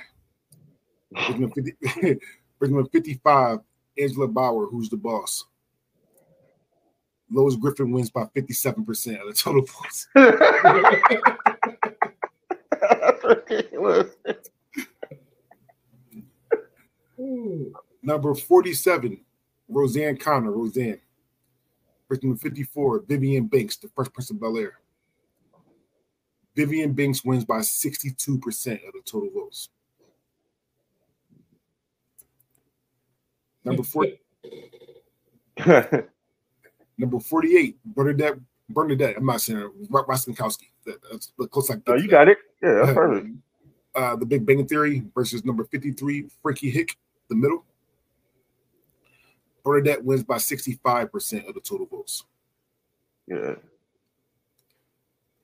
Versus 1.11 1.39
number 1.39 1.55
50 1.55 1.71
versus 2.59 2.73
number 2.73 2.89
55, 2.89 3.59
Angela 3.97 4.27
Bauer, 4.27 4.67
who's 4.67 4.89
the 4.89 4.97
boss. 4.97 5.45
Lois 7.31 7.55
Griffin 7.55 7.91
wins 7.91 8.09
by 8.09 8.25
57% 8.35 9.21
of 9.21 9.27
the 9.27 9.33
total 9.33 9.65
votes. 9.65 10.07
That's 12.81 13.23
ridiculous. 13.23 14.11
Number 18.03 18.35
47, 18.35 19.19
Roseanne 19.67 20.17
Connor, 20.17 20.51
Roseanne. 20.51 20.99
Versus 22.07 22.23
number 22.23 22.37
54, 22.37 23.05
Vivian 23.07 23.47
Banks, 23.47 23.77
the 23.77 23.89
Fresh 23.95 24.13
Prince 24.13 24.29
of 24.29 24.39
Bel 24.39 24.57
Air. 24.57 24.73
Vivian 26.55 26.93
Banks 26.93 27.25
wins 27.25 27.43
by 27.43 27.59
62% 27.59 28.87
of 28.87 28.93
the 28.93 29.01
total 29.03 29.29
votes. 29.33 29.69
Number 33.63 33.81
four, 33.81 34.05
number 36.97 37.19
48, 37.19 37.77
Bernadette, 37.85 38.35
Bernadette, 38.69 39.17
I'm 39.17 39.25
not 39.25 39.41
saying 39.41 39.59
it, 39.59 39.71
Ro- 39.89 40.05
Rostenkowski. 40.05 40.69
That, 40.85 40.97
that's 41.11 41.31
the 41.37 41.47
close 41.47 41.69
I 41.71 41.75
oh, 41.87 41.95
you 41.95 42.07
got 42.07 42.27
it. 42.27 42.37
Yeah, 42.61 42.73
that's 42.75 42.93
perfect. 42.93 43.27
uh, 43.95 44.15
the 44.15 44.25
Big 44.25 44.45
Bang 44.45 44.65
Theory 44.67 45.03
versus 45.13 45.43
number 45.45 45.63
53, 45.65 46.27
Frankie 46.41 46.69
Heck, 46.69 46.89
the 47.29 47.35
middle. 47.35 47.65
Bernadette 49.63 50.03
wins 50.03 50.23
by 50.23 50.35
65% 50.37 51.47
of 51.47 51.55
the 51.55 51.59
total 51.61 51.87
votes. 51.87 52.23
Yeah. 53.27 53.55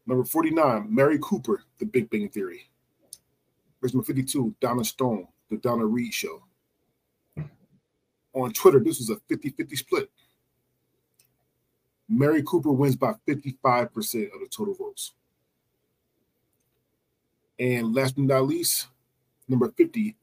Number 0.06 0.24
49, 0.24 0.94
Mary 0.94 1.18
Cooper, 1.22 1.64
The 1.80 1.86
Big 1.86 2.10
Bang 2.10 2.30
Theory. 2.30 2.70
Versus 3.82 3.96
number 3.96 4.06
52, 4.06 4.54
Donna 4.60 4.84
Stone, 4.84 5.28
The 5.50 5.58
Donna 5.58 5.86
Reed 5.86 6.14
Show. 6.14 6.44
On 8.34 8.54
Twitter, 8.54 8.80
this 8.80 9.00
was 9.00 9.10
a 9.10 9.18
50 9.28 9.50
50 9.50 9.76
split. 9.76 10.10
Mary 12.12 12.44
Cooper 12.46 12.72
wins 12.72 12.96
by 12.98 13.14
55% 13.28 13.86
of 14.34 14.40
the 14.42 14.48
total 14.50 14.74
votes. 14.74 15.14
And 17.58 17.96
last 17.96 18.16
but 18.16 18.26
not 18.26 18.48
least, 18.48 18.88
number 19.48 19.70
50, 19.70 20.16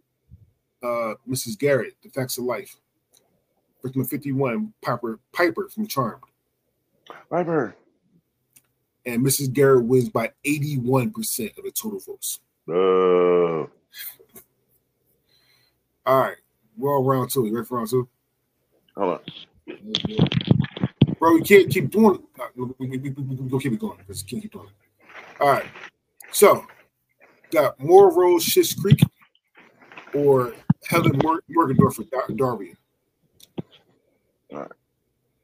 uh, 0.83 1.15
Mrs. 1.29 1.59
Garrett, 1.59 1.95
The 2.03 2.11
Facts 2.11 2.37
of 2.37 2.45
Life. 2.45 2.77
Number 3.83 4.05
51, 4.05 4.75
Piper, 4.83 5.19
Piper 5.33 5.69
from 5.69 5.87
Charmed. 5.87 6.23
Piper. 7.31 7.75
And 9.07 9.25
Mrs. 9.25 9.51
Garrett 9.53 9.85
wins 9.85 10.11
by 10.11 10.33
81% 10.45 11.57
of 11.57 11.65
the 11.65 11.71
total 11.71 12.01
votes. 12.01 12.41
Uh, 12.69 13.67
All 16.05 16.21
right, 16.21 16.37
we're 16.77 16.99
on 16.99 17.05
round 17.07 17.31
two. 17.31 17.47
You 17.47 17.55
ready 17.55 17.67
for 17.67 17.79
round 17.79 17.89
two? 17.89 18.09
hold 18.95 19.21
on. 19.69 20.58
It. 21.19 21.21
Bro, 21.21 21.37
you 21.37 21.43
can't 21.43 21.71
keep 21.71 21.91
doing 21.91 22.23
uh, 22.41 22.47
we, 22.55 22.65
we, 22.79 22.99
we, 22.99 23.11
we, 23.11 23.61
keep 23.61 23.73
it 23.73 23.81
going 23.81 23.99
because 23.99 24.23
you 24.23 24.29
can't 24.29 24.43
keep 24.43 24.53
doing 24.53 24.67
it. 24.67 25.43
All 25.43 25.49
right. 25.49 25.67
So 26.31 26.65
got 27.51 27.79
Moira 27.81 28.13
Rose 28.13 28.45
Schitt's 28.45 28.75
Creek 28.75 29.01
or 30.15 30.55
Helen 30.87 31.19
Mor- 31.23 31.43
Morgendorffer 31.51 32.37
Darby. 32.37 32.75
All 34.53 34.61
right. 34.61 34.73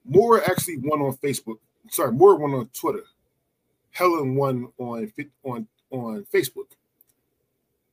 Moira 0.05 0.49
actually 0.49 0.79
won 0.79 1.01
on 1.01 1.16
Facebook. 1.16 1.59
Sorry, 1.91 2.12
Moira 2.12 2.37
won 2.37 2.55
on 2.55 2.68
Twitter. 2.68 3.03
Helen 3.91 4.37
won 4.37 4.68
on 4.79 5.12
on 5.43 5.66
on 5.91 6.27
Facebook. 6.33 6.66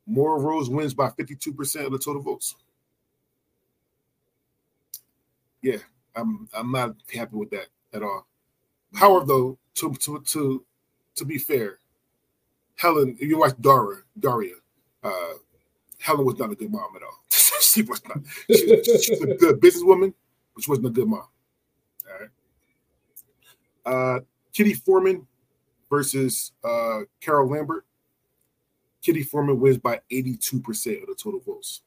Moira 0.06 0.40
Rose 0.40 0.70
wins 0.70 0.94
by 0.94 1.10
52% 1.10 1.86
of 1.86 1.92
the 1.92 2.00
total 2.00 2.22
votes. 2.22 2.56
Yeah, 5.62 5.78
I'm 6.16 6.50
I'm 6.54 6.72
not 6.72 6.96
happy 7.14 7.36
with 7.36 7.50
that 7.52 7.68
at 7.94 8.04
all. 8.04 8.28
However, 8.94 9.26
though, 9.26 9.58
to 9.76 9.94
to 9.94 10.20
to 10.20 10.66
to 11.16 11.26
be 11.26 11.38
fair, 11.38 11.80
Helen, 12.76 13.18
if 13.20 13.28
you 13.28 13.40
watch 13.40 13.56
Dara, 13.60 13.98
Daria, 14.20 14.56
uh, 15.04 15.34
Helen 16.00 16.26
was 16.26 16.38
not 16.38 16.52
a 16.52 16.56
good 16.56 16.72
mom 16.72 16.96
at 16.96 17.04
all. 17.04 17.20
she 17.30 17.82
was 17.84 18.02
not. 18.08 18.20
She, 18.50 18.72
a 18.72 19.36
good 19.38 19.60
businesswoman, 19.62 20.14
but 20.54 20.64
she 20.64 20.70
wasn't 20.70 20.88
a 20.88 20.92
good 20.92 21.08
mom. 21.08 21.28
All 22.10 22.20
right. 22.20 22.30
Uh, 23.86 24.20
Kitty 24.54 24.74
Forman 24.74 25.26
versus 25.90 26.52
uh, 26.64 27.02
Carol 27.20 27.50
Lambert. 27.50 27.86
Kitty 29.02 29.24
Forman 29.24 29.60
wins 29.60 29.78
by 29.78 30.00
82% 30.12 31.02
of 31.02 31.08
the 31.08 31.16
total 31.16 31.40
votes. 31.40 31.82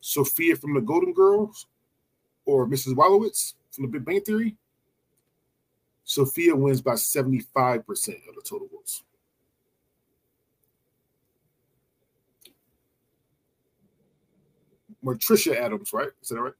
Sophia 0.00 0.56
from 0.56 0.74
the 0.74 0.80
Golden 0.80 1.12
Girls 1.12 1.66
or 2.44 2.66
Mrs. 2.66 2.94
Wolowitz 2.94 3.54
from 3.70 3.84
the 3.84 3.90
Big 3.90 4.04
Bang 4.04 4.20
Theory. 4.22 4.56
Sophia 6.04 6.56
wins 6.56 6.80
by 6.80 6.94
75% 6.94 7.78
of 8.28 8.34
the 8.34 8.42
total 8.44 8.68
votes. 8.72 9.04
Matricia 15.02 15.58
Addams, 15.58 15.92
right? 15.92 16.10
Is 16.22 16.28
that 16.30 16.40
right? 16.40 16.52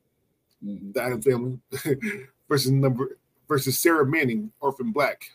Mhm. 0.64 0.94
The 0.94 1.02
Addams 1.02 1.24
family 1.24 1.58
versus 2.48 2.70
number 2.70 3.18
versus 3.48 3.78
Sarah 3.78 4.06
Manning, 4.06 4.52
Orphan 4.60 4.92
Black. 4.92 5.30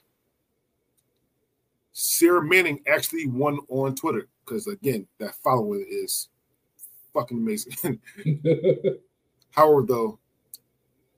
Sarah 1.91 2.43
Manning 2.43 2.81
actually 2.87 3.27
won 3.27 3.59
on 3.69 3.95
Twitter 3.95 4.27
because 4.43 4.67
again, 4.67 5.07
that 5.19 5.35
following 5.35 5.85
is 5.89 6.29
fucking 7.15 7.37
amazing. 7.37 7.99
However, 9.51 9.85
though, 9.87 10.19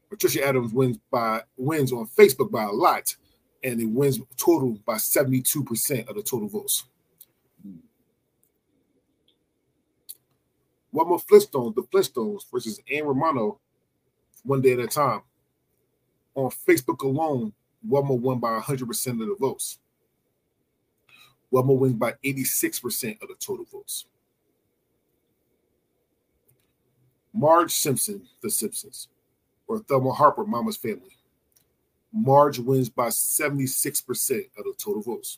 Patricia 0.10 0.46
Addams 0.46 0.72
wins 0.72 0.98
by 1.12 1.42
wins 1.58 1.92
on 1.92 2.08
Facebook 2.08 2.52
by 2.52 2.64
a 2.64 2.72
lot, 2.72 3.14
and 3.64 3.82
it 3.82 3.90
wins 3.90 4.22
total 4.38 4.80
by 4.86 4.96
72% 4.96 6.08
of 6.08 6.16
the 6.16 6.24
total 6.24 6.48
votes. 6.48 6.86
One 10.92 11.10
more 11.10 11.20
Flintstones, 11.20 11.76
the 11.76 11.84
Flintstones 11.84 12.44
versus 12.52 12.80
Anne 12.90 13.06
Romano, 13.06 13.60
one 14.44 14.62
day 14.62 14.74
at 14.74 14.80
a 14.80 14.88
time. 14.88 15.22
On 16.36 16.50
Facebook 16.50 17.04
alone, 17.04 17.54
Wilma 17.84 18.14
won 18.14 18.40
by 18.40 18.60
100% 18.60 18.82
of 18.82 19.18
the 19.20 19.36
votes. 19.40 19.80
Wilma 21.52 21.74
wins 21.74 21.96
by 21.96 22.14
86% 22.24 23.22
of 23.22 23.28
the 23.28 23.36
total 23.40 23.66
votes. 23.66 24.06
Marge 27.38 27.72
Simpson, 27.72 28.28
The 28.42 28.50
Simpsons, 28.50 29.10
or 29.68 29.80
Thelma 29.80 30.12
Harper, 30.12 30.44
Mama's 30.44 30.76
Family. 30.76 31.16
Marge 32.12 32.58
wins 32.58 32.90
by 32.90 33.10
76% 33.10 34.46
of 34.58 34.64
the 34.64 34.74
total 34.78 35.04
votes. 35.04 35.38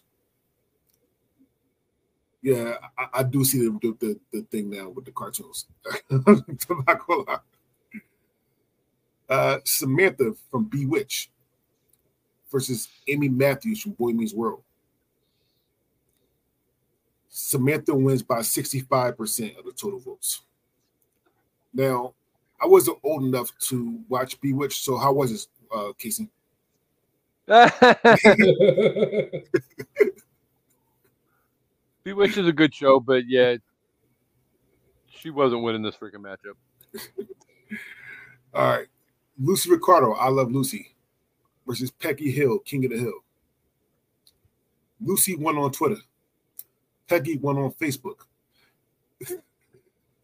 Yeah, 2.42 2.76
I, 2.98 3.20
I 3.20 3.24
do 3.24 3.44
see 3.44 3.60
the, 3.60 3.98
the, 4.00 4.20
the, 4.32 4.42
thing 4.44 4.70
now 4.70 4.90
with 4.90 5.06
the 5.06 5.12
cartoons. 5.12 5.66
Uh, 9.30 9.60
Samantha 9.64 10.34
from 10.50 10.64
Bewitch 10.64 11.30
versus 12.52 12.88
Amy 13.08 13.30
Matthews 13.30 13.80
from 13.80 13.92
Boy 13.92 14.10
Meets 14.10 14.34
World. 14.34 14.64
Samantha 17.30 17.94
wins 17.94 18.24
by 18.24 18.40
65% 18.40 19.60
of 19.60 19.66
the 19.66 19.72
total 19.72 20.00
votes. 20.00 20.42
Now, 21.74 22.14
I 22.62 22.68
wasn't 22.68 23.00
old 23.04 23.24
enough 23.24 23.52
to 23.68 24.00
watch 24.10 24.40
Bewitched, 24.42 24.84
so 24.84 24.98
how 24.98 25.14
was 25.14 25.32
it, 25.32 25.48
uh, 25.74 25.94
Casey? 25.98 26.30
Bewitched 32.04 32.38
is 32.38 32.48
a 32.48 32.54
good 32.54 32.74
show, 32.74 33.00
but 33.00 33.28
yeah, 33.28 33.56
she 35.10 35.30
wasn't 35.30 35.64
winning 35.64 35.82
this 35.82 35.96
freaking 35.96 36.24
matchup. 36.24 36.56
All 38.54 38.78
right. 38.78 38.88
Lucy 39.42 39.70
Ricardo, 39.70 40.14
I 40.14 40.30
Love 40.30 40.52
Lucy 40.52 40.96
versus 41.66 41.92
Peggy 41.92 42.32
Hill, 42.32 42.60
King 42.60 42.86
of 42.86 42.92
the 42.92 42.98
Hill. 42.98 43.20
Lucy 45.02 45.36
won 45.36 45.58
on 45.58 45.72
Twitter. 45.72 45.98
Peggy 47.08 47.38
won 47.38 47.58
on 47.58 47.72
Facebook. 47.72 48.26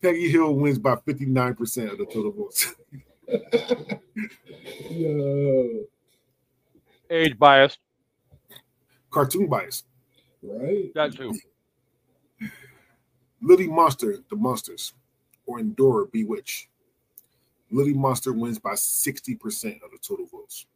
Peggy 0.06 0.30
Hill 0.30 0.54
wins 0.54 0.78
by 0.78 0.96
59% 0.98 1.92
of 1.92 1.98
the 1.98 2.06
total 2.06 2.32
votes. 2.32 2.76
Yo, 4.92 5.80
Age 7.10 7.40
biased, 7.40 7.80
Cartoon 9.10 9.48
bias. 9.48 9.84
right? 10.44 10.94
that 10.94 11.16
too. 11.16 11.34
Lily 13.42 13.66
Munster, 13.68 14.20
The 14.30 14.36
Munsters, 14.36 14.94
or 15.48 15.58
Endora, 15.60 16.06
Bewitch. 16.06 16.70
Lily 17.72 17.96
Munster 17.96 18.32
wins 18.32 18.60
by 18.60 18.74
60% 18.74 19.82
of 19.82 19.90
the 19.90 19.98
total 20.00 20.28
votes. 20.28 20.68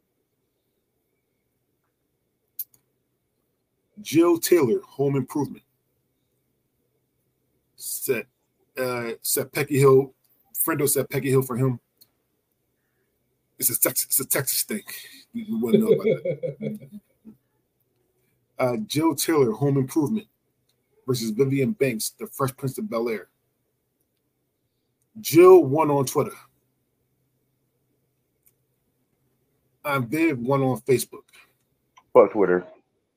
Jill 4.02 4.40
Taylor, 4.40 4.80
Home 4.88 5.18
Improvement. 5.18 5.64
Set 7.76 8.26
uh 8.78 9.12
set 9.22 9.52
Peggy 9.52 9.80
Hill. 9.80 10.14
Friendo 10.66 10.90
said 10.90 11.10
Peggy 11.10 11.30
Hill 11.30 11.42
for 11.42 11.56
him. 11.56 11.80
It's 13.58 13.70
a 13.70 13.80
Texas, 13.80 14.08
it's 14.08 14.20
a 14.20 14.26
Texas 14.26 14.64
thing. 14.64 14.84
You 15.34 15.46
you 15.46 15.60
wouldn't 15.60 15.84
know 15.84 15.94
about 15.94 16.24
that. 16.60 16.90
Uh, 18.60 18.76
Jill 18.88 19.16
Taylor, 19.16 19.54
Home 19.54 19.78
Improvement 19.78 20.28
versus 21.08 21.30
Vivian 21.30 21.72
Banks, 21.72 22.10
The 22.20 22.28
Fresh 22.28 22.58
Prince 22.58 22.78
of 22.78 22.90
Bel 22.90 23.08
Air. 23.08 23.30
Jill 25.22 25.64
won 25.64 25.90
on 25.90 26.06
Twitter. 26.06 26.36
Aunt 29.86 30.10
Viv 30.10 30.40
won 30.40 30.62
on 30.62 30.82
Facebook. 30.82 31.24
Fuck 32.14 32.34
Twitter. 32.34 32.66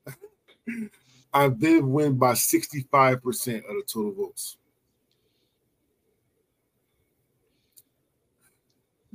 Aunt 1.33 1.57
Viv 1.57 1.85
win 1.85 2.17
by 2.17 2.33
65% 2.33 3.17
of 3.17 3.21
the 3.23 3.83
total 3.85 4.13
votes. 4.13 4.57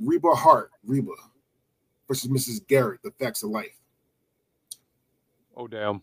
Reba 0.01 0.29
Hart, 0.29 0.71
Reba 0.85 1.13
versus 2.07 2.29
Mrs. 2.29 2.65
Garrett, 2.67 3.01
The 3.03 3.11
Facts 3.11 3.43
of 3.43 3.49
Life. 3.49 3.77
Oh 5.55 5.67
damn. 5.67 6.01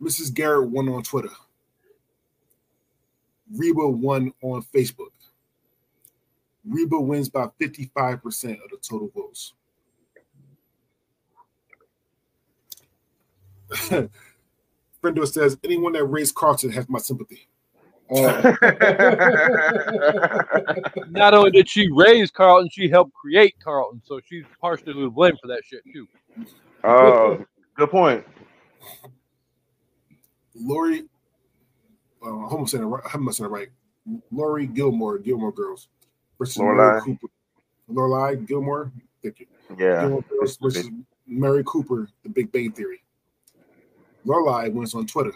Mrs. 0.00 0.34
Garrett 0.34 0.68
won 0.68 0.88
on 0.88 1.02
Twitter. 1.02 1.30
Reba 3.54 3.86
won 3.86 4.32
on 4.42 4.62
Facebook. 4.62 5.12
Reba 6.64 6.98
wins 7.00 7.28
by 7.28 7.46
55% 7.60 8.64
of 8.64 8.70
the 8.70 8.78
total 8.80 9.10
votes. 9.14 9.52
Brendo 15.02 15.26
says, 15.26 15.58
anyone 15.64 15.92
that 15.92 16.04
raised 16.04 16.34
Carlton 16.34 16.70
has 16.70 16.88
my 16.88 16.98
sympathy. 16.98 17.48
Oh, 18.14 18.56
Not 21.08 21.32
only 21.32 21.50
did 21.50 21.66
she 21.68 21.88
raise 21.90 22.30
Carlton, 22.30 22.68
she 22.70 22.88
helped 22.88 23.14
create 23.14 23.54
Carlton, 23.62 24.02
so 24.04 24.20
she's 24.26 24.44
partially 24.60 24.92
to 24.92 25.10
blame 25.10 25.34
for 25.40 25.48
that 25.48 25.62
shit 25.64 25.82
too. 25.92 26.06
Oh, 26.84 27.42
good 27.76 27.90
point. 27.90 28.24
Lori, 30.54 31.04
uh, 32.24 32.44
I 32.44 32.48
hope 32.48 32.60
I'm 32.60 32.66
saying 32.66 32.84
it 32.84 32.86
right. 32.86 33.02
I 33.04 33.08
hope 33.08 33.22
I'm 33.22 33.32
saying 33.32 33.50
it 33.50 33.52
right. 33.52 33.68
Lori 34.30 34.66
Gilmore, 34.66 35.18
Gilmore 35.18 35.52
Girls 35.52 35.88
versus 36.38 36.58
Mary 36.58 37.00
Cooper. 37.00 37.28
Lorelai 37.90 38.46
Gilmore, 38.46 38.92
thank 39.22 39.40
you. 39.40 39.46
Yeah. 39.78 40.02
Gilmore 40.02 40.24
Girls 40.28 40.58
versus 40.60 40.90
Mary 41.26 41.62
Cooper, 41.64 42.08
The 42.22 42.28
Big 42.28 42.52
Bang 42.52 42.72
Theory. 42.72 43.02
Lorelai 44.26 44.72
wins 44.72 44.94
on 44.94 45.06
Twitter. 45.06 45.32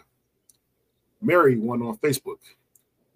Mary 1.23 1.57
won 1.57 1.83
on 1.83 1.97
Facebook. 1.99 2.39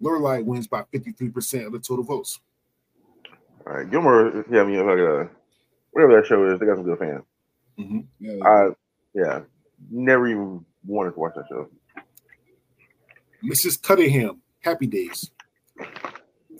Lorelai 0.01 0.43
wins 0.43 0.67
by 0.67 0.83
53% 0.93 1.65
of 1.67 1.71
the 1.73 1.79
total 1.79 2.03
votes. 2.03 2.39
All 3.65 3.73
right. 3.73 3.89
Gilmore, 3.89 4.43
yeah, 4.51 4.61
I 4.61 4.63
mean, 4.63 4.85
like, 4.85 4.97
uh, 4.99 5.31
whatever 5.91 6.19
that 6.19 6.25
show 6.27 6.45
is, 6.51 6.59
they 6.59 6.65
got 6.65 6.77
some 6.77 6.85
good 6.85 6.99
fans. 6.99 7.23
Mhm. 7.77 8.05
Yeah, 8.19 8.43
I, 8.45 8.69
yeah, 9.13 9.41
never 9.89 10.27
even 10.27 10.65
wanted 10.85 11.13
to 11.13 11.19
watch 11.19 11.33
that 11.35 11.45
show. 11.49 11.69
Mrs. 13.43 13.81
Cunningham, 13.81 14.41
Happy 14.61 14.87
Days 14.87 15.31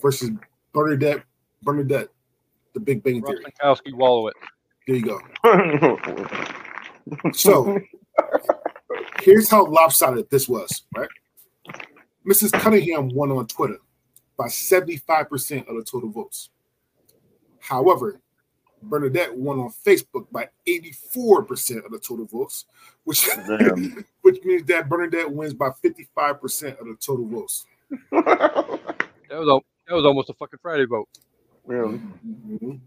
versus 0.02 0.32
Bernadette, 0.74 1.24
Bernadette, 1.62 2.10
The 2.74 2.80
Big 2.80 3.04
Bang 3.04 3.24
Theory. 3.24 3.44
Rostenkowski 3.44 3.94
Wolowitz. 3.94 4.32
There 4.88 4.96
you 4.96 5.20
go. 5.44 5.98
So 7.34 7.80
here's 9.22 9.50
how 9.50 9.66
lopsided 9.66 10.30
this 10.30 10.48
was, 10.48 10.84
right? 10.96 11.10
Mrs. 12.26 12.52
Cunningham 12.54 13.10
won 13.10 13.32
on 13.32 13.48
Twitter 13.48 13.78
by 14.38 14.46
75% 14.48 15.68
of 15.68 15.76
the 15.76 15.84
total 15.84 16.10
votes. 16.10 16.50
However, 17.60 18.20
Bernadette 18.84 19.36
won 19.36 19.60
on 19.60 19.72
Facebook 19.86 20.26
by 20.32 20.50
84% 20.68 21.86
of 21.86 21.92
the 21.92 22.00
total 22.00 22.26
votes, 22.26 22.66
which, 23.04 23.28
which 24.22 24.44
means 24.44 24.66
that 24.68 24.90
Bernadette 24.90 25.32
wins 25.32 25.54
by 25.54 25.70
55% 25.70 26.80
of 26.80 26.88
the 26.88 26.98
total 27.00 27.28
votes. 27.28 27.66
That 29.32 29.40
was 29.40 29.48
al- 29.48 29.66
that 29.88 29.96
was 29.96 30.06
almost 30.06 30.30
a 30.30 30.34
fucking 30.34 30.60
Friday 30.62 30.84
vote. 30.84 31.08
Really? 31.66 32.02
Mhm. 32.28 32.82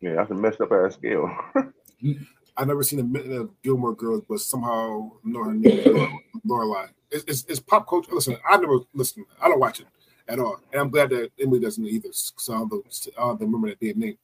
Yeah, 0.00 0.16
that's 0.16 0.32
a 0.32 0.34
messed 0.34 0.60
up 0.60 0.72
ass 0.72 0.94
scale. 0.94 1.30
I've 2.56 2.66
never 2.66 2.82
seen 2.82 2.98
a 2.98 3.04
minute 3.04 3.30
of 3.30 3.50
Gilmore 3.62 3.94
Girls, 3.94 4.22
but 4.28 4.40
somehow 4.40 5.12
know 5.22 5.44
her 5.44 5.54
name, 5.54 6.18
Lorelai. 6.44 6.88
It's, 7.10 7.24
it's, 7.26 7.44
it's 7.48 7.60
pop 7.60 7.88
culture. 7.88 8.14
Listen, 8.14 8.36
I 8.48 8.56
never 8.56 8.78
listen. 8.94 9.24
I 9.40 9.48
don't 9.48 9.60
watch 9.60 9.80
it 9.80 9.86
at 10.28 10.38
all, 10.38 10.58
and 10.72 10.80
I'm 10.80 10.90
glad 10.90 11.10
that 11.10 11.30
Emily 11.40 11.60
doesn't 11.60 11.84
either. 11.84 12.08
So 12.12 12.54
I 12.54 12.58
don't, 12.58 13.10
I 13.18 13.22
don't 13.22 13.40
remember 13.40 13.68
that 13.68 13.80
damn 13.80 13.98
name. 13.98 14.18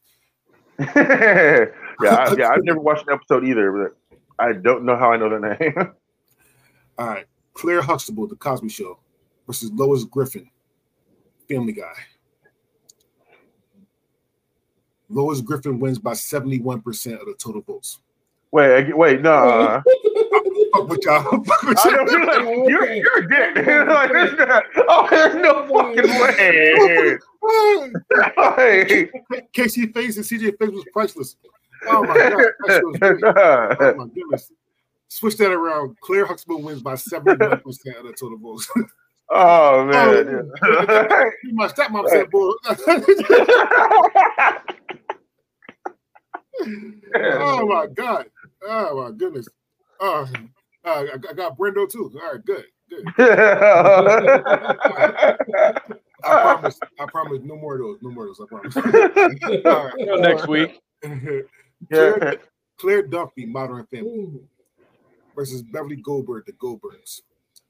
yeah, 0.79 1.65
I, 2.01 2.35
yeah, 2.37 2.49
I've 2.49 2.63
never 2.63 2.79
watched 2.79 3.07
an 3.07 3.13
episode 3.13 3.45
either, 3.45 3.71
but 3.71 4.19
I 4.39 4.53
don't 4.53 4.83
know 4.83 4.97
how 4.97 5.11
I 5.11 5.17
know 5.17 5.29
that 5.29 5.59
name. 5.59 5.73
All 6.97 7.07
right, 7.07 7.25
Claire 7.53 7.81
Huxtable, 7.81 8.27
The 8.27 8.35
Cosby 8.35 8.69
Show, 8.69 8.99
versus 9.47 9.71
Lois 9.71 10.03
Griffin, 10.03 10.49
Family 11.47 11.73
Guy. 11.73 11.93
Lois 15.09 15.41
Griffin 15.41 15.79
wins 15.79 15.99
by 15.99 16.13
71% 16.13 17.19
of 17.19 17.27
the 17.27 17.35
total 17.37 17.61
votes. 17.61 17.99
wait, 18.51 18.97
wait, 18.97 19.21
no. 19.21 19.31
Uh, 19.31 19.81
Fuck 20.73 20.89
with 20.89 21.05
y'all. 21.05 21.43
Fuck 21.45 21.61
with 21.63 21.85
y'all. 21.85 22.25
like 22.25 22.69
you're, 22.69 22.93
you're 22.93 23.17
a 23.19 23.27
dick. 23.27 23.55
like, 23.87 24.11
there's 24.11 24.37
not, 24.37 24.63
oh, 24.87 25.07
there's 25.09 25.35
no 25.35 25.67
fucking 25.67 26.09
way. 26.09 27.17
Hey. 28.77 29.09
Casey 29.53 29.87
Face 29.87 30.17
and 30.17 30.25
CJ 30.25 30.57
Face 30.57 30.69
was 30.69 30.85
priceless. 30.93 31.35
Oh 31.87 32.03
my 32.03 32.17
god, 32.17 32.33
was. 32.61 33.19
Oh 33.23 33.95
my 33.95 34.07
goodness. 34.07 34.51
Switch 35.09 35.37
that 35.37 35.51
around. 35.51 35.97
Claire 36.01 36.25
Huxtable 36.25 36.61
wins 36.61 36.81
by 36.81 36.93
71% 36.93 37.35
of 37.35 37.61
the 37.61 38.15
total 38.19 38.37
votes. 38.37 38.67
oh 39.29 39.85
man. 39.85 40.51
Oh, 40.63 41.31
my 41.51 41.67
stepmom 41.67 42.07
said, 42.09 42.29
boy. 42.31 42.51
oh 47.15 47.67
my 47.67 47.87
god. 47.87 48.25
Oh 48.65 49.03
my 49.03 49.11
goodness. 49.11 49.47
Oh, 50.05 50.27
uh, 50.83 50.89
I, 50.89 51.13
I 51.13 51.17
got 51.33 51.57
Brendo 51.57 51.89
too. 51.89 52.11
All 52.21 52.33
right, 52.33 52.45
good, 52.45 52.65
good. 52.89 53.07
I 56.25 56.41
promise. 56.41 56.77
I 56.99 57.05
promise. 57.05 57.39
No 57.43 57.55
more 57.55 57.75
of 57.75 57.79
those. 57.79 57.99
No 58.01 58.11
more 58.11 58.27
of 58.27 58.35
those. 58.35 58.45
I 58.45 58.49
promise. 58.49 58.75
All 59.65 59.85
right. 59.85 59.93
Until 59.97 60.19
next 60.19 60.49
week. 60.49 60.81
Claire, 61.89 62.37
Claire 62.77 63.07
Dunphy, 63.07 63.47
Modern 63.47 63.85
Family, 63.85 64.41
versus 65.35 65.63
Beverly 65.63 65.95
Goldberg, 65.97 66.45
the 66.47 66.53
Goldbergs. 66.53 67.21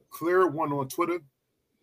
Claire 0.10 0.48
won 0.48 0.74
on 0.74 0.88
Twitter. 0.88 1.20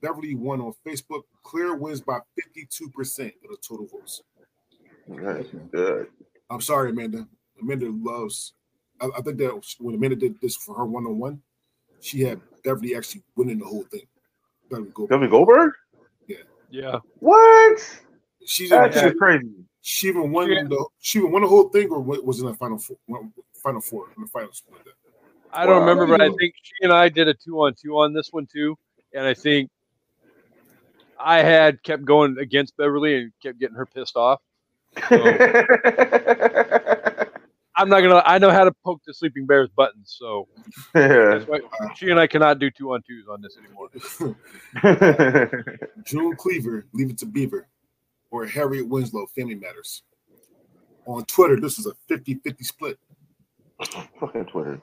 Beverly 0.01 0.34
won 0.34 0.61
on 0.61 0.72
Facebook. 0.84 1.22
Claire 1.44 1.74
wins 1.74 2.01
by 2.01 2.18
52% 2.59 2.88
of 2.88 3.51
the 3.51 3.57
total 3.66 3.86
votes. 3.86 4.22
Good. 5.72 6.09
I'm 6.48 6.61
sorry, 6.61 6.90
Amanda. 6.90 7.26
Amanda 7.61 7.90
loves. 7.90 8.55
I, 9.01 9.09
I 9.18 9.22
think 9.22 9.38
that 9.38 9.74
when 9.78 9.94
Amanda 9.94 10.16
did 10.16 10.40
this 10.40 10.57
for 10.57 10.74
her 10.76 10.84
one 10.84 11.07
on 11.07 11.18
one, 11.18 11.42
she 12.01 12.20
had 12.20 12.40
Beverly 12.64 12.96
actually 12.96 13.22
winning 13.36 13.59
the 13.59 13.66
whole 13.66 13.84
thing. 13.84 14.07
Beverly 14.70 14.90
Goldberg. 14.94 15.20
Debbie 15.20 15.30
Goldberg? 15.30 15.72
Yeah. 16.70 16.98
What? 17.18 18.01
She's 18.46 18.70
That's 18.70 19.01
she, 19.01 19.12
crazy. 19.12 19.51
she 19.82 20.09
even 20.09 20.30
won 20.30 20.51
Yeah. 20.51 20.64
the 20.64 20.86
she 21.01 21.18
even 21.18 21.32
won 21.32 21.42
the 21.42 21.48
whole 21.48 21.68
thing, 21.68 21.90
or 21.90 22.01
was 22.01 22.40
in 22.40 22.46
the 22.46 22.55
final 22.55 22.78
four, 22.78 22.96
final 23.55 23.80
four 23.80 24.07
in 24.16 24.22
the 24.22 24.28
finals 24.28 24.62
like 24.70 24.84
that. 24.84 24.94
I 25.53 25.66
don't 25.66 25.74
Wow. 25.74 25.80
remember, 25.80 26.07
but 26.07 26.20
I 26.20 26.28
think 26.28 26.55
she 26.62 26.72
and 26.82 26.92
I 26.92 27.09
did 27.09 27.26
a 27.26 27.34
two 27.34 27.61
on 27.61 27.74
two 27.74 27.98
on 27.98 28.12
this 28.12 28.32
one 28.32 28.46
too, 28.46 28.78
and 29.12 29.26
I 29.26 29.34
think 29.34 29.70
I 31.18 31.42
had 31.42 31.82
kept 31.82 32.05
going 32.05 32.38
against 32.38 32.76
Beverly 32.76 33.16
and 33.16 33.32
kept 33.42 33.59
getting 33.59 33.76
her 33.76 33.86
pissed 33.86 34.16
off. 34.16 34.40
I'm 37.81 37.89
not 37.89 38.03
gonna. 38.03 38.22
I 38.26 38.37
know 38.37 38.51
how 38.51 38.64
to 38.64 38.72
poke 38.85 39.01
the 39.07 39.14
sleeping 39.14 39.47
bear's 39.47 39.70
buttons, 39.70 40.14
so 40.18 40.49
that's 40.93 41.47
why 41.47 41.61
she 41.97 42.11
and 42.11 42.20
I 42.20 42.26
cannot 42.26 42.59
do 42.59 42.70
two 42.70 42.93
on 42.93 43.03
twos 43.03 43.26
on 43.26 43.41
this 43.41 43.57
anymore. 43.57 43.89
June 46.05 46.37
Cleaver, 46.37 46.85
Leave 46.93 47.09
It 47.11 47.18
to 47.18 47.26
Beaver, 47.26 47.66
or 48.31 48.45
Harriet 48.45 48.87
Winslow, 48.87 49.24
Family 49.35 49.55
Matters. 49.55 50.03
On 51.07 51.24
Twitter, 51.24 51.59
this 51.59 51.78
is 51.78 51.87
a 51.87 51.93
50-50 52.12 52.64
split. 52.64 52.99
Fucking 54.20 54.45
Twitter. 54.45 54.83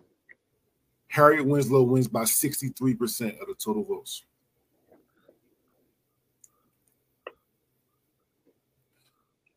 Harriet 1.10 1.46
Winslow 1.46 1.84
wins 1.84 2.08
by 2.08 2.24
63% 2.24 3.40
of 3.40 3.48
the 3.48 3.56
total 3.64 3.84
votes. 3.84 4.24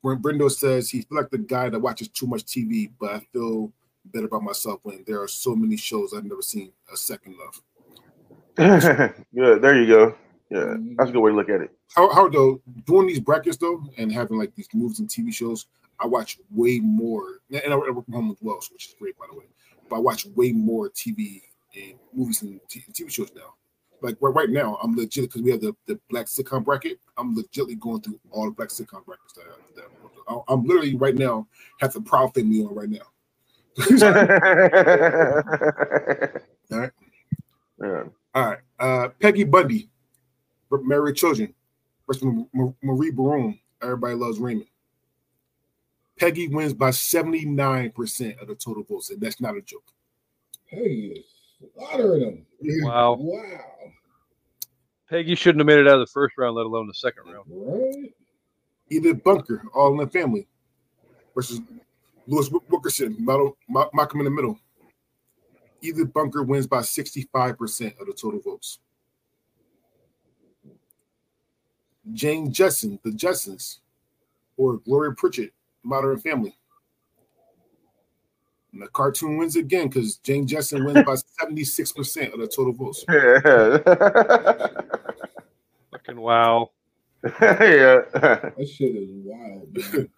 When 0.03 0.23
Brendo 0.23 0.51
says 0.51 0.89
he 0.89 1.03
feels 1.03 1.23
like 1.23 1.31
the 1.31 1.39
guy 1.39 1.69
that 1.69 1.79
watches 1.79 2.09
too 2.09 2.27
much 2.27 2.45
TV, 2.45 2.91
but 2.99 3.11
I 3.11 3.19
feel 3.33 3.73
better 4.07 4.27
about 4.27 4.43
myself 4.43 4.81
when 4.83 5.05
there 5.07 5.21
are 5.23 5.29
so 5.29 5.55
many 5.55 5.77
shows 5.77 6.15
I've 6.15 6.25
never 6.25 6.43
seen 6.43 6.73
a 6.93 6.97
second 6.97 7.37
of. 7.47 7.63
Good. 9.35 9.63
There 9.63 9.81
you 9.81 9.87
go. 9.87 10.15
Yeah, 10.51 10.59
mm-hmm. 10.59 10.95
that's 10.97 11.11
a 11.11 11.13
good 11.13 11.21
way 11.21 11.31
to 11.31 11.37
look 11.37 11.49
at 11.49 11.61
it. 11.61 11.71
How, 11.95 12.13
how 12.13 12.29
though 12.29 12.61
doing 12.85 13.07
these 13.07 13.21
brackets 13.21 13.57
though 13.57 13.85
and 13.99 14.13
having 14.13 14.37
like 14.37 14.55
these 14.57 14.69
movies 14.75 14.99
and 14.99 15.09
TV 15.09 15.33
shows, 15.33 15.67
I 16.01 16.07
watch 16.07 16.39
way 16.51 16.81
more, 16.81 17.41
and 17.51 17.73
I 17.73 17.77
work 17.77 18.05
from 18.05 18.15
home 18.15 18.31
as 18.33 18.39
well, 18.41 18.61
which 18.73 18.89
is 18.89 18.95
great 18.99 19.17
by 19.17 19.27
the 19.31 19.39
way. 19.39 19.45
But 19.89 19.97
I 19.97 19.99
watch 20.01 20.27
way 20.35 20.51
more 20.51 20.91
TV 20.91 21.43
and 21.75 21.95
movies 22.13 22.43
and 22.43 22.61
TV 22.69 23.11
shows 23.11 23.31
now. 23.35 23.55
Like 24.03 24.17
right, 24.21 24.35
right 24.35 24.51
now, 24.51 24.79
I'm 24.83 24.97
legit 24.97 25.25
because 25.25 25.43
we 25.43 25.51
have 25.53 25.61
the, 25.61 25.75
the 25.87 26.01
black 26.11 26.27
sitcom 26.27 26.65
bracket. 26.65 27.01
I'm 27.19 27.37
legitly 27.37 27.79
going 27.79 28.01
through 28.03 28.21
all 28.31 28.47
the 28.47 28.53
black 28.53 28.69
sitcom 28.71 29.05
brackets 29.05 29.35
that, 29.35 29.45
I- 29.49 29.77
that 29.77 29.87
I- 30.29 30.53
I'm 30.53 30.65
literally 30.65 30.97
right 30.97 31.17
now 31.17 31.49
have 31.81 31.93
the 31.93 32.01
Proud 32.03 32.35
Family 32.35 32.63
on 32.65 32.75
right 32.75 32.89
now. 32.91 32.99
All 36.73 36.79
right. 36.81 36.91
yeah. 37.83 38.05
All 38.35 38.47
right. 38.47 38.59
Uh, 38.79 39.09
Peggy 39.21 39.45
Bundy, 39.45 39.91
Married 40.71 41.17
Children, 41.17 41.55
versus 42.07 42.23
M- 42.25 42.49
M- 42.55 42.77
Marie 42.83 43.11
Barone. 43.13 43.59
Everybody 43.83 44.15
loves 44.15 44.39
Raymond. 44.39 44.69
Peggy 46.19 46.49
wins 46.49 46.75
by 46.75 46.91
79% 46.91 48.43
of 48.43 48.49
the 48.49 48.55
total 48.55 48.85
votes, 48.85 49.11
and 49.11 49.21
that's 49.21 49.41
not 49.41 49.57
a 49.57 49.63
joke. 49.63 49.93
Hey, 50.67 51.13
it's 51.17 51.29
slaughtering 51.75 52.21
them. 52.21 52.47
Wow. 52.85 53.17
Wow. 53.21 53.43
Peggy 55.09 55.35
shouldn't 55.35 55.59
have 55.59 55.67
made 55.67 55.81
it 55.81 55.89
out 55.89 55.95
of 55.95 56.07
the 56.07 56.13
first 56.13 56.39
round, 56.39 56.55
let 56.55 56.67
alone 56.67 56.87
the 56.87 56.95
second 56.95 57.25
round. 57.33 57.45
Right? 57.49 58.15
Edith 58.91 59.25
Bunker, 59.25 59.65
All 59.75 59.91
in 59.91 59.97
the 59.99 60.07
Family, 60.07 60.47
versus 61.35 61.61
Lois 62.29 62.49
Wilkerson, 62.69 63.17
Mal- 63.19 63.57
Ma- 63.69 63.89
Malcolm 63.93 64.21
in 64.21 64.25
the 64.25 64.31
Middle. 64.31 64.57
Edith 65.83 66.13
Bunker 66.13 66.45
wins 66.45 66.69
by 66.69 66.79
65% 66.79 68.01
of 68.01 68.07
the 68.07 68.13
total 68.13 68.39
votes. 68.39 68.79
Jane 72.13 72.53
Jetson, 72.53 72.99
The 73.03 73.11
Jetsons, 73.11 73.79
or 74.57 74.79
Gloria 74.79 75.13
Pritchett, 75.17 75.53
Modern 75.83 76.21
Family. 76.21 76.55
And 78.73 78.83
the 78.83 78.89
cartoon 78.89 79.37
wins 79.37 79.57
again 79.57 79.89
because 79.89 80.17
Jane 80.19 80.47
Jetson 80.47 80.85
wins 80.85 81.05
by 81.05 81.15
76% 81.47 82.33
of 82.33 82.41
the 82.41 82.47
total 82.47 82.73
votes. 82.73 83.05
Yeah. 83.09 83.41
Fucking 85.93 86.21
wow. 86.21 86.71
yeah. 87.25 88.01
That 88.15 88.69
shit 88.73 88.95
is 88.97 89.09
wild, 89.13 89.77
man. 89.77 90.09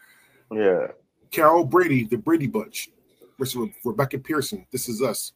yeah. 0.52 0.86
Carol 1.30 1.64
Brady, 1.64 2.04
the 2.04 2.16
Brady 2.16 2.46
Bunch, 2.46 2.90
versus 3.38 3.68
Rebecca 3.84 4.18
Pearson. 4.18 4.66
This 4.70 4.88
is 4.88 5.02
us. 5.02 5.32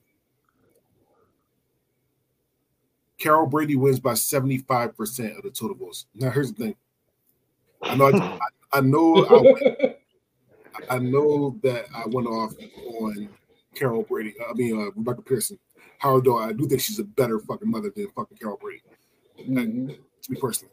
Carol 3.18 3.46
Brady 3.46 3.76
wins 3.76 3.98
by 3.98 4.12
75% 4.12 5.38
of 5.38 5.42
the 5.42 5.50
total 5.50 5.74
votes. 5.74 6.04
Now, 6.14 6.30
here's 6.30 6.52
the 6.52 6.64
thing. 6.64 6.76
I 7.82 7.94
know 7.94 8.12
I, 8.12 8.38
I 8.72 8.80
know 8.82 9.24
I, 9.24 9.40
went- 9.40 9.95
I 10.90 10.98
know 10.98 11.58
that 11.62 11.86
I 11.94 12.04
went 12.06 12.26
off 12.26 12.54
on 13.00 13.28
Carol 13.74 14.02
Brady. 14.02 14.34
I 14.48 14.52
mean 14.54 14.80
uh, 14.80 14.90
Rebecca 14.96 15.22
Pearson. 15.22 15.58
However, 15.98 16.22
though 16.24 16.38
I 16.38 16.52
do 16.52 16.66
think 16.68 16.80
she's 16.80 16.98
a 16.98 17.04
better 17.04 17.38
fucking 17.38 17.70
mother 17.70 17.90
than 17.94 18.08
fucking 18.14 18.36
Carol 18.38 18.58
Brady. 18.60 18.82
Mhm. 19.40 19.96
To 20.22 20.32
me 20.32 20.40
personally. 20.40 20.72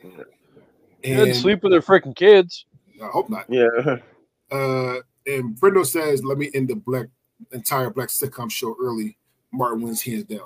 They 1.03 1.09
didn't 1.09 1.27
And 1.29 1.35
sleep 1.37 1.63
with 1.63 1.71
their 1.71 1.81
freaking 1.81 2.15
kids. 2.15 2.65
I 3.01 3.07
hope 3.07 3.29
not. 3.29 3.45
Yeah. 3.49 3.97
Uh, 4.51 4.99
and 5.25 5.55
Brendo 5.59 5.85
says, 5.85 6.23
"Let 6.23 6.37
me 6.37 6.49
end 6.53 6.69
the 6.69 6.75
black 6.75 7.07
entire 7.51 7.89
black 7.89 8.09
sitcom 8.09 8.51
show 8.51 8.75
early." 8.81 9.17
Martin 9.51 9.81
wins 9.81 10.01
hands 10.01 10.25
down. 10.25 10.39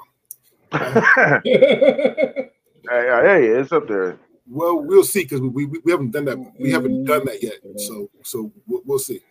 hey, 0.72 1.42
hey, 2.90 3.48
it's 3.48 3.72
up 3.72 3.88
there. 3.88 4.18
Well, 4.50 4.82
we'll 4.82 5.04
see 5.04 5.24
because 5.24 5.42
we, 5.42 5.66
we 5.66 5.80
we 5.84 5.92
haven't 5.92 6.12
done 6.12 6.26
that. 6.26 6.54
We 6.60 6.72
haven't 6.72 7.06
done 7.06 7.26
that 7.26 7.42
yet. 7.44 7.56
So 7.78 8.10
so 8.24 8.52
we'll, 8.66 8.82
we'll 8.86 9.00
see. 9.00 9.22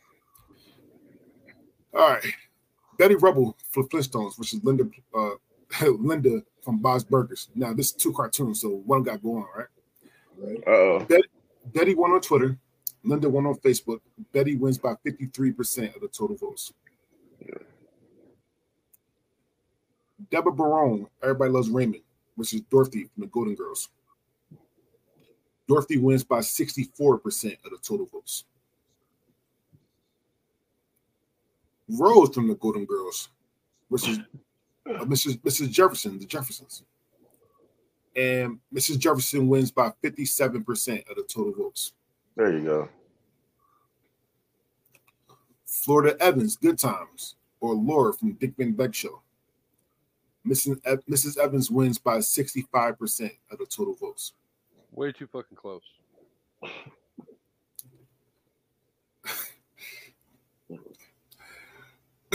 All 1.97 2.11
right, 2.11 2.25
Betty 2.99 3.15
Rubble 3.15 3.57
for 3.71 3.85
Flintstones, 3.85 4.39
which 4.39 4.53
is 4.53 4.63
Linda 4.63 4.85
uh, 5.15 5.31
Linda 5.87 6.43
from 6.63 6.79
Bob's 6.79 7.05
Burgers. 7.05 7.49
Now 7.55 7.73
this 7.73 7.87
is 7.87 7.93
two 7.93 8.13
cartoons, 8.13 8.61
so 8.61 8.83
one 8.85 9.03
got 9.03 9.23
going 9.23 9.47
right. 9.57 9.67
Right. 10.37 10.63
Uh 10.67 10.71
oh. 10.71 11.07
Betty 11.73 11.95
won 11.95 12.13
on 12.13 12.21
Twitter. 12.21 12.59
Linda 13.03 13.29
won 13.29 13.47
on 13.47 13.55
Facebook. 13.57 14.01
Betty 14.33 14.57
wins 14.57 14.79
by 14.79 14.95
53% 15.07 15.95
of 15.95 16.03
the 16.03 16.09
total 16.09 16.37
votes. 16.37 16.73
Deborah 20.31 20.53
Barone, 20.53 21.07
everybody 21.23 21.51
loves 21.51 21.71
Raymond, 21.71 22.03
which 22.35 22.53
is 22.53 22.63
Dorothy 22.63 23.05
from 23.05 23.23
the 23.23 23.27
Golden 23.29 23.55
Girls. 23.55 23.89
Dorothy 25.69 25.99
wins 25.99 26.25
by 26.25 26.39
64% 26.39 27.65
of 27.65 27.71
the 27.71 27.79
total 27.83 28.07
votes. 28.07 28.45
Rose 31.89 32.35
from 32.35 32.49
the 32.49 32.55
Golden 32.57 32.85
Girls, 32.85 33.29
which 33.89 34.09
is 34.09 34.19
uh, 34.89 35.05
Mrs. 35.05 35.39
Mrs. 35.41 35.71
Jefferson, 35.71 36.19
the 36.19 36.27
Jeffersons. 36.27 36.83
And 38.17 38.59
Mrs. 38.75 38.99
Jefferson 38.99 39.47
wins 39.49 39.71
by 39.71 39.93
57% 40.03 41.11
of 41.11 41.17
the 41.17 41.23
total 41.29 41.53
votes. 41.53 41.93
There 42.35 42.51
you 42.51 42.65
go. 42.65 42.89
Florida 45.67 46.17
Evans, 46.23 46.57
Good 46.57 46.79
Times, 46.79 47.37
or 47.61 47.75
Laura 47.75 48.15
from 48.15 48.33
Dick 48.33 48.55
Van 48.57 48.75
Dyke 48.75 48.95
Show. 48.95 49.21
Mrs. 50.47 50.81
Ev- 50.87 51.05
Mrs. 51.07 51.37
Evans 51.37 51.71
wins 51.71 51.99
by 51.99 52.19
65% 52.19 53.31
of 53.51 53.59
the 53.59 53.67
total 53.67 53.95
votes. 53.95 54.33
Way 54.93 55.13
too 55.13 55.27
fucking 55.27 55.57
close. 55.57 55.83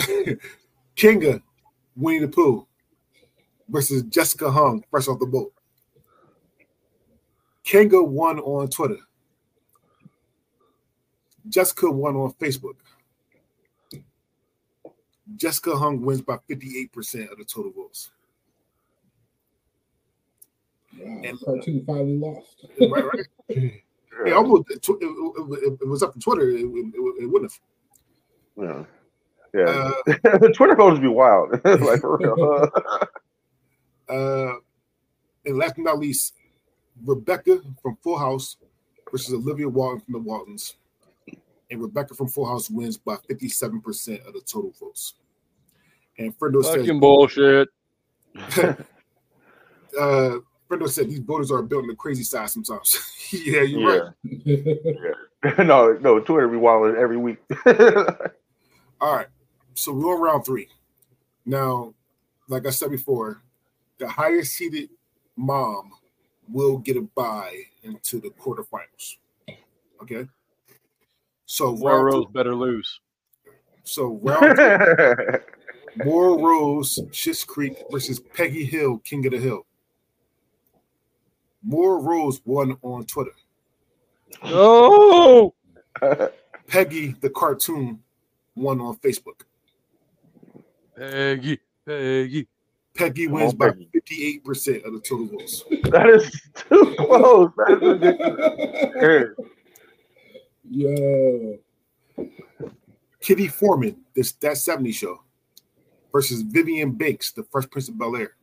Kanga, 0.95 1.41
Winnie 1.95 2.19
the 2.19 2.27
Pooh 2.27 2.65
versus 3.69 4.03
Jessica 4.03 4.51
Huang, 4.51 4.83
fresh 4.89 5.07
off 5.07 5.19
the 5.19 5.25
boat. 5.25 5.53
Kanga 7.63 8.01
won 8.03 8.39
on 8.39 8.69
Twitter. 8.69 8.97
Jessica 11.47 11.89
won 11.89 12.15
on 12.15 12.33
Facebook. 12.33 12.75
Jessica 15.35 15.75
Huang 15.77 16.01
wins 16.01 16.21
by 16.21 16.37
58% 16.49 17.31
of 17.31 17.37
the 17.37 17.45
total 17.45 17.71
votes. 17.71 18.11
Wow, 20.99 21.21
And- 21.23 21.39
cartoon 21.39 21.83
finally 21.85 22.17
lost. 22.17 22.65
Right, 22.79 23.03
right. 23.05 23.71
Hey, 24.25 24.33
almost, 24.33 24.69
it, 24.69 24.87
it, 24.87 24.95
it- 25.01 25.79
it 25.81 25.87
was 25.87 26.03
up 26.03 26.13
to 26.13 26.19
Twitter. 26.19 26.51
It, 26.51 26.59
it, 26.65 26.93
it 27.23 27.25
wouldn't 27.31 27.51
have. 27.51 27.59
Yeah. 28.57 28.83
Yeah, 29.53 29.63
uh, 29.65 29.91
the 30.39 30.53
Twitter 30.55 30.75
votes 30.75 30.99
be 30.99 31.07
wild. 31.07 31.51
like 31.65 32.01
for 32.01 32.17
real. 32.17 32.69
Uh, 34.09 34.55
and 35.45 35.57
last 35.57 35.75
but 35.77 35.83
not 35.83 35.97
least, 35.97 36.33
Rebecca 37.05 37.61
from 37.81 37.95
Full 38.03 38.17
House 38.17 38.57
versus 39.09 39.33
Olivia 39.33 39.69
Walton 39.69 40.01
from 40.01 40.11
the 40.11 40.19
Waltons. 40.19 40.75
And 41.69 41.81
Rebecca 41.81 42.13
from 42.13 42.27
Full 42.27 42.45
House 42.45 42.69
wins 42.69 42.97
by 42.97 43.15
57% 43.29 44.27
of 44.27 44.33
the 44.33 44.41
total 44.41 44.73
votes. 44.77 45.13
And 46.17 46.37
Fredo 46.37 46.61
says, 46.61 46.75
Fucking 46.75 46.99
bullshit. 46.99 47.69
uh, 48.35 48.73
Fredo 50.69 50.89
said 50.89 51.09
these 51.09 51.19
voters 51.19 51.49
are 51.49 51.61
built 51.61 51.83
on 51.83 51.87
the 51.87 51.95
crazy 51.95 52.23
side 52.23 52.49
sometimes. 52.49 52.99
yeah, 53.31 53.61
you're 53.61 54.11
yeah. 54.23 55.13
right. 55.43 55.59
no, 55.65 55.93
no, 56.01 56.19
Twitter 56.19 56.49
be 56.49 56.57
wild 56.57 56.97
every 56.97 57.15
week. 57.15 57.37
All 58.99 59.15
right. 59.15 59.27
So 59.73 59.93
we're 59.93 60.15
on 60.15 60.21
round 60.21 60.45
three. 60.45 60.67
Now, 61.45 61.93
like 62.47 62.67
I 62.67 62.69
said 62.69 62.91
before, 62.91 63.41
the 63.97 64.07
highest 64.07 64.53
seeded 64.53 64.89
mom 65.35 65.91
will 66.49 66.77
get 66.77 66.97
a 66.97 67.01
bye 67.01 67.61
into 67.83 68.19
the 68.19 68.29
quarterfinals. 68.29 69.17
Okay. 70.01 70.27
So 71.45 71.71
Laura 71.71 71.95
round 71.95 72.05
Rose 72.13 72.25
two, 72.25 72.31
better 72.31 72.55
lose. 72.55 72.99
so 73.83 74.19
round 74.21 74.57
two, 74.57 75.39
Moira 76.05 76.41
Rose, 76.41 76.99
Schitt's 77.11 77.43
Creek 77.43 77.77
versus 77.91 78.19
Peggy 78.19 78.65
Hill, 78.65 78.99
King 78.99 79.25
of 79.25 79.33
the 79.33 79.39
Hill. 79.39 79.65
Moira 81.63 82.01
Rose 82.01 82.41
won 82.45 82.77
on 82.81 83.05
Twitter. 83.05 83.31
Oh, 84.43 85.53
Peggy 86.67 87.15
the 87.21 87.29
cartoon 87.29 88.01
won 88.55 88.79
on 88.79 88.97
Facebook. 88.97 89.41
Peggy, 91.01 91.59
Peggy. 91.83 92.47
Peggy 92.93 93.27
wins 93.27 93.53
on, 93.53 93.57
by 93.57 93.69
58% 93.71 94.85
of 94.85 94.93
the 94.93 94.99
total 94.99 95.25
votes. 95.25 95.63
that 95.85 96.07
is 96.07 96.29
too 96.53 96.95
close. 96.99 97.49
That 97.57 97.71
is 97.71 97.81
ridiculous. 97.81 99.35
Yo, 100.69 101.57
Kitty 103.19 103.47
Forman, 103.47 103.97
this 104.15 104.31
that 104.33 104.57
70 104.57 104.91
show, 104.91 105.23
versus 106.11 106.43
Vivian 106.43 106.91
Banks, 106.91 107.31
the 107.31 107.43
Fresh 107.43 107.69
Prince 107.71 107.89
of 107.89 107.97
Bel 107.97 108.15
Air. 108.15 108.35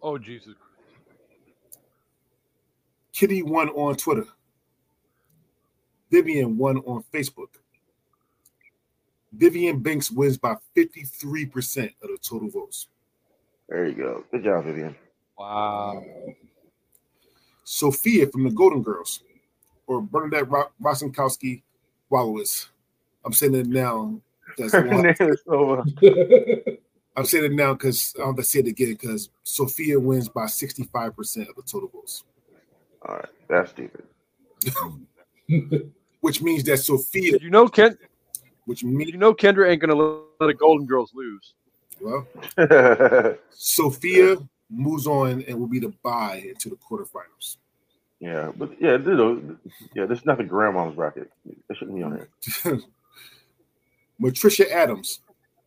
Oh 0.00 0.16
Jesus. 0.16 0.54
Kitty 3.12 3.42
won 3.42 3.68
on 3.70 3.96
Twitter. 3.96 4.26
Vivian 6.12 6.56
won 6.56 6.78
on 6.78 7.02
Facebook. 7.12 7.48
Vivian 9.36 9.80
Banks 9.80 10.10
wins 10.10 10.36
by 10.38 10.56
53% 10.76 11.84
of 12.02 12.08
the 12.08 12.18
total 12.22 12.48
votes. 12.50 12.88
There 13.68 13.86
you 13.86 13.94
go. 13.94 14.24
Good 14.30 14.44
job, 14.44 14.64
Vivian. 14.64 14.94
Wow. 15.38 16.02
Sophia 17.64 18.26
from 18.28 18.44
the 18.44 18.50
Golden 18.50 18.82
Girls, 18.82 19.22
or 19.86 20.00
Bernadette 20.00 20.48
Ro- 20.48 20.70
Rosenkowski 20.80 21.62
Wolowitz. 22.10 22.68
I'm 23.24 23.32
saying 23.32 23.54
it 23.54 23.66
now. 23.66 24.20
That's 24.56 24.72
Her 24.74 24.84
name 24.84 25.14
is 25.18 25.42
over. 25.48 25.84
I'm 27.16 27.24
saying 27.24 27.44
it 27.44 27.52
now 27.52 27.74
because 27.74 28.14
I'm 28.18 28.32
gonna 28.32 28.44
say 28.44 28.60
it 28.60 28.68
again 28.68 28.90
because 28.90 29.30
Sophia 29.42 29.98
wins 29.98 30.28
by 30.28 30.44
65% 30.44 31.48
of 31.48 31.56
the 31.56 31.62
total 31.62 31.88
votes, 31.88 32.24
All 33.06 33.16
right, 33.16 33.28
that's 33.48 33.70
stupid. 33.70 34.04
which 36.20 36.42
means 36.42 36.62
that 36.64 36.78
Sophia, 36.78 37.32
Did 37.32 37.42
you 37.42 37.50
know 37.50 37.68
Ken? 37.68 37.98
Which 38.66 38.84
means 38.84 39.10
you 39.10 39.18
know 39.18 39.32
Kendra 39.32 39.70
ain't 39.70 39.80
gonna 39.80 39.94
let 39.94 40.46
the 40.46 40.54
Golden 40.54 40.86
Girls 40.86 41.12
lose? 41.14 41.54
well, 42.00 42.26
Sophia 43.50 44.36
moves 44.70 45.06
on 45.06 45.42
and 45.42 45.58
will 45.58 45.66
be 45.66 45.78
the 45.78 45.92
bye 46.02 46.42
into 46.46 46.68
the 46.68 46.76
quarterfinals. 46.76 47.56
Yeah, 48.20 48.50
but 48.56 48.80
yeah, 48.80 48.92
you 48.92 49.14
know, 49.14 49.56
yeah, 49.94 50.06
this 50.06 50.20
is 50.20 50.24
not 50.24 50.38
the 50.38 50.44
grandma's 50.44 50.94
bracket. 50.94 51.30
It 51.46 51.76
shouldn't 51.76 51.96
be 51.96 52.02
on 52.02 52.12
here. 52.64 52.80
Matricia 54.20 54.70
Addams, 54.70 55.20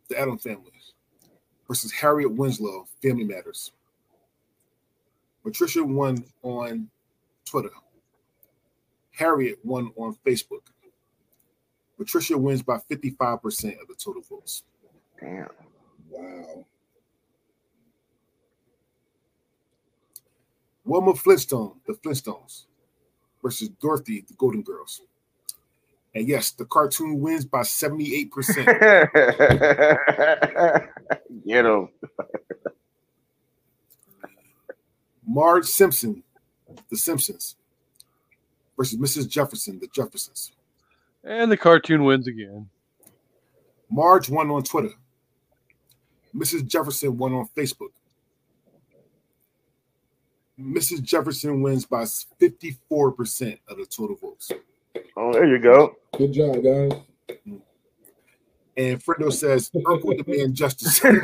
the 0.07 0.19
Adam 0.19 0.37
family, 0.37 0.71
versus 1.67 1.91
Harriet 1.91 2.31
Winslow, 2.31 2.87
Family 3.01 3.23
Matters. 3.23 3.71
Matricia 5.45 5.85
won 5.85 6.23
on 6.41 6.89
Twitter. 7.45 7.69
Harriet 9.11 9.59
won 9.63 9.91
on 9.95 10.17
Facebook. 10.25 10.61
Patricia 11.99 12.37
wins 12.37 12.61
by 12.63 12.77
55% 12.89 13.81
of 13.81 13.87
the 13.89 13.93
total 13.93 14.21
votes. 14.21 14.63
Damn. 15.19 15.49
Wow. 16.09 16.65
Wilma 20.85 21.13
Flintstone, 21.13 21.73
the 21.85 21.93
Flintstones, 21.93 22.67
versus 23.43 23.67
Dorothy, 23.81 24.23
the 24.25 24.33
Golden 24.35 24.61
Girls. 24.61 25.01
And 26.15 26.25
yes, 26.25 26.51
the 26.51 26.63
cartoon 26.63 27.19
wins 27.19 27.43
by 27.43 27.61
78%. 27.63 28.31
Get 31.45 31.65
him. 31.65 31.89
Marge 35.27 35.65
Simpson, 35.65 36.23
The 36.89 36.97
Simpsons, 36.97 37.57
versus 38.77 38.97
Mrs. 38.97 39.27
Jefferson, 39.27 39.79
The 39.79 39.87
Jeffersons. 39.93 40.53
And 41.23 41.51
the 41.51 41.57
cartoon 41.57 42.03
wins 42.03 42.27
again. 42.27 42.69
Marge 43.89 44.29
won 44.29 44.49
on 44.51 44.63
Twitter. 44.63 44.91
Mrs. 46.35 46.65
Jefferson 46.67 47.17
won 47.17 47.33
on 47.33 47.49
Facebook. 47.57 47.89
Mrs. 50.59 51.01
Jefferson 51.01 51.61
wins 51.61 51.85
by 51.85 52.03
54% 52.03 53.59
of 53.67 53.77
the 53.77 53.85
total 53.85 54.17
votes. 54.17 54.51
Oh, 55.15 55.31
there 55.31 55.47
you 55.47 55.59
go. 55.59 55.95
Good 56.17 56.33
job, 56.33 56.63
guys. 56.63 56.91
And 58.77 59.03
Fredo 59.03 59.31
says, 59.31 59.71
Uncle 59.87 60.15
demand 60.15 60.55
justice. 60.55 60.95
she 60.97 61.01
don't 61.03 61.17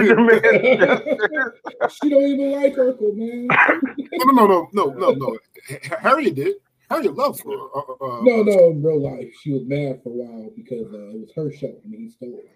even 2.24 2.52
like 2.52 2.76
Urkel, 2.76 3.16
man. 3.16 3.48
no, 4.14 4.32
no, 4.34 4.46
no, 4.46 4.70
no, 4.74 4.86
no, 4.92 5.12
no. 5.12 5.38
H- 5.70 5.92
Harriet 6.02 6.36
did. 6.36 6.56
Harriet 6.90 7.16
loved 7.16 7.44
her. 7.44 7.52
Uh, 7.52 7.80
uh, 8.02 8.22
No, 8.22 8.44
no, 8.44 8.70
in 8.70 8.84
real 8.84 9.02
life, 9.02 9.32
she 9.42 9.52
was 9.52 9.64
mad 9.66 10.02
for 10.04 10.10
a 10.10 10.14
while 10.14 10.52
because 10.56 10.94
uh, 10.94 11.10
it 11.10 11.20
was 11.22 11.32
her 11.36 11.52
show 11.52 11.74
and 11.84 11.94
he 11.94 12.10
stole 12.10 12.40
it. 12.40 12.52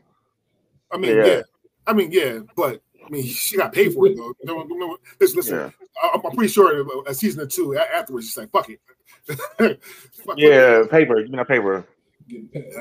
I 0.91 0.97
mean, 0.97 1.15
Yeah. 1.15 1.25
yeah. 1.25 1.41
I 1.87 1.93
mean, 1.93 2.11
yeah, 2.11 2.39
but 2.55 2.81
I 3.05 3.09
mean, 3.09 3.23
she 3.23 3.57
got 3.57 3.73
paid 3.73 3.93
for 3.93 4.05
it 4.07 4.15
though. 4.17 4.33
No, 4.43 4.63
no, 4.63 4.75
no, 4.75 4.97
listen, 5.19 5.37
listen. 5.37 5.55
Yeah. 5.57 5.69
I- 6.03 6.19
I'm 6.23 6.35
pretty 6.35 6.51
sure 6.53 6.85
a 7.07 7.13
season 7.13 7.41
or 7.41 7.47
two 7.47 7.75
afterwards, 7.77 8.27
she's 8.27 8.37
like, 8.37 8.51
"Fuck 8.51 8.69
it." 8.69 8.79
Fuck 10.25 10.37
Yeah, 10.37 10.83
paper. 10.89 11.19
You 11.19 11.29
know, 11.29 11.43
paper. 11.45 11.85
Getting 12.27 12.47
paid. 12.49 12.71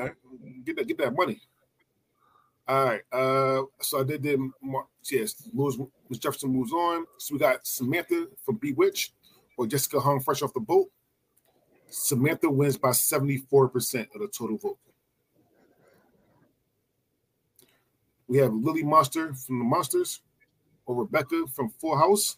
Get 0.63 0.75
that, 0.77 0.87
get 0.87 0.97
that 0.99 1.15
money. 1.15 1.41
All 2.67 2.85
right. 2.85 3.01
Uh, 3.11 3.63
so 3.81 4.01
I 4.01 4.03
did. 4.03 4.21
did 4.21 4.39
Mar- 4.61 4.85
yes, 5.09 5.49
moves. 5.53 5.77
Miss 6.09 6.19
Jefferson 6.19 6.51
moves 6.51 6.71
on. 6.71 7.05
So 7.17 7.33
we 7.33 7.39
got 7.39 7.65
Samantha 7.65 8.27
from 8.45 8.57
Bewitched, 8.57 9.13
or 9.57 9.65
Jessica 9.65 9.99
Huang 9.99 10.19
fresh 10.19 10.43
off 10.43 10.53
the 10.53 10.59
boat. 10.59 10.87
Samantha 11.89 12.49
wins 12.49 12.77
by 12.77 12.91
seventy 12.91 13.37
four 13.37 13.67
percent 13.67 14.09
of 14.13 14.21
the 14.21 14.27
total 14.27 14.57
vote. 14.57 14.77
We 18.27 18.37
have 18.37 18.53
Lily 18.53 18.83
Munster 18.83 19.33
from 19.33 19.59
the 19.59 19.65
Munsters, 19.65 20.21
or 20.85 20.95
Rebecca 20.95 21.45
from 21.53 21.69
Full 21.69 21.97
House. 21.97 22.37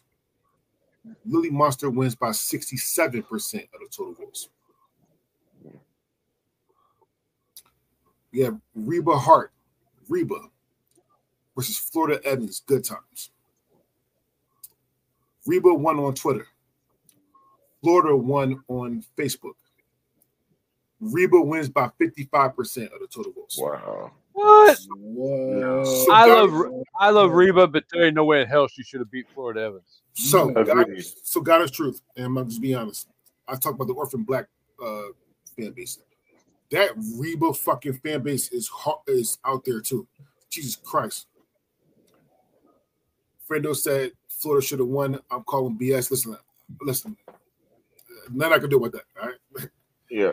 Lily 1.26 1.50
Munster 1.50 1.90
wins 1.90 2.14
by 2.14 2.32
sixty 2.32 2.76
seven 2.76 3.22
percent 3.22 3.64
of 3.74 3.80
the 3.80 3.88
total 3.94 4.14
votes. 4.14 4.48
We 8.32 8.40
have 8.40 8.58
Reba 8.74 9.18
Hart, 9.18 9.52
Reba 10.08 10.38
versus 11.54 11.76
Florida 11.76 12.24
Evans, 12.24 12.62
Good 12.64 12.84
Times. 12.84 13.30
Reba 15.44 15.74
won 15.74 15.98
on 15.98 16.14
Twitter. 16.14 16.46
Florida 17.82 18.16
won 18.16 18.62
on 18.68 19.04
Facebook. 19.16 19.54
Reba 21.00 21.40
wins 21.40 21.68
by 21.68 21.90
55% 22.00 22.92
of 22.92 23.00
the 23.00 23.08
total 23.12 23.32
votes. 23.32 23.58
Wow. 23.58 24.12
What? 24.32 24.78
What? 24.88 26.10
I 26.10 26.26
love 26.26 26.72
I 26.98 27.10
love 27.10 27.32
Reba, 27.32 27.66
but 27.66 27.84
there 27.90 28.04
ain't 28.04 28.14
no 28.14 28.24
way 28.24 28.42
in 28.42 28.48
hell 28.48 28.68
she 28.68 28.82
should 28.82 29.00
have 29.00 29.10
beat 29.10 29.26
Florida 29.34 29.62
Evans. 29.62 30.02
So, 30.14 30.50
God, 30.50 30.86
so 31.22 31.40
God 31.40 31.62
is 31.62 31.70
truth, 31.70 32.00
and 32.16 32.38
I'm 32.38 32.48
just 32.48 32.62
be 32.62 32.74
honest. 32.74 33.08
I 33.48 33.56
talk 33.56 33.74
about 33.74 33.88
the 33.88 33.94
orphan 33.94 34.22
black 34.22 34.46
uh, 34.82 35.08
fan 35.56 35.72
base. 35.72 35.98
That 36.70 36.92
Reba 37.18 37.52
fucking 37.52 37.94
fan 37.94 38.22
base 38.22 38.50
is 38.52 38.68
hot, 38.68 39.02
is 39.06 39.38
out 39.44 39.64
there 39.64 39.80
too. 39.80 40.06
Jesus 40.48 40.76
Christ. 40.76 41.26
Frendo 43.48 43.74
said 43.74 44.12
Florida 44.28 44.64
should 44.64 44.78
have 44.78 44.88
won. 44.88 45.18
I'm 45.30 45.42
calling 45.42 45.78
BS. 45.78 46.10
Listen, 46.10 46.36
listen. 46.80 47.16
Nothing 48.30 48.52
I 48.52 48.58
can 48.58 48.70
do 48.70 48.78
with 48.78 48.92
that. 48.92 49.02
All 49.20 49.28
right. 49.28 49.68
Yeah. 50.10 50.32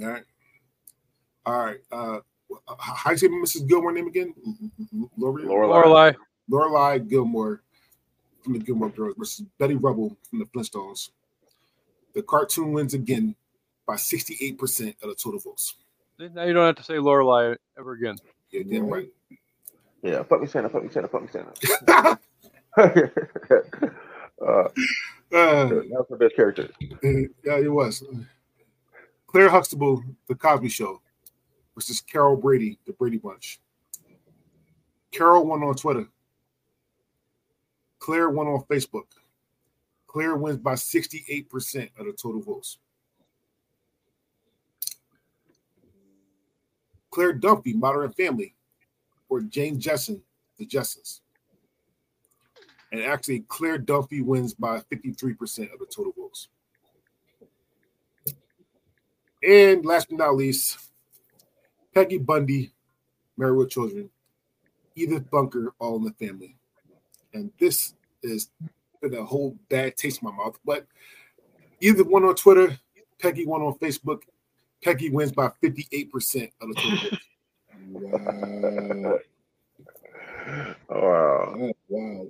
All 0.00 0.08
right. 0.08 0.24
All 1.46 1.64
right. 1.64 1.78
Uh, 1.90 2.20
how 2.78 3.10
do 3.10 3.12
you 3.12 3.16
say 3.16 3.28
Mrs. 3.28 3.68
Gilmore 3.68 3.92
name 3.92 4.08
again? 4.08 4.34
Lori. 5.16 5.44
Lorelai. 5.44 5.84
Lorelai. 5.84 6.16
Lorelai 6.50 7.08
Gilmore 7.08 7.62
from 8.42 8.54
the 8.54 8.58
Gilmore 8.58 8.90
Girls 8.90 9.14
versus 9.16 9.46
Betty 9.58 9.74
Rubble 9.74 10.16
from 10.28 10.40
the 10.40 10.46
Flintstones. 10.46 11.10
The 12.14 12.22
cartoon 12.22 12.72
wins 12.72 12.94
again 12.94 13.36
by 13.86 13.94
68% 13.94 15.02
of 15.02 15.08
the 15.08 15.14
total 15.14 15.40
votes. 15.40 15.74
Now 16.18 16.44
you 16.44 16.52
don't 16.52 16.66
have 16.66 16.76
to 16.76 16.82
say 16.82 16.94
Lorelai 16.94 17.56
ever 17.78 17.92
again. 17.92 18.16
Yeah, 18.50 18.62
damn 18.68 18.88
right. 18.88 19.08
Yeah. 20.02 20.22
Fuck 20.24 20.40
me 20.40 20.46
Santa. 20.46 20.68
Fuck 20.68 20.82
me 20.82 20.90
Santa. 20.90 21.08
Fuck 21.08 21.22
me 21.22 21.28
Santa. 21.28 22.18
uh, 24.46 24.68
Uh, 25.32 25.68
that 25.68 25.88
was 25.90 26.06
the 26.10 26.16
best 26.16 26.34
character. 26.34 26.68
yeah, 26.80 27.58
it 27.58 27.70
was. 27.70 28.02
Claire 29.26 29.48
Huxtable, 29.48 30.02
The 30.26 30.34
Cosby 30.34 30.68
Show 30.68 31.00
versus 31.74 32.00
Carol 32.00 32.36
Brady, 32.36 32.78
The 32.86 32.92
Brady 32.92 33.18
Bunch. 33.18 33.60
Carol 35.12 35.46
won 35.46 35.62
on 35.62 35.74
Twitter. 35.74 36.08
Claire 38.00 38.30
won 38.30 38.48
on 38.48 38.64
Facebook. 38.64 39.06
Claire 40.06 40.34
wins 40.34 40.58
by 40.58 40.74
68% 40.74 41.90
of 41.98 42.06
the 42.06 42.12
total 42.12 42.40
votes. 42.40 42.78
Claire 47.10 47.38
Dunphy, 47.38 47.74
Modern 47.74 48.12
Family, 48.12 48.54
or 49.28 49.40
Jane 49.42 49.78
Jetson, 49.78 50.22
The 50.58 50.66
Jetsons. 50.66 51.20
And 52.92 53.02
actually, 53.02 53.40
Claire 53.48 53.78
Dunphy 53.78 54.24
wins 54.24 54.54
by 54.54 54.80
53% 54.92 55.72
of 55.72 55.78
the 55.78 55.86
total 55.86 56.12
votes. 56.16 56.48
And 59.42 59.84
last 59.86 60.08
but 60.10 60.18
not 60.18 60.36
least, 60.36 60.78
Peggy 61.94 62.18
Bundy, 62.18 62.72
Married 63.36 63.56
with 63.56 63.70
Children, 63.70 64.10
Edith 64.94 65.30
Bunker, 65.30 65.72
all 65.78 65.96
in 65.96 66.04
the 66.04 66.12
family. 66.12 66.56
And 67.32 67.50
this 67.58 67.94
is 68.22 68.50
been 69.00 69.14
a 69.14 69.24
whole 69.24 69.56
bad 69.68 69.96
taste 69.96 70.20
in 70.22 70.28
my 70.28 70.36
mouth. 70.36 70.58
But 70.64 70.86
Edith 71.80 72.06
won 72.06 72.24
on 72.24 72.34
Twitter, 72.34 72.78
Peggy 73.18 73.46
won 73.46 73.62
on 73.62 73.78
Facebook. 73.78 74.22
Peggy 74.82 75.10
wins 75.10 75.32
by 75.32 75.50
58% 75.62 76.50
of 76.60 76.68
the 76.68 76.74
total 76.74 76.98
votes. 76.98 77.16
Wow. 77.92 79.18
Wow. 80.88 81.54
That's 81.58 81.78
wild. 81.88 82.28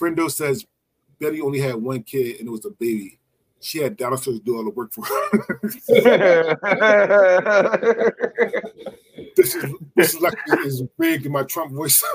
Friendo 0.00 0.30
says 0.30 0.64
Betty 1.20 1.40
only 1.42 1.60
had 1.60 1.74
one 1.74 2.02
kid 2.02 2.40
and 2.40 2.48
it 2.48 2.50
was 2.50 2.64
a 2.64 2.70
baby. 2.70 3.18
She 3.60 3.78
had 3.78 3.98
dinosaurs 3.98 4.40
do 4.40 4.56
all 4.56 4.64
the 4.64 4.70
work 4.70 4.90
for 4.90 5.04
her. 5.04 5.60
this 9.36 9.54
is 9.54 9.74
this 9.96 10.14
is 10.14 10.20
like 10.20 10.32
is 10.64 10.82
big 10.98 11.26
in 11.26 11.32
my 11.32 11.42
Trump 11.42 11.72
voice. 11.72 12.02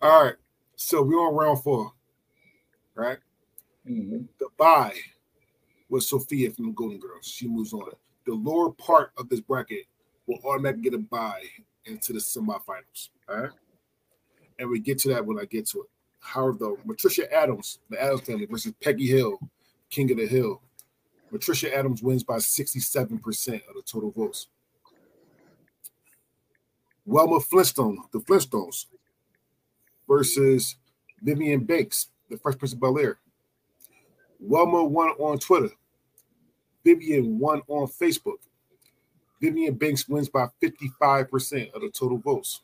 all 0.00 0.24
right, 0.24 0.34
so 0.76 1.02
we're 1.02 1.18
on 1.18 1.34
round 1.34 1.62
four, 1.62 1.92
right? 2.94 3.18
Mhm. 3.86 4.26
The 4.38 4.48
bye 4.56 4.96
was 5.90 6.08
Sophia 6.08 6.50
from 6.50 6.66
the 6.66 6.72
Golden 6.72 6.98
Girls. 6.98 7.26
She 7.26 7.46
moves 7.46 7.74
on. 7.74 7.90
The 8.24 8.32
lower 8.32 8.70
part 8.72 9.12
of 9.18 9.28
this 9.28 9.40
bracket 9.40 9.84
will 10.26 10.38
automatically 10.44 10.84
get 10.84 10.94
a 10.94 10.98
bye 10.98 11.44
into 11.84 12.14
the 12.14 12.18
semifinals. 12.18 13.10
All 13.28 13.42
right. 13.42 13.50
And 14.58 14.68
we 14.68 14.80
get 14.80 14.98
to 15.00 15.08
that 15.08 15.24
when 15.24 15.38
I 15.38 15.44
get 15.44 15.66
to 15.68 15.82
it. 15.82 15.86
However, 16.20 16.56
though, 16.58 16.78
Matricia 16.84 17.32
Addams, 17.32 17.78
the 17.90 18.02
Addams 18.02 18.22
family 18.22 18.46
versus 18.46 18.72
Peggy 18.82 19.06
Hill, 19.06 19.38
King 19.90 20.10
of 20.10 20.18
the 20.18 20.26
Hill. 20.26 20.60
Matricia 21.32 21.72
Addams 21.74 22.02
wins 22.02 22.24
by 22.24 22.36
67% 22.36 23.54
of 23.68 23.74
the 23.74 23.82
total 23.84 24.10
votes. 24.10 24.48
Wilma 27.04 27.40
Flintstone, 27.40 27.98
the 28.12 28.18
Flintstones, 28.20 28.86
versus 30.06 30.76
Vivian 31.22 31.64
Banks, 31.64 32.08
the 32.28 32.36
Fresh 32.36 32.58
Prince 32.58 32.72
of 32.72 32.80
Bel 32.80 32.98
Air. 32.98 33.18
Wilma 34.40 34.84
won 34.84 35.10
on 35.10 35.38
Twitter. 35.38 35.70
Vivian 36.84 37.38
won 37.38 37.62
on 37.68 37.86
Facebook. 37.86 38.38
Vivian 39.40 39.74
Banks 39.74 40.08
wins 40.08 40.28
by 40.28 40.48
55% 40.62 41.72
of 41.72 41.82
the 41.82 41.90
total 41.90 42.18
votes. 42.18 42.62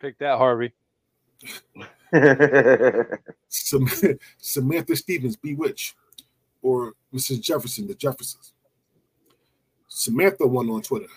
Take 0.00 0.18
that, 0.18 0.38
Harvey. 0.38 0.72
Samantha 3.48 4.18
Stephens, 4.96 5.36
Bewitch, 5.36 5.94
or 6.62 6.94
Mrs. 7.14 7.40
Jefferson, 7.40 7.86
The 7.86 7.94
Jeffersons. 7.94 8.52
Samantha 9.88 10.46
won 10.46 10.68
on 10.68 10.82
Twitter. 10.82 11.08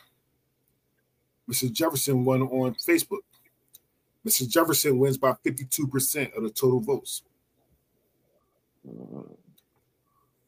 Mrs. 1.50 1.74
Jefferson 1.74 2.24
won 2.24 2.44
on 2.44 2.76
Facebook. 2.76 3.24
Mrs. 4.26 4.50
Jefferson 4.50 5.00
wins 5.00 5.18
by 5.18 5.34
52% 5.46 6.36
of 6.38 6.44
the 6.44 6.50
total 6.50 6.80
votes. 6.80 7.24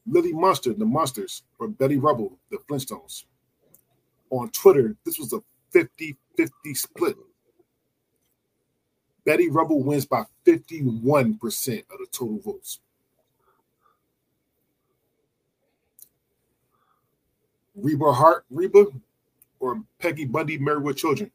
Lily 0.05 0.33
Munster, 0.33 0.73
the 0.73 0.85
Munsters, 0.85 1.43
or 1.59 1.67
Betty 1.67 1.97
Rubble, 1.97 2.37
the 2.49 2.57
Flintstones. 2.69 3.25
On 4.29 4.49
Twitter, 4.49 4.95
this 5.05 5.19
was 5.19 5.33
a 5.33 5.41
50 5.71 6.17
50 6.37 6.73
split. 6.73 7.15
Betty 9.25 9.49
Rubble 9.49 9.83
wins 9.83 10.05
by 10.05 10.23
51% 10.45 11.79
of 11.91 11.97
the 11.99 12.07
total 12.11 12.39
votes. 12.39 12.79
Reba 17.75 18.11
Hart, 18.11 18.45
Reba, 18.49 18.85
or 19.59 19.81
Peggy 19.99 20.25
Bundy 20.25 20.57
married 20.57 20.83
with 20.83 20.97
children. 20.97 21.31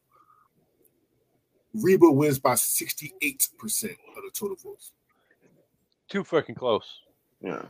Reba 1.73 2.09
wins 2.11 2.39
by 2.39 2.53
68% 2.53 3.03
of 3.83 4.23
the 4.23 4.31
total 4.33 4.57
votes. 4.57 4.91
Too 6.09 6.23
fucking 6.23 6.55
close. 6.55 7.01
Yeah. 7.41 7.63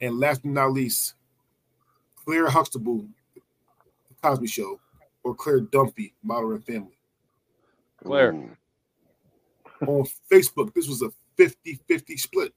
And 0.00 0.18
last 0.18 0.42
but 0.42 0.52
not 0.52 0.72
least, 0.72 1.14
Claire 2.24 2.48
Huxtable, 2.48 3.06
The 3.34 3.40
Cosby 4.22 4.46
Show, 4.46 4.80
or 5.24 5.34
Claire 5.34 5.60
Dunphy, 5.60 6.12
Modern 6.22 6.60
Family. 6.62 6.96
Claire. 8.02 8.32
Ooh. 8.32 8.56
On 9.86 10.04
Facebook, 10.30 10.72
this 10.74 10.88
was 10.88 11.02
a 11.02 11.10
50 11.36 11.80
50 11.88 12.16
split. 12.16 12.54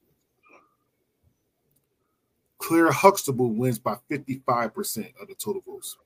Claire 2.58 2.92
Huxtable 2.92 3.52
wins 3.54 3.78
by 3.80 3.98
55% 4.10 5.22
of 5.22 5.28
the 5.28 5.36
total 5.36 5.62
votes. 5.66 5.98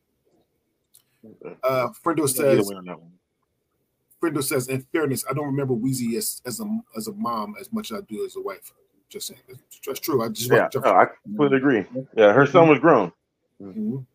Uh, 1.63 1.89
Friendo 2.03 2.27
says, 2.27 2.67
way 2.67 2.75
on 2.75 2.85
that 2.85 2.99
one. 2.99 3.11
Friendo 4.21 4.43
says, 4.43 4.67
in 4.67 4.81
fairness, 4.91 5.23
I 5.29 5.33
don't 5.33 5.45
remember 5.45 5.73
Weezy 5.73 6.17
as, 6.17 6.41
as 6.45 6.59
a 6.59 6.79
as 6.97 7.07
a 7.07 7.13
mom 7.13 7.55
as 7.59 7.71
much 7.71 7.91
as 7.91 7.99
I 7.99 8.01
do 8.01 8.25
as 8.25 8.35
a 8.35 8.41
wife. 8.41 8.73
Just 9.09 9.27
saying, 9.27 9.39
that's, 9.47 9.79
that's 9.85 9.99
true. 9.99 10.23
I 10.23 10.29
just 10.29 10.49
Yeah, 10.49 10.67
no, 10.75 10.81
I 10.91 11.07
completely 11.23 11.57
agree. 11.57 11.85
Yeah, 12.15 12.33
her 12.33 12.45
son 12.45 12.67
was 12.69 12.79
grown. 12.79 13.11
Mhm. 13.61 14.05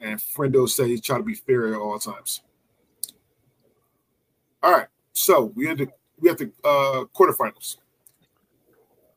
And 0.00 0.20
Friendo 0.20 0.68
said 0.68 0.86
he 0.88 1.00
try 1.00 1.16
to 1.18 1.22
be 1.22 1.34
fair 1.34 1.74
at 1.74 1.80
all 1.80 1.98
times. 1.98 2.42
All 4.66 4.72
right, 4.72 4.88
so 5.12 5.52
we 5.54 5.64
had 5.64 5.78
the 5.78 5.86
we 6.18 6.28
have 6.28 6.38
the 6.38 6.50
uh, 6.64 7.04
quarterfinals. 7.16 7.76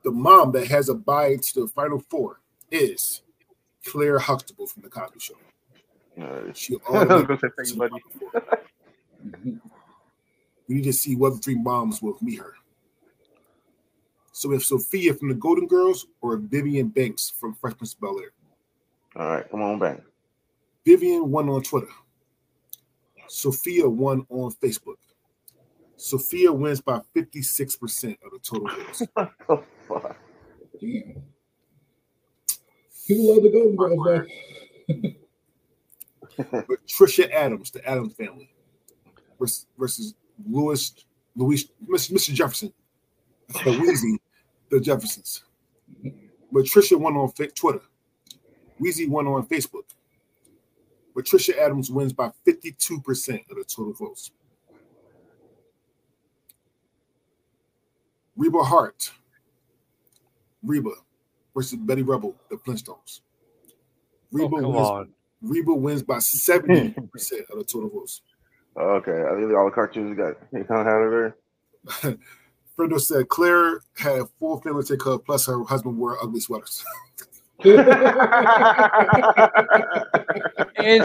The 0.04 0.12
mom 0.12 0.52
that 0.52 0.68
has 0.68 0.90
a 0.90 0.94
bye 0.94 1.38
to 1.38 1.62
the 1.62 1.68
final 1.68 1.98
four 2.08 2.40
is 2.70 3.24
Claire 3.84 4.20
Huxtable 4.20 4.68
from 4.68 4.84
the 4.84 4.90
Cosby 4.90 5.20
Show. 5.20 5.34
Uh, 6.22 6.54
She 6.54 6.76
I 6.88 6.92
was 6.92 7.10
already 7.10 7.26
gonna 7.26 7.40
say 7.40 7.48
thank 7.58 7.70
you, 7.70 7.76
buddy. 9.34 9.58
we 10.68 10.76
need 10.76 10.84
to 10.84 10.94
see 10.94 11.16
what 11.16 11.44
three 11.44 11.56
moms 11.56 12.00
will 12.00 12.16
meet 12.22 12.38
her. 12.38 12.54
So 14.32 14.52
if 14.54 14.64
Sophia 14.64 15.16
from 15.16 15.30
the 15.30 15.34
Golden 15.34 15.66
Girls 15.66 16.06
or 16.22 16.38
Vivian 16.38 16.90
Banks 16.90 17.28
from 17.28 17.56
Fresh 17.56 17.76
Prince 17.78 17.96
of 17.96 18.02
Bel 18.02 18.20
Air. 18.20 18.34
All 19.16 19.32
right, 19.32 19.50
come 19.50 19.64
on 19.64 19.80
back. 19.80 20.02
Vivian 20.86 21.32
won 21.32 21.50
on 21.50 21.64
Twitter. 21.64 21.90
Sophia 23.28 23.90
won 23.90 24.28
on 24.30 24.52
Facebook. 24.52 24.98
Sophia 26.00 26.52
wins 26.52 26.80
by 26.80 27.02
56% 27.14 28.18
of 28.24 28.32
the 28.32 28.40
total 28.42 28.70
votes. 28.70 29.04
Oh, 29.50 29.64
fuck. 29.88 30.18
Damn. 30.80 31.24
People 33.06 33.34
love 33.34 33.44
the 33.44 33.50
Golden 33.52 33.76
Girls, 33.76 34.26
though. 36.38 36.64
Patricia 36.68 37.34
Addams, 37.34 37.72
the 37.72 37.86
Addams 37.86 38.14
family, 38.14 38.50
versus, 39.38 39.66
versus 39.78 40.16
Louis, 40.48 40.94
Louis, 41.36 41.70
Mr. 41.86 42.34
Jefferson, 42.34 42.72
the 43.50 43.72
Weezy, 43.72 44.18
the 44.72 44.80
Jeffersons. 44.80 45.44
Patricia 46.54 46.98
won 46.98 47.18
on 47.18 47.30
Twitter. 47.34 47.82
Weezy 48.80 49.10
won 49.10 49.28
on 49.28 49.46
Facebook. 49.48 49.84
Patricia 51.14 51.62
Addams 51.62 51.92
wins 51.92 52.14
by 52.14 52.32
52% 52.48 53.50
of 53.50 53.58
the 53.58 53.66
total 53.68 53.94
votes. 53.94 54.32
Reba 58.40 58.64
Hart, 58.64 59.12
Reba 60.64 60.92
versus 61.54 61.78
Betty 61.78 62.02
Rubble, 62.04 62.36
the 62.50 62.56
Flintstones. 62.56 63.20
Oh, 63.68 63.72
Reba, 64.32 64.62
come 64.62 64.74
wins, 64.74 64.88
on. 64.88 65.10
Reba 65.42 65.74
wins 65.74 66.04
by 66.04 66.16
70% 66.18 66.96
of 66.96 67.12
the 67.58 67.66
total 67.66 67.90
votes. 67.90 68.22
Okay, 68.78 69.12
I 69.12 69.36
think 69.36 69.54
all 69.54 69.66
the 69.66 69.72
cartoons 69.72 70.16
got 70.16 70.36
you 70.54 70.64
kind 70.64 70.80
of 70.80 70.88
had 70.88 71.02
it 71.02 71.10
there. 71.12 71.36
Fredo 72.78 73.00
said 73.00 73.28
Claire 73.28 73.82
had 73.98 74.22
a 74.22 74.26
full 74.40 74.62
family 74.62 74.84
take 74.84 75.04
her, 75.04 75.18
plus 75.18 75.46
her 75.46 75.62
husband 75.66 75.98
wore 75.98 76.18
ugly 76.24 76.40
sweaters. 76.40 76.82
And 77.66 77.78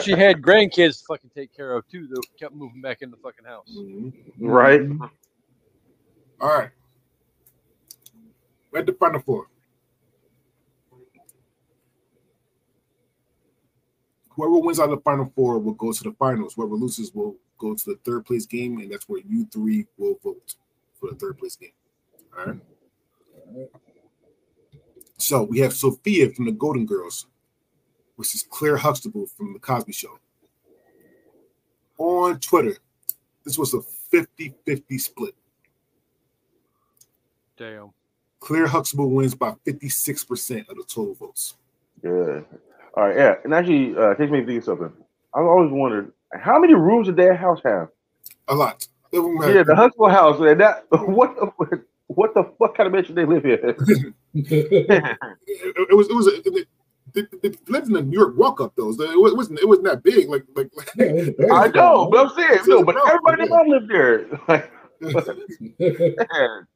she 0.01 0.13
had 0.13 0.41
grandkids 0.41 1.01
to 1.01 1.05
fucking 1.09 1.31
take 1.35 1.53
care 1.53 1.73
of 1.73 1.85
too 1.89 2.07
that 2.07 2.23
kept 2.39 2.55
moving 2.55 2.81
back 2.81 3.03
in 3.03 3.11
the 3.11 3.17
fucking 3.17 3.45
house. 3.45 3.77
Mm-hmm. 3.77 4.47
right? 4.47 4.83
All 6.41 6.49
right. 6.49 6.71
At 8.75 8.87
the 8.87 8.93
final 8.93 9.21
four. 9.21 9.47
Whoever 14.31 14.59
wins 14.59 14.81
out 14.81 14.91
of 14.91 14.99
the 14.99 15.03
final 15.03 15.33
four 15.37 15.61
will 15.61 15.75
go 15.75 15.93
to 15.93 16.03
the 16.03 16.13
finals. 16.13 16.55
Whoever 16.55 16.75
loses 16.75 17.15
will 17.15 17.37
go 17.59 17.75
to 17.75 17.85
the 17.85 17.99
third 18.05 18.27
place 18.27 18.47
game, 18.47 18.79
and 18.79 18.91
that's 18.91 19.09
where 19.09 19.21
you 19.29 19.47
three 19.47 19.87
will 19.97 20.19
vote 20.25 20.57
for 20.99 21.11
the 21.11 21.17
third 21.17 21.39
place 21.39 21.55
game. 21.55 21.71
All 22.37 22.47
right. 22.47 22.61
So 25.19 25.45
we 25.45 25.61
have 25.61 25.73
Sophia 25.73 26.31
from 26.31 26.47
the 26.47 26.53
Golden 26.53 26.85
Girls 26.85 27.27
versus 28.17 28.45
Claire 28.49 28.77
Huxtable 28.77 29.27
from 29.27 29.53
the 29.53 29.61
Cosby 29.61 29.93
Show. 29.93 30.19
On 31.99 32.39
Twitter, 32.41 32.77
this 33.45 33.57
was 33.57 33.73
a 33.73 33.81
50-50 34.13 35.01
split. 35.01 35.35
Damn. 37.57 37.93
Claire 38.45 38.67
Huxtable 38.67 39.09
wins 39.09 39.35
by 39.35 39.55
56% 39.67 40.69
of 40.69 40.77
the 40.77 40.85
total 40.87 41.15
votes. 41.15 41.55
Yeah. 42.03 42.41
All 42.95 43.05
right, 43.05 43.17
yeah. 43.17 43.37
And 43.43 43.55
actually, 43.55 43.97
uh, 43.97 44.15
takes 44.17 44.31
me 44.31 44.41
to 44.41 44.47
think 44.47 44.59
of 44.59 44.65
something. 44.65 44.93
I've 45.33 45.47
always 45.47 45.73
wondered 45.73 46.13
how 46.39 46.59
many 46.59 46.75
rooms 46.75 47.07
did 47.07 47.17
their 47.17 47.35
house 47.35 47.61
have? 47.65 47.89
A 48.49 48.55
lot. 48.55 48.87
It 49.13 49.21
won't 49.21 49.41
matter. 49.41 49.55
Yeah, 49.55 49.63
the 49.63 49.75
Huxtable 49.75 50.11
house. 50.11 50.39
And 50.41 50.61
that 50.61 50.85
what 50.91 51.35
the 51.37 51.85
what 52.09 52.35
the 52.35 52.45
fuck 52.59 52.77
kind 52.77 52.87
of 52.87 52.93
mansion 52.93 53.15
they 53.15 53.25
live 53.25 53.45
here? 53.45 53.61
it, 53.65 54.15
it 54.35 55.97
was 55.97 56.11
it 56.11 56.15
was 56.15 56.27
a, 56.27 56.37
it, 56.47 56.69
it, 57.15 57.29
it 57.43 57.71
lived 57.71 57.89
in 57.89 57.97
a 57.97 58.03
New 58.03 58.19
York 58.19 58.37
walk 58.37 58.61
up 58.61 58.75
though. 58.77 58.93
So 58.93 59.05
it 59.05 59.35
wasn't 59.35 59.59
it 59.59 59.67
wasn't 59.67 59.87
that 59.87 60.03
big. 60.03 60.29
Like 60.29 60.45
like, 60.55 60.71
Yeah, 60.97 61.07
it 61.07 61.15
was 61.15 61.29
a 61.29 61.33
very 61.33 61.51
I 61.51 61.69
know, 61.69 62.11
but 62.11 62.27
I'm 62.27 62.37
saying 62.37 62.61
no, 62.67 62.85
but 62.85 62.97
everybody 63.07 63.45
in 63.45 63.49
the 63.49 63.57
mom 63.57 63.69
lived 63.69 63.91
there. 63.91 64.27
Like, 64.49 64.71
man. 65.01 66.67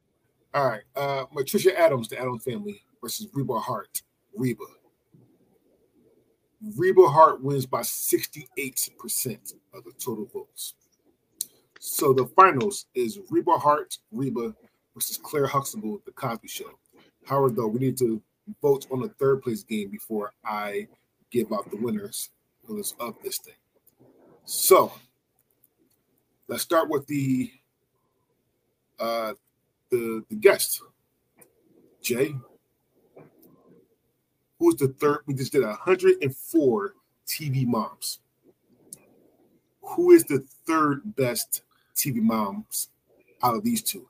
All 0.58 0.66
right. 0.66 0.82
Uh 0.96 1.24
Patricia 1.26 1.78
Addams, 1.78 2.08
the 2.08 2.18
Addams 2.18 2.42
family 2.42 2.82
versus 3.00 3.28
Reba 3.32 3.60
Hart. 3.60 4.02
Reba. 4.34 4.64
Reba 6.76 7.06
Hart 7.06 7.40
wins 7.40 7.64
by 7.64 7.82
68% 7.82 9.54
of 9.72 9.84
the 9.84 9.92
total 10.00 10.26
votes. 10.34 10.74
So 11.78 12.12
the 12.12 12.26
finals 12.26 12.86
is 12.96 13.20
Reba 13.30 13.52
Hart, 13.52 13.98
Reba 14.10 14.52
versus 14.94 15.16
Claire 15.16 15.46
Huxtable, 15.46 16.02
The 16.04 16.10
Cosby 16.10 16.48
Show. 16.48 16.72
Howard, 17.24 17.54
though, 17.54 17.68
we 17.68 17.78
need 17.78 17.96
to 17.98 18.20
vote 18.60 18.84
on 18.90 19.00
the 19.00 19.10
third 19.10 19.42
place 19.42 19.62
game 19.62 19.90
before 19.90 20.32
I 20.44 20.88
give 21.30 21.52
out 21.52 21.70
the 21.70 21.76
winners 21.76 22.30
winners 22.66 22.96
of 22.98 23.14
this 23.22 23.38
thing. 23.38 23.54
So 24.44 24.90
let's 26.48 26.64
start 26.64 26.88
with 26.88 27.06
the 27.06 27.52
uh 28.98 29.34
the 29.90 30.24
the 30.28 30.36
guest. 30.36 30.82
Jay, 32.02 32.34
who's 34.58 34.76
the 34.76 34.88
third? 34.88 35.20
We 35.26 35.34
just 35.34 35.52
did 35.52 35.62
104 35.62 36.94
TV 37.26 37.66
moms. 37.66 38.20
Who 39.82 40.10
is 40.12 40.24
the 40.24 40.44
third 40.66 41.16
best 41.16 41.62
TV 41.94 42.16
moms 42.16 42.88
out 43.42 43.54
of 43.54 43.64
these 43.64 43.82
two? 43.82 44.06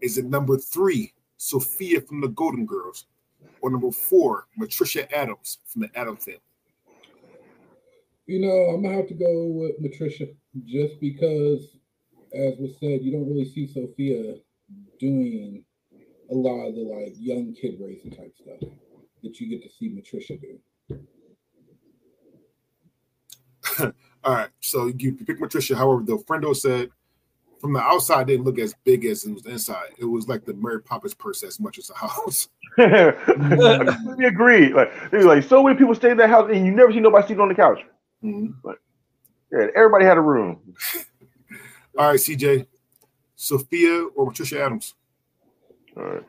Is 0.00 0.18
it 0.18 0.26
number 0.26 0.58
three, 0.58 1.12
Sophia 1.36 2.00
from 2.00 2.20
the 2.20 2.28
Golden 2.28 2.66
Girls, 2.66 3.06
or 3.60 3.70
number 3.70 3.90
four, 3.90 4.46
Matricia 4.58 5.10
Addams 5.12 5.58
from 5.66 5.82
the 5.82 5.98
Addams 5.98 6.24
family? 6.24 6.40
You 8.26 8.40
know, 8.40 8.74
I'm 8.74 8.82
gonna 8.82 8.96
have 8.96 9.08
to 9.08 9.14
go 9.14 9.46
with 9.46 9.82
Matricia 9.82 10.34
just 10.64 11.00
because, 11.00 11.76
as 12.34 12.56
was 12.58 12.76
said, 12.78 13.02
you 13.02 13.12
don't 13.12 13.28
really 13.28 13.44
see 13.44 13.66
Sophia 13.66 14.36
doing 14.98 15.64
a 16.30 16.34
lot 16.34 16.68
of 16.68 16.74
the 16.74 16.82
like 16.82 17.14
young 17.18 17.54
kid 17.54 17.76
raising 17.80 18.10
type 18.10 18.34
stuff 18.34 18.60
that 19.22 19.40
you 19.40 19.48
get 19.48 19.62
to 19.62 19.68
see 19.70 19.88
Matricia 19.90 20.40
do. 20.40 20.58
All 24.24 24.34
right, 24.34 24.50
so 24.60 24.86
you 24.86 25.12
pick 25.12 25.38
Matricia. 25.40 25.76
However, 25.76 26.02
the 26.02 26.16
friendo 26.18 26.56
said 26.56 26.90
from 27.60 27.72
the 27.72 27.80
outside 27.80 28.26
didn't 28.26 28.44
look 28.44 28.58
as 28.58 28.74
big 28.84 29.04
as 29.06 29.24
it 29.24 29.32
was 29.32 29.46
inside. 29.46 29.88
It 29.98 30.04
was 30.04 30.28
like 30.28 30.44
the 30.44 30.54
Mary 30.54 30.82
Poppins 30.82 31.14
purse 31.14 31.42
as 31.42 31.58
much 31.58 31.78
as 31.78 31.90
a 31.90 31.94
house. 31.94 32.48
we 34.16 34.26
agreed. 34.26 34.74
Like 34.74 34.92
like 35.12 35.44
so 35.44 35.62
many 35.62 35.76
people 35.78 35.94
stay 35.94 36.10
in 36.10 36.16
that 36.18 36.28
house, 36.30 36.50
and 36.52 36.66
you 36.66 36.72
never 36.72 36.92
see 36.92 37.00
nobody 37.00 37.26
sitting 37.26 37.40
on 37.40 37.48
the 37.48 37.54
couch. 37.54 37.80
Mm-hmm. 38.22 38.70
Yeah, 39.52 39.66
everybody 39.76 40.04
had 40.04 40.16
a 40.16 40.20
room. 40.20 40.60
All 41.96 42.08
right, 42.08 42.18
CJ, 42.18 42.66
Sophia 43.36 44.04
or 44.14 44.30
Patricia 44.30 44.62
Addams. 44.62 44.94
All 45.96 46.04
right. 46.04 46.24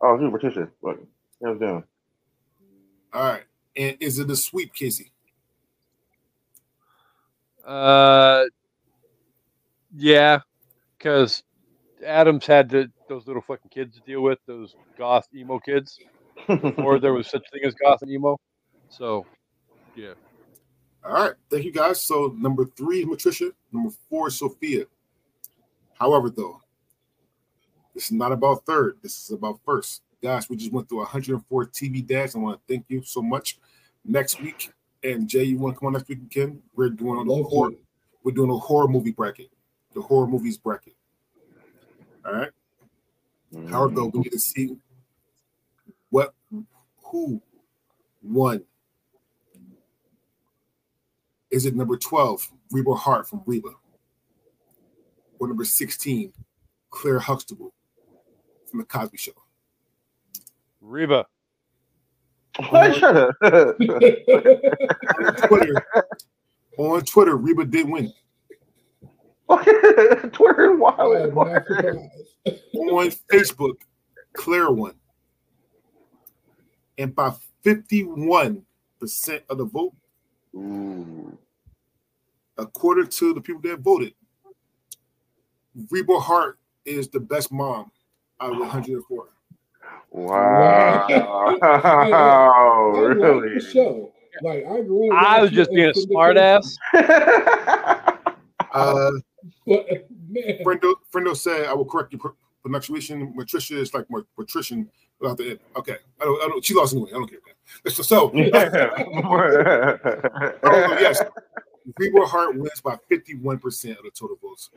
Oh, 0.00 0.16
dude, 0.16 0.32
Patricia. 0.32 0.68
Look, 0.82 0.98
hands 1.42 1.60
down. 1.60 1.84
All 3.12 3.24
right, 3.24 3.42
and 3.76 3.96
is 3.98 4.20
it 4.20 4.30
a 4.30 4.36
sweep, 4.36 4.72
Casey? 4.72 5.10
Uh, 7.66 8.44
yeah, 9.96 10.38
because 10.96 11.42
Addams 12.06 12.46
had 12.46 12.68
the, 12.68 12.90
those 13.08 13.26
little 13.26 13.42
fucking 13.42 13.70
kids 13.70 13.96
to 13.96 14.02
deal 14.02 14.20
with, 14.20 14.38
those 14.46 14.76
goth 14.96 15.26
emo 15.34 15.58
kids, 15.58 15.98
or 16.78 17.00
there 17.00 17.12
was 17.12 17.26
such 17.26 17.42
a 17.48 17.50
thing 17.50 17.64
as 17.64 17.74
goth 17.74 18.02
and 18.02 18.12
emo. 18.12 18.38
So, 18.88 19.26
yeah. 19.96 20.14
All 21.04 21.12
right, 21.12 21.32
thank 21.50 21.64
you 21.64 21.72
guys. 21.72 22.00
So 22.00 22.34
number 22.38 22.64
three, 22.64 23.04
Patricia. 23.04 23.50
Number 23.72 23.90
four, 24.08 24.30
Sophia. 24.30 24.84
However, 26.00 26.30
though, 26.30 26.62
this 27.94 28.06
is 28.06 28.12
not 28.12 28.32
about 28.32 28.64
third. 28.64 28.96
This 29.02 29.24
is 29.24 29.32
about 29.32 29.60
first. 29.66 30.02
Guys, 30.22 30.48
we 30.48 30.56
just 30.56 30.72
went 30.72 30.88
through 30.88 30.98
104 30.98 31.66
TV 31.66 32.06
dads. 32.06 32.34
I 32.34 32.38
want 32.38 32.58
to 32.58 32.72
thank 32.72 32.86
you 32.88 33.02
so 33.02 33.20
much. 33.20 33.58
Next 34.04 34.40
week, 34.40 34.72
and 35.04 35.28
Jay, 35.28 35.44
you 35.44 35.58
want 35.58 35.74
to 35.74 35.78
come 35.78 35.88
on 35.88 35.92
next 35.92 36.08
week 36.08 36.18
again? 36.18 36.62
We're 36.74 36.88
doing 36.88 37.28
a 37.28 37.42
horror. 37.42 37.72
We're 38.24 38.32
doing 38.32 38.50
a 38.50 38.56
horror 38.56 38.88
movie 38.88 39.12
bracket. 39.12 39.50
The 39.94 40.00
horror 40.00 40.26
movies 40.26 40.56
bracket. 40.56 40.94
All 42.24 42.32
right. 42.32 42.50
However, 43.68 43.94
though, 43.94 44.06
we 44.06 44.20
need 44.20 44.32
to 44.32 44.38
see 44.38 44.76
what 46.08 46.34
who 47.02 47.42
won. 48.22 48.62
Is 51.50 51.66
it 51.66 51.74
number 51.74 51.96
12, 51.96 52.50
Reba 52.70 52.94
Hart 52.94 53.28
from 53.28 53.42
Reba? 53.44 53.70
Or 55.40 55.48
number 55.48 55.64
16, 55.64 56.32
Claire 56.90 57.18
Huxtable 57.18 57.72
from 58.70 58.80
The 58.80 58.84
Cosby 58.84 59.16
Show? 59.16 59.32
Reba. 60.80 61.26
What? 62.68 62.94
Shut 62.96 63.16
up. 63.16 63.36
On 63.42 65.34
Twitter, 65.48 65.86
on 66.76 67.00
Twitter, 67.02 67.36
Reba 67.36 67.64
did 67.64 67.88
win. 67.88 68.12
Twitter 70.32 70.72
I 70.72 70.74
wild. 70.74 70.96
Oh, 70.98 71.14
am 71.16 71.34
not 71.34 71.66
surprised. 71.66 72.10
On 72.74 73.10
Facebook, 73.32 73.76
Claire 74.34 74.70
won. 74.70 74.94
And 76.98 77.14
by 77.14 77.32
51% 77.64 78.62
of 79.48 79.58
the 79.58 79.64
vote, 79.64 79.94
Ooh. 80.54 81.38
according 82.58 83.08
to 83.08 83.32
the 83.32 83.40
people 83.40 83.62
that 83.62 83.80
voted, 83.80 84.12
Reba 85.90 86.18
Hart 86.18 86.58
is 86.84 87.08
the 87.08 87.20
best 87.20 87.52
mom 87.52 87.90
out 88.40 88.52
of 88.52 88.58
104. 88.58 89.28
Wow. 90.10 91.06
I 91.62 92.92
like 92.92 93.16
really? 93.16 93.54
the 93.54 93.60
show. 93.60 94.12
Like 94.42 94.64
I 94.66 94.80
grew. 94.80 95.14
up 95.14 95.22
I 95.22 95.42
was 95.42 95.50
just 95.50 95.70
being 95.70 95.90
a 95.90 95.94
smart 95.94 96.36
ass. 96.36 96.76
Uh, 98.72 99.10
But 99.66 99.86
man, 100.28 100.58
Friendo, 100.64 100.94
Friendo 101.12 101.36
said, 101.36 101.66
I 101.66 101.74
will 101.74 101.84
correct 101.84 102.12
your 102.12 102.20
pr- 102.20 102.28
pronunciation. 102.62 103.32
Patricia 103.36 103.78
is 103.78 103.94
like 103.94 104.08
more 104.10 104.24
patrician 104.36 104.90
without 105.20 105.36
the 105.38 105.50
end. 105.50 105.60
Okay. 105.76 105.96
I 106.20 106.24
don't, 106.24 106.42
I 106.42 106.48
don't, 106.48 106.64
she 106.64 106.74
lost 106.74 106.92
anyway. 106.94 107.10
I 107.10 107.14
don't 107.14 107.28
care. 107.28 107.38
So, 107.88 108.02
so 108.02 108.30
oh, 108.34 108.40
yes, 111.00 111.22
Reba 111.98 112.26
Hart 112.26 112.56
wins 112.56 112.80
by 112.80 112.96
51% 113.10 113.98
of 113.98 114.04
the 114.04 114.10
total 114.12 114.36
votes. 114.42 114.70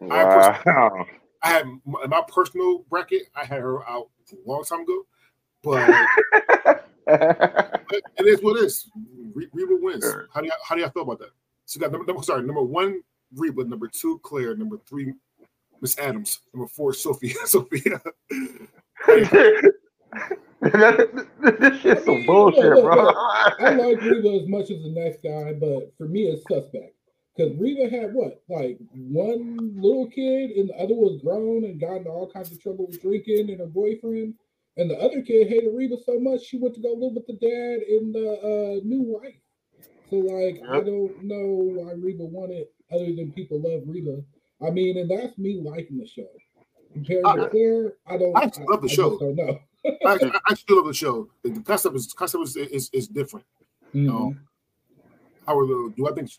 Wow. 0.00 1.06
I 1.42 1.48
had 1.48 1.66
my 1.84 2.22
personal 2.28 2.84
bracket, 2.88 3.22
I 3.34 3.44
had 3.44 3.60
her 3.60 3.88
out 3.88 4.08
a 4.32 4.36
long 4.48 4.62
time 4.64 4.80
ago, 4.82 5.02
but, 5.62 5.90
but 7.06 8.02
it 8.18 8.26
is 8.26 8.42
what 8.42 8.58
it 8.58 8.64
is. 8.64 8.88
Re- 9.34 9.48
Reba 9.52 9.76
wins. 9.80 10.04
Sure. 10.04 10.28
How 10.32 10.40
do 10.40 10.46
you 10.46 10.52
how 10.64 10.74
do 10.76 10.82
y'all 10.82 10.90
feel 10.90 11.02
about 11.02 11.18
that? 11.18 11.30
So 11.66 11.78
you 11.78 11.80
got 11.80 11.92
number, 11.92 12.06
number 12.06 12.22
sorry, 12.22 12.42
number 12.42 12.62
one, 12.62 13.00
Reba, 13.34 13.64
number 13.64 13.88
two, 13.88 14.20
Claire, 14.22 14.54
number 14.56 14.78
three, 14.86 15.14
Miss 15.80 15.98
Addams, 15.98 16.40
number 16.54 16.68
four, 16.68 16.92
Sophia. 16.92 17.34
Sophia. 17.46 18.00
this 19.08 19.28
shit's 21.80 22.02
I 22.02 22.04
some 22.04 22.24
bullshit, 22.24 22.64
look, 22.64 22.84
bro. 22.84 23.04
look, 23.04 23.16
I 23.16 23.70
like 23.74 24.00
Reba 24.00 24.42
as 24.42 24.48
much 24.48 24.70
as 24.70 24.82
the 24.82 24.90
next 24.94 25.22
guy, 25.22 25.54
but 25.54 25.92
for 25.98 26.06
me, 26.06 26.26
it's 26.26 26.42
suspect. 26.48 26.94
Because 27.36 27.56
Reba 27.56 27.88
had 27.94 28.12
what, 28.12 28.42
like 28.48 28.78
one 28.92 29.72
little 29.80 30.06
kid, 30.08 30.50
and 30.50 30.68
the 30.68 30.74
other 30.74 30.94
was 30.94 31.20
grown 31.22 31.64
and 31.64 31.80
got 31.80 31.96
into 31.96 32.10
all 32.10 32.30
kinds 32.30 32.52
of 32.52 32.60
trouble 32.60 32.86
with 32.86 33.00
drinking 33.00 33.48
and 33.50 33.60
her 33.60 33.66
boyfriend. 33.66 34.34
And 34.76 34.90
the 34.90 34.98
other 34.98 35.22
kid 35.22 35.48
hated 35.48 35.70
Reba 35.74 35.96
so 36.04 36.18
much 36.18 36.42
she 36.42 36.58
went 36.58 36.74
to 36.74 36.80
go 36.82 36.92
live 36.92 37.14
with 37.14 37.26
the 37.26 37.34
dad 37.34 37.86
and 37.88 38.14
the 38.14 38.32
uh, 38.40 38.80
new 38.84 39.02
wife. 39.02 39.34
So, 40.10 40.16
like, 40.16 40.60
I 40.68 40.80
don't 40.80 41.22
know 41.24 41.46
why 41.74 41.92
Reba 41.92 42.24
won 42.24 42.50
it, 42.50 42.72
other 42.92 43.06
than 43.06 43.32
people 43.32 43.60
love 43.60 43.82
Reba. 43.86 44.22
I 44.64 44.70
mean, 44.70 44.98
and 44.98 45.10
that's 45.10 45.36
me 45.38 45.60
liking 45.62 45.98
the 45.98 46.06
show. 46.06 46.28
Compared 46.92 47.24
I- 47.24 47.36
to 47.36 47.48
Claire, 47.48 47.92
I 48.06 48.18
don't. 48.18 48.36
I 48.36 48.44
actually 48.44 48.66
love 48.68 48.82
the 48.82 48.90
I 48.90 48.94
show. 48.94 49.18
don't 49.18 49.36
know. 49.36 49.58
I, 49.84 49.90
I, 50.06 50.40
I 50.50 50.54
still 50.54 50.76
love 50.76 50.86
the 50.86 50.94
show. 50.94 51.28
The, 51.42 51.60
concept 51.62 51.96
is 51.96 52.12
concept 52.12 52.44
is, 52.44 52.56
is, 52.56 52.90
is 52.92 53.08
different. 53.08 53.46
Mhm. 53.94 54.10
Um, 54.10 54.40
however, 55.46 55.88
do 55.96 56.08
I 56.08 56.12
think 56.12 56.30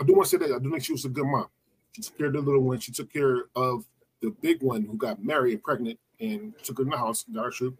I 0.00 0.04
do 0.04 0.14
want 0.14 0.28
to 0.28 0.38
say 0.38 0.46
that 0.46 0.54
I 0.54 0.58
do 0.58 0.70
think 0.70 0.84
she 0.84 0.92
was 0.92 1.04
a 1.04 1.08
good 1.08 1.26
mom. 1.26 1.46
She 1.92 2.02
took 2.02 2.18
care 2.18 2.26
of 2.28 2.32
the 2.34 2.40
little 2.40 2.62
one. 2.62 2.78
She 2.80 2.92
took 2.92 3.12
care 3.12 3.44
of 3.56 3.84
the 4.20 4.30
big 4.40 4.62
one 4.62 4.82
who 4.82 4.96
got 4.96 5.22
married 5.22 5.54
and 5.54 5.62
pregnant 5.62 5.98
and 6.20 6.52
took 6.62 6.78
her 6.78 6.84
in 6.84 6.90
the 6.90 6.96
house. 6.96 7.24
That's 7.28 7.56
true. 7.56 7.76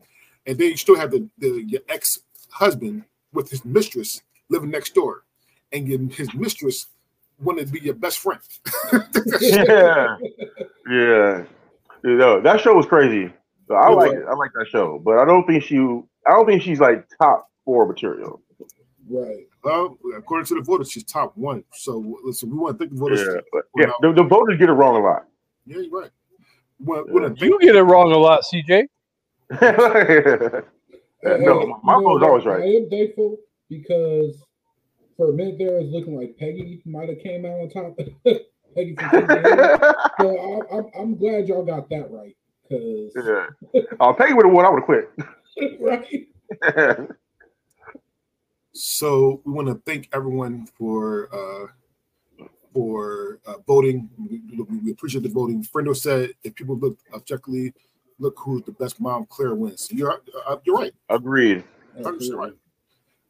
And 0.47 0.59
then 0.59 0.71
you 0.71 0.77
still 0.77 0.97
have 0.97 1.11
the, 1.11 1.29
the 1.39 1.65
your 1.67 1.83
ex 1.89 2.21
husband 2.51 3.05
with 3.33 3.51
his 3.51 3.65
mistress 3.65 4.23
living 4.49 4.71
next 4.71 4.95
door, 4.95 5.25
and 5.73 5.87
your, 5.87 6.01
his 6.11 6.33
mistress 6.35 6.87
wanted 7.41 7.67
to 7.67 7.73
be 7.73 7.81
your 7.81 7.95
best 7.95 8.19
friend. 8.19 8.41
yeah, 9.41 10.17
yeah. 10.91 11.45
You 12.05 12.17
know, 12.17 12.41
that 12.41 12.61
show 12.61 12.75
was 12.75 12.87
crazy. 12.87 13.33
So 13.67 13.75
I 13.75 13.91
like 13.91 14.13
it. 14.13 14.25
I 14.29 14.35
like 14.35 14.53
that 14.55 14.67
show, 14.71 14.99
but 14.99 15.19
I 15.19 15.25
don't 15.25 15.47
think 15.47 15.63
she. 15.63 15.77
I 15.77 16.31
don't 16.31 16.47
think 16.47 16.63
she's 16.63 16.81
like 16.81 17.07
top 17.21 17.51
four 17.65 17.87
material. 17.87 18.41
Right. 19.09 19.48
Well, 19.63 19.99
according 20.17 20.47
to 20.47 20.55
the 20.55 20.63
voters, 20.63 20.91
she's 20.91 21.05
top 21.05 21.37
one. 21.37 21.65
So 21.73 22.19
listen, 22.25 22.51
we 22.51 22.57
want 22.59 22.79
to 22.79 22.85
thank 22.85 22.93
the 22.93 22.99
voters. 23.01 23.21
Yeah, 23.55 23.61
yeah. 23.77 23.93
The, 24.01 24.13
the 24.13 24.23
voters 24.25 24.59
get 24.59 24.69
it 24.69 24.73
wrong 24.73 24.97
a 24.97 25.01
lot. 25.01 25.27
Yeah, 25.67 25.79
you're 25.79 26.01
right. 26.01 26.11
Well, 26.79 27.05
well, 27.09 27.23
Yeah. 27.25 27.29
thank- 27.31 27.41
You 27.43 27.59
get 27.61 27.77
it 27.77 27.83
wrong 27.83 28.13
a 28.13 28.19
lot, 28.19 28.43
CJ. 28.53 28.87
Yeah, 31.25 31.37
no, 31.39 31.81
my 31.83 31.97
you 31.97 32.03
know 32.03 32.09
vote's 32.11 32.25
always 32.25 32.45
right. 32.45 32.63
I 32.63 32.67
am 32.77 32.89
thankful 32.89 33.39
because 33.69 34.41
for 35.17 35.31
a 35.31 35.33
minute 35.33 35.57
there, 35.59 35.77
it 35.79 35.83
was 35.87 35.91
looking 35.93 36.17
like 36.17 36.37
Peggy 36.39 36.81
might 36.87 37.09
have 37.09 37.19
came 37.19 37.45
out 37.45 37.59
on 37.59 37.69
top. 37.71 37.97
Peggy 38.77 38.95
so 40.21 40.63
I, 40.71 40.77
I'm, 40.77 40.85
I'm 40.97 41.17
glad 41.17 41.49
y'all 41.49 41.65
got 41.65 41.91
that 41.91 42.09
right. 42.13 42.37
Because 42.69 43.13
yeah. 43.17 43.81
Uh, 43.81 43.97
I'll 43.99 44.15
pay 44.15 44.29
you 44.29 44.37
with 44.37 44.45
the 44.45 44.49
one. 44.51 44.65
I 44.65 44.69
would 44.69 44.79
have 44.79 44.87
quit. 44.87 45.11
right, 45.81 47.09
So 48.79 49.41
we 49.45 49.53
want 49.53 49.67
to 49.67 49.75
thank 49.85 50.09
everyone 50.13 50.67
for 50.79 51.29
uh, 51.35 52.45
for 52.73 53.41
uh, 53.45 53.55
voting. 53.67 54.09
We, 54.17 54.41
we- 54.63 54.93
appreciate 54.93 55.25
the 55.25 55.29
voting. 55.31 55.65
Friendo 55.65 55.97
said 55.97 56.31
if 56.45 56.55
people 56.55 56.79
look 56.79 56.97
objectively, 57.13 57.75
look 58.21 58.37
who's 58.39 58.63
the 58.63 58.73
best 58.73 59.01
mom. 59.01 59.27
Claire 59.27 59.57
wins. 59.57 59.89
You're 59.91 60.23
uh, 60.47 60.57
you're 60.65 60.77
right. 60.77 60.95
Agreed. 61.09 61.65
100% 61.99 62.37
right. 62.37 62.53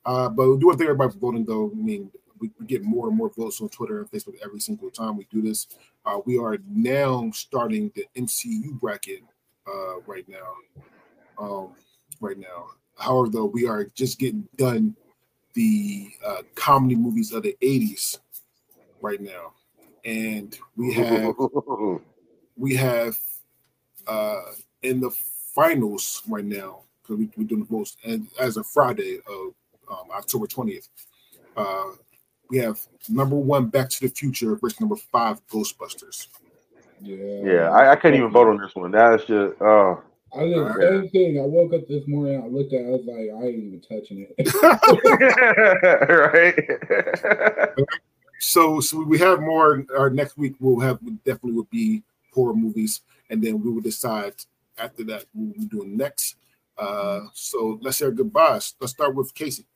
Uh, 0.05 0.29
but 0.29 0.51
we 0.51 0.59
do 0.59 0.67
want 0.67 0.79
to 0.79 0.85
thank 0.85 0.91
everybody 0.91 1.13
for 1.13 1.19
voting, 1.19 1.45
though. 1.47 1.71
I 1.71 1.75
mean, 1.75 2.11
we, 2.39 2.51
we 2.61 2.67
get 2.67 2.83
more 2.83 3.09
and 3.09 3.17
more 3.17 3.31
votes 3.31 3.63
on 3.63 3.71
Twitter 3.71 4.01
and 4.01 4.11
Facebook 4.11 4.35
every 4.45 4.61
single 4.61 4.91
time 4.91 5.17
we 5.17 5.27
do 5.31 5.41
this. 5.41 5.67
Uh, 6.05 6.19
we 6.27 6.37
are 6.39 6.59
now 6.69 7.31
starting 7.33 7.91
the 7.95 8.05
MCU 8.17 8.79
bracket 8.79 9.23
uh, 9.67 10.01
right 10.07 10.29
now. 10.29 10.53
Um, 11.39 11.71
right 12.21 12.39
now, 12.39 12.67
however, 12.99 13.31
though, 13.31 13.47
we 13.47 13.67
are 13.67 13.85
just 13.95 14.19
getting 14.19 14.47
done 14.57 14.95
the 15.55 16.11
uh, 16.25 16.43
comedy 16.55 16.97
movies 16.97 17.33
of 17.33 17.43
the 17.43 17.57
'80s 17.63 18.19
right 19.01 19.21
now, 19.21 19.53
and 20.05 20.59
we 20.77 20.93
have 20.95 21.35
we 22.57 22.75
have 22.77 23.17
uh 24.07 24.41
in 24.83 25.01
the 25.01 25.11
finals 25.55 26.23
right 26.29 26.45
now 26.45 26.81
because 27.03 27.19
we, 27.19 27.29
we're 27.37 27.45
doing 27.45 27.61
the 27.61 27.67
votes 27.67 27.97
and 28.05 28.29
as 28.39 28.57
of 28.57 28.67
friday 28.67 29.19
of 29.27 29.55
um, 29.91 30.09
october 30.15 30.47
20th 30.47 30.89
uh 31.57 31.91
we 32.51 32.59
have 32.59 32.81
number 33.09 33.37
one 33.37 33.67
Back 33.67 33.89
to 33.91 34.01
the 34.01 34.09
Future 34.09 34.57
versus 34.57 34.81
number 34.81 34.97
five 34.97 35.47
Ghostbusters. 35.49 36.29
Yeah. 37.01 37.17
Yeah, 37.45 37.71
I, 37.71 37.93
I 37.93 37.97
can't 37.97 38.15
even 38.15 38.31
vote 38.31 38.49
on 38.49 38.59
this 38.59 38.75
one. 38.75 38.91
That's 38.91 39.25
just 39.25 39.61
oh. 39.61 40.03
I 40.37 40.45
did 40.45 40.57
the 40.57 40.75
same 40.81 41.09
thing. 41.11 41.39
I 41.41 41.43
woke 41.43 41.73
up 41.73 41.89
this 41.89 42.07
morning. 42.07 42.43
I 42.43 42.47
looked 42.47 42.73
at. 42.73 42.81
it, 42.81 42.87
I 42.87 42.91
was 42.91 43.07
like, 43.07 43.17
I 43.17 43.47
ain't 43.47 43.59
even 43.59 43.81
touching 43.81 44.27
it. 44.29 44.35
right. 47.75 47.75
So, 48.39 48.81
so 48.81 49.03
we 49.03 49.19
have 49.19 49.41
more. 49.41 49.85
Our 49.97 50.11
next 50.11 50.39
week 50.39 50.55
we'll 50.61 50.79
have 50.81 51.01
definitely 51.25 51.53
will 51.53 51.69
be 51.71 52.03
horror 52.33 52.55
movies, 52.55 53.03
and 53.31 53.43
then 53.43 53.61
we 53.61 53.71
will 53.71 53.81
decide 53.81 54.35
after 54.79 55.03
that 55.05 55.25
what 55.33 55.59
we're 55.59 55.67
doing 55.67 55.97
next. 55.97 56.37
Uh, 56.79 57.23
so 57.35 57.79
let's 57.83 57.97
say 57.97 58.07
our 58.07 58.13
goodbyes. 58.13 58.75
Let's 58.81 58.93
start 58.93 59.17
with 59.17 59.35
Casey. 59.35 59.67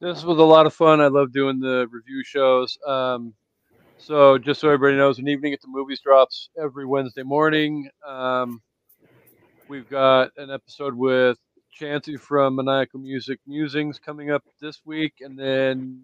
This 0.00 0.24
was 0.24 0.38
a 0.38 0.42
lot 0.42 0.66
of 0.66 0.74
fun. 0.74 1.00
I 1.00 1.08
love 1.08 1.32
doing 1.32 1.60
the 1.60 1.86
review 1.90 2.24
shows. 2.24 2.78
Um, 2.86 3.34
so 3.98 4.38
just 4.38 4.60
so 4.60 4.68
everybody 4.68 4.96
knows, 4.96 5.18
an 5.18 5.28
evening 5.28 5.52
at 5.52 5.60
the 5.60 5.68
movies 5.68 6.00
drops 6.00 6.48
every 6.60 6.86
Wednesday 6.86 7.22
morning. 7.22 7.88
Um, 8.06 8.62
we've 9.72 9.88
got 9.88 10.30
an 10.36 10.50
episode 10.50 10.92
with 10.92 11.38
Chancey 11.72 12.18
from 12.18 12.56
Maniacal 12.56 13.00
Music 13.00 13.40
Musings 13.46 13.98
coming 13.98 14.30
up 14.30 14.44
this 14.60 14.82
week, 14.84 15.14
and 15.22 15.38
then 15.38 16.02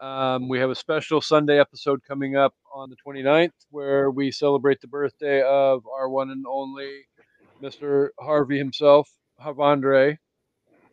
um, 0.00 0.48
we 0.48 0.58
have 0.60 0.70
a 0.70 0.74
special 0.74 1.20
Sunday 1.20 1.60
episode 1.60 2.00
coming 2.08 2.36
up 2.36 2.54
on 2.74 2.88
the 2.88 2.96
29th 3.06 3.52
where 3.70 4.10
we 4.10 4.30
celebrate 4.30 4.80
the 4.80 4.86
birthday 4.86 5.42
of 5.42 5.86
our 5.86 6.08
one 6.08 6.30
and 6.30 6.46
only 6.48 7.02
Mr. 7.62 8.08
Harvey 8.18 8.56
himself, 8.56 9.10
Havandre. 9.38 10.16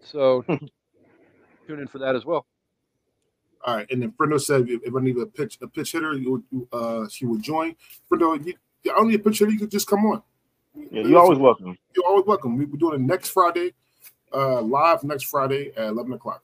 So 0.02 0.41
tune 0.48 1.80
in 1.80 1.88
for 1.88 1.99
that 1.99 2.18
as 2.18 2.26
well. 2.26 2.45
All 3.65 3.77
right, 3.77 3.88
and 3.89 4.02
then 4.02 4.11
Frendo 4.11 4.41
said 4.41 4.68
if, 4.68 4.81
if 4.84 4.93
I 4.93 4.99
need 4.99 5.18
a 5.18 5.26
pitch 5.26 5.57
a 5.61 5.68
pitch 5.68 5.93
hitter, 5.93 6.15
you, 6.15 6.43
you, 6.52 6.68
uh, 6.73 7.07
she 7.07 7.26
would 7.26 7.41
join. 7.41 7.77
Frendo, 8.11 8.45
you, 8.45 8.56
I 8.91 8.95
don't 8.98 9.07
need 9.07 9.22
a 9.22 9.23
pitch 9.23 9.39
hitter. 9.39 9.52
You 9.52 9.60
could 9.60 9.72
just 9.72 9.88
come 9.88 10.06
on. 10.06 10.22
Yeah, 10.76 11.03
you're 11.03 11.19
always 11.19 11.39
welcome. 11.39 11.77
You're 11.95 12.06
always 12.06 12.26
welcome. 12.26 12.57
We- 12.57 12.65
We're 12.65 12.77
doing 12.77 12.95
it 13.02 13.06
next 13.06 13.30
Friday, 13.30 13.73
uh, 14.34 14.61
live 14.61 15.03
next 15.03 15.23
Friday 15.26 15.72
at 15.76 15.88
eleven 15.88 16.14
o'clock. 16.14 16.43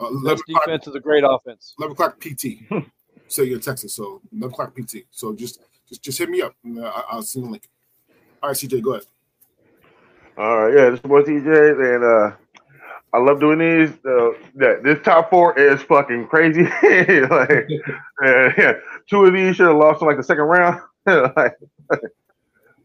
Uh, 0.00 0.06
11 0.06 0.24
This 0.24 0.40
o'clock, 0.40 0.64
defense 0.64 0.86
is 0.88 0.94
a 0.94 1.00
great 1.00 1.22
offense. 1.26 1.74
11 1.78 1.92
o'clock 1.92 2.18
PT. 2.18 2.66
so 3.28 3.42
you're 3.42 3.56
in 3.56 3.60
Texas, 3.60 3.94
so 3.94 4.20
11 4.32 4.52
o'clock 4.52 4.74
PT. 4.74 5.04
So 5.10 5.34
just 5.34 5.60
just 5.88 6.02
just 6.02 6.18
hit 6.18 6.28
me 6.30 6.42
up. 6.42 6.54
And, 6.64 6.78
uh, 6.78 6.90
I- 6.94 7.04
I'll 7.10 7.22
see 7.22 7.40
you 7.40 7.46
link. 7.50 7.68
All 8.42 8.48
right, 8.48 8.56
CJ, 8.56 8.80
go 8.82 8.92
ahead. 8.94 9.06
All 10.38 10.62
right, 10.64 10.74
yeah, 10.74 10.90
this 10.90 10.98
is 10.98 11.02
boy 11.06 11.22
TJ, 11.22 11.94
and 11.94 12.04
uh, 12.04 12.36
I 13.12 13.18
love 13.18 13.38
doing 13.38 13.58
these. 13.58 13.90
Uh, 14.04 14.30
yeah, 14.58 14.76
this 14.82 14.98
top 15.04 15.28
four 15.28 15.56
is 15.58 15.82
fucking 15.82 16.26
crazy. 16.28 16.62
like, 16.82 16.82
uh, 18.24 18.50
yeah, 18.56 18.72
two 19.08 19.24
of 19.26 19.34
these 19.34 19.56
should 19.56 19.66
have 19.68 19.76
lost 19.76 20.00
in 20.00 20.08
like 20.08 20.16
the 20.16 20.22
second 20.22 20.44
round. 20.44 20.80
like, 21.06 21.54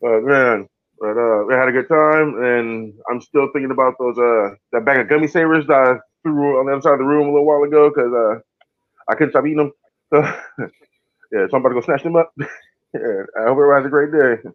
but 0.02 0.22
man, 0.22 0.68
but 0.99 1.18
uh, 1.18 1.44
we 1.48 1.53
had 1.53 1.69
a 1.69 1.72
good 1.72 1.88
time, 1.88 2.41
and 2.44 2.94
I'm 3.10 3.22
still 3.22 3.49
thinking 3.53 3.72
about 3.72 3.95
those 3.99 4.18
uh 4.18 4.56
that 4.72 4.86
bag 4.86 4.99
of 4.99 5.10
gummy 5.10 5.28
savers 5.28 5.65
that 5.68 5.74
I 5.74 5.95
threw 6.24 6.60
on 6.60 6.65
the 6.65 6.74
other 6.74 6.82
side 6.82 6.94
of 6.94 6.99
the 6.99 7.06
room 7.06 7.28
a 7.28 7.32
little 7.32 7.45
while 7.45 7.64
ago 7.64 7.90
because 7.90 8.14
uh 8.14 8.40
I 9.10 9.15
couldn't 9.15 9.32
stop 9.32 9.45
eating 9.45 9.57
them. 9.57 9.72
So 10.14 10.22
yeah, 11.32 11.48
so 11.48 11.57
I'm 11.57 11.61
about 11.61 11.69
to 11.69 11.76
go 11.76 11.82
snatch 11.82 12.03
them 12.03 12.15
up. 12.15 12.34
yeah, 12.38 13.24
I 13.38 13.44
hope 13.44 13.52
everyone 13.52 13.78
has 13.78 13.86
a 13.86 13.90
great 13.90 14.11
day. 14.11 14.49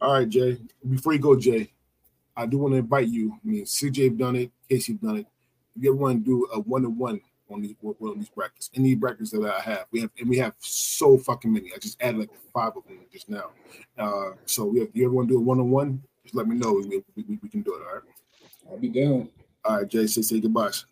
All 0.00 0.12
right, 0.12 0.28
Jay. 0.28 0.58
Before 0.88 1.12
you 1.12 1.18
go, 1.18 1.36
Jay, 1.36 1.70
I 2.36 2.46
do 2.46 2.58
want 2.58 2.74
to 2.74 2.78
invite 2.78 3.08
you. 3.08 3.32
I 3.32 3.48
mean, 3.48 3.64
CJ 3.64 4.18
done 4.18 4.36
it, 4.36 4.50
Casey 4.68 4.94
done 4.94 5.18
it. 5.18 5.26
You 5.78 5.90
ever 5.90 5.96
want 5.96 6.24
to 6.24 6.24
do 6.24 6.48
a 6.52 6.60
one 6.60 6.82
to 6.82 6.90
one 6.90 7.20
on 7.50 7.62
these 7.62 7.74
of 7.82 8.18
these 8.18 8.28
brackets, 8.28 8.70
any 8.74 8.94
brackets 8.94 9.30
that 9.30 9.42
I 9.42 9.60
have, 9.60 9.86
we 9.90 10.00
have 10.00 10.10
and 10.18 10.28
we 10.28 10.38
have 10.38 10.54
so 10.58 11.18
fucking 11.18 11.52
many. 11.52 11.72
I 11.74 11.78
just 11.78 12.00
added 12.02 12.20
like 12.20 12.30
five 12.52 12.76
of 12.76 12.84
them 12.86 12.98
just 13.12 13.28
now. 13.28 13.50
Uh, 13.98 14.32
so 14.46 14.64
we 14.64 14.80
have, 14.80 14.88
you 14.92 15.04
ever 15.04 15.14
want 15.14 15.28
to 15.28 15.34
do 15.34 15.38
a 15.38 15.42
one 15.42 15.60
on 15.60 15.70
one? 15.70 16.02
Just 16.22 16.34
let 16.34 16.48
me 16.48 16.56
know. 16.56 16.72
We, 16.72 17.02
we, 17.14 17.38
we, 17.42 17.48
can 17.48 17.62
do 17.62 17.74
it. 17.74 17.82
All 17.86 17.94
right. 17.94 18.02
I'll 18.70 18.78
be 18.78 18.88
down. 18.88 19.28
All 19.64 19.78
right, 19.78 19.88
Jay. 19.88 20.06
Say 20.06 20.22
say 20.22 20.40
goodbyes. 20.40 20.84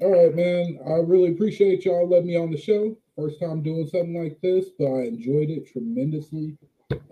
All 0.00 0.10
right, 0.10 0.34
man. 0.34 0.78
I 0.86 0.94
really 0.94 1.32
appreciate 1.32 1.84
y'all 1.84 2.08
letting 2.08 2.26
me 2.26 2.36
on 2.36 2.50
the 2.50 2.58
show. 2.58 2.96
First 3.16 3.38
time 3.40 3.62
doing 3.62 3.86
something 3.86 4.20
like 4.20 4.40
this, 4.40 4.70
but 4.78 4.86
I 4.86 5.02
enjoyed 5.04 5.50
it 5.50 5.70
tremendously. 5.70 6.56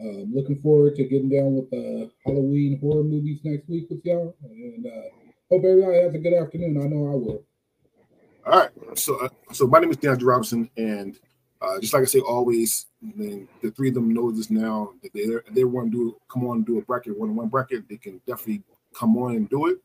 Um, 0.01 0.33
looking 0.35 0.61
forward 0.61 0.97
to 0.97 1.05
getting 1.05 1.29
down 1.29 1.55
with 1.55 1.71
the 1.71 2.11
Halloween 2.25 2.79
horror 2.81 3.05
movies 3.05 3.41
next 3.45 3.69
week 3.69 3.89
with 3.91 4.05
y'all, 4.05 4.35
and 4.43 4.87
uh, 4.87 5.09
hope 5.51 5.65
everybody 5.65 6.01
has 6.01 6.15
a 6.15 6.19
good 6.19 6.35
afternoon. 6.35 6.81
I 6.83 6.89
know 6.89 7.13
I 7.13 7.15
will. 7.15 7.45
All 8.47 8.59
right. 8.59 8.71
So, 8.95 9.19
uh, 9.25 9.29
so 9.53 9.67
my 9.67 9.79
name 9.79 9.91
is 9.91 9.97
DeAndre 9.97 10.27
Robinson, 10.27 10.71
and 10.77 11.19
uh, 11.61 11.79
just 11.81 11.93
like 11.93 12.03
I 12.03 12.07
say 12.07 12.21
always, 12.21 12.87
then 13.03 13.49
the 13.63 13.71
three 13.71 13.89
of 13.89 13.95
them 13.95 14.13
know 14.13 14.31
this 14.31 14.51
now. 14.51 14.93
That 15.03 15.13
they 15.13 15.27
they 15.53 15.65
want 15.65 15.93
to 15.93 15.99
do 15.99 16.17
come 16.29 16.47
on 16.47 16.59
and 16.59 16.67
do 16.67 16.79
a 16.79 16.83
bracket 16.83 17.19
one 17.19 17.31
on 17.31 17.37
one 17.37 17.49
bracket, 17.49 17.89
they 17.89 17.97
can 17.97 18.21
definitely 18.27 18.63
come 18.95 19.17
on 19.17 19.37
and 19.37 19.49
do 19.49 19.67
it. 19.67 19.79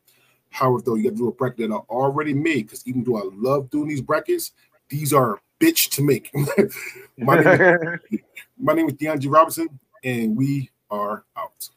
However, 0.49 0.83
though, 0.85 0.95
you 0.95 1.05
have 1.05 1.13
to 1.13 1.17
do 1.17 1.27
a 1.29 1.31
bracket 1.31 1.69
that 1.69 1.73
are 1.73 1.85
already 1.89 2.33
made 2.33 2.67
because 2.67 2.85
even 2.87 3.03
though 3.03 3.17
I 3.17 3.23
love 3.33 3.69
doing 3.69 3.87
these 3.87 4.01
brackets, 4.01 4.51
these 4.87 5.11
are 5.11 5.41
bitch 5.59 5.89
to 5.91 6.03
make. 6.03 6.29
my 7.17 7.41
name, 7.41 7.61
is, 7.61 8.19
my 8.57 8.73
name 8.73 8.87
is 8.87 8.93
DeAndre 8.93 9.33
Robinson, 9.33 9.67
and 10.03 10.37
we 10.37 10.69
are 10.91 11.25
out. 11.35 11.69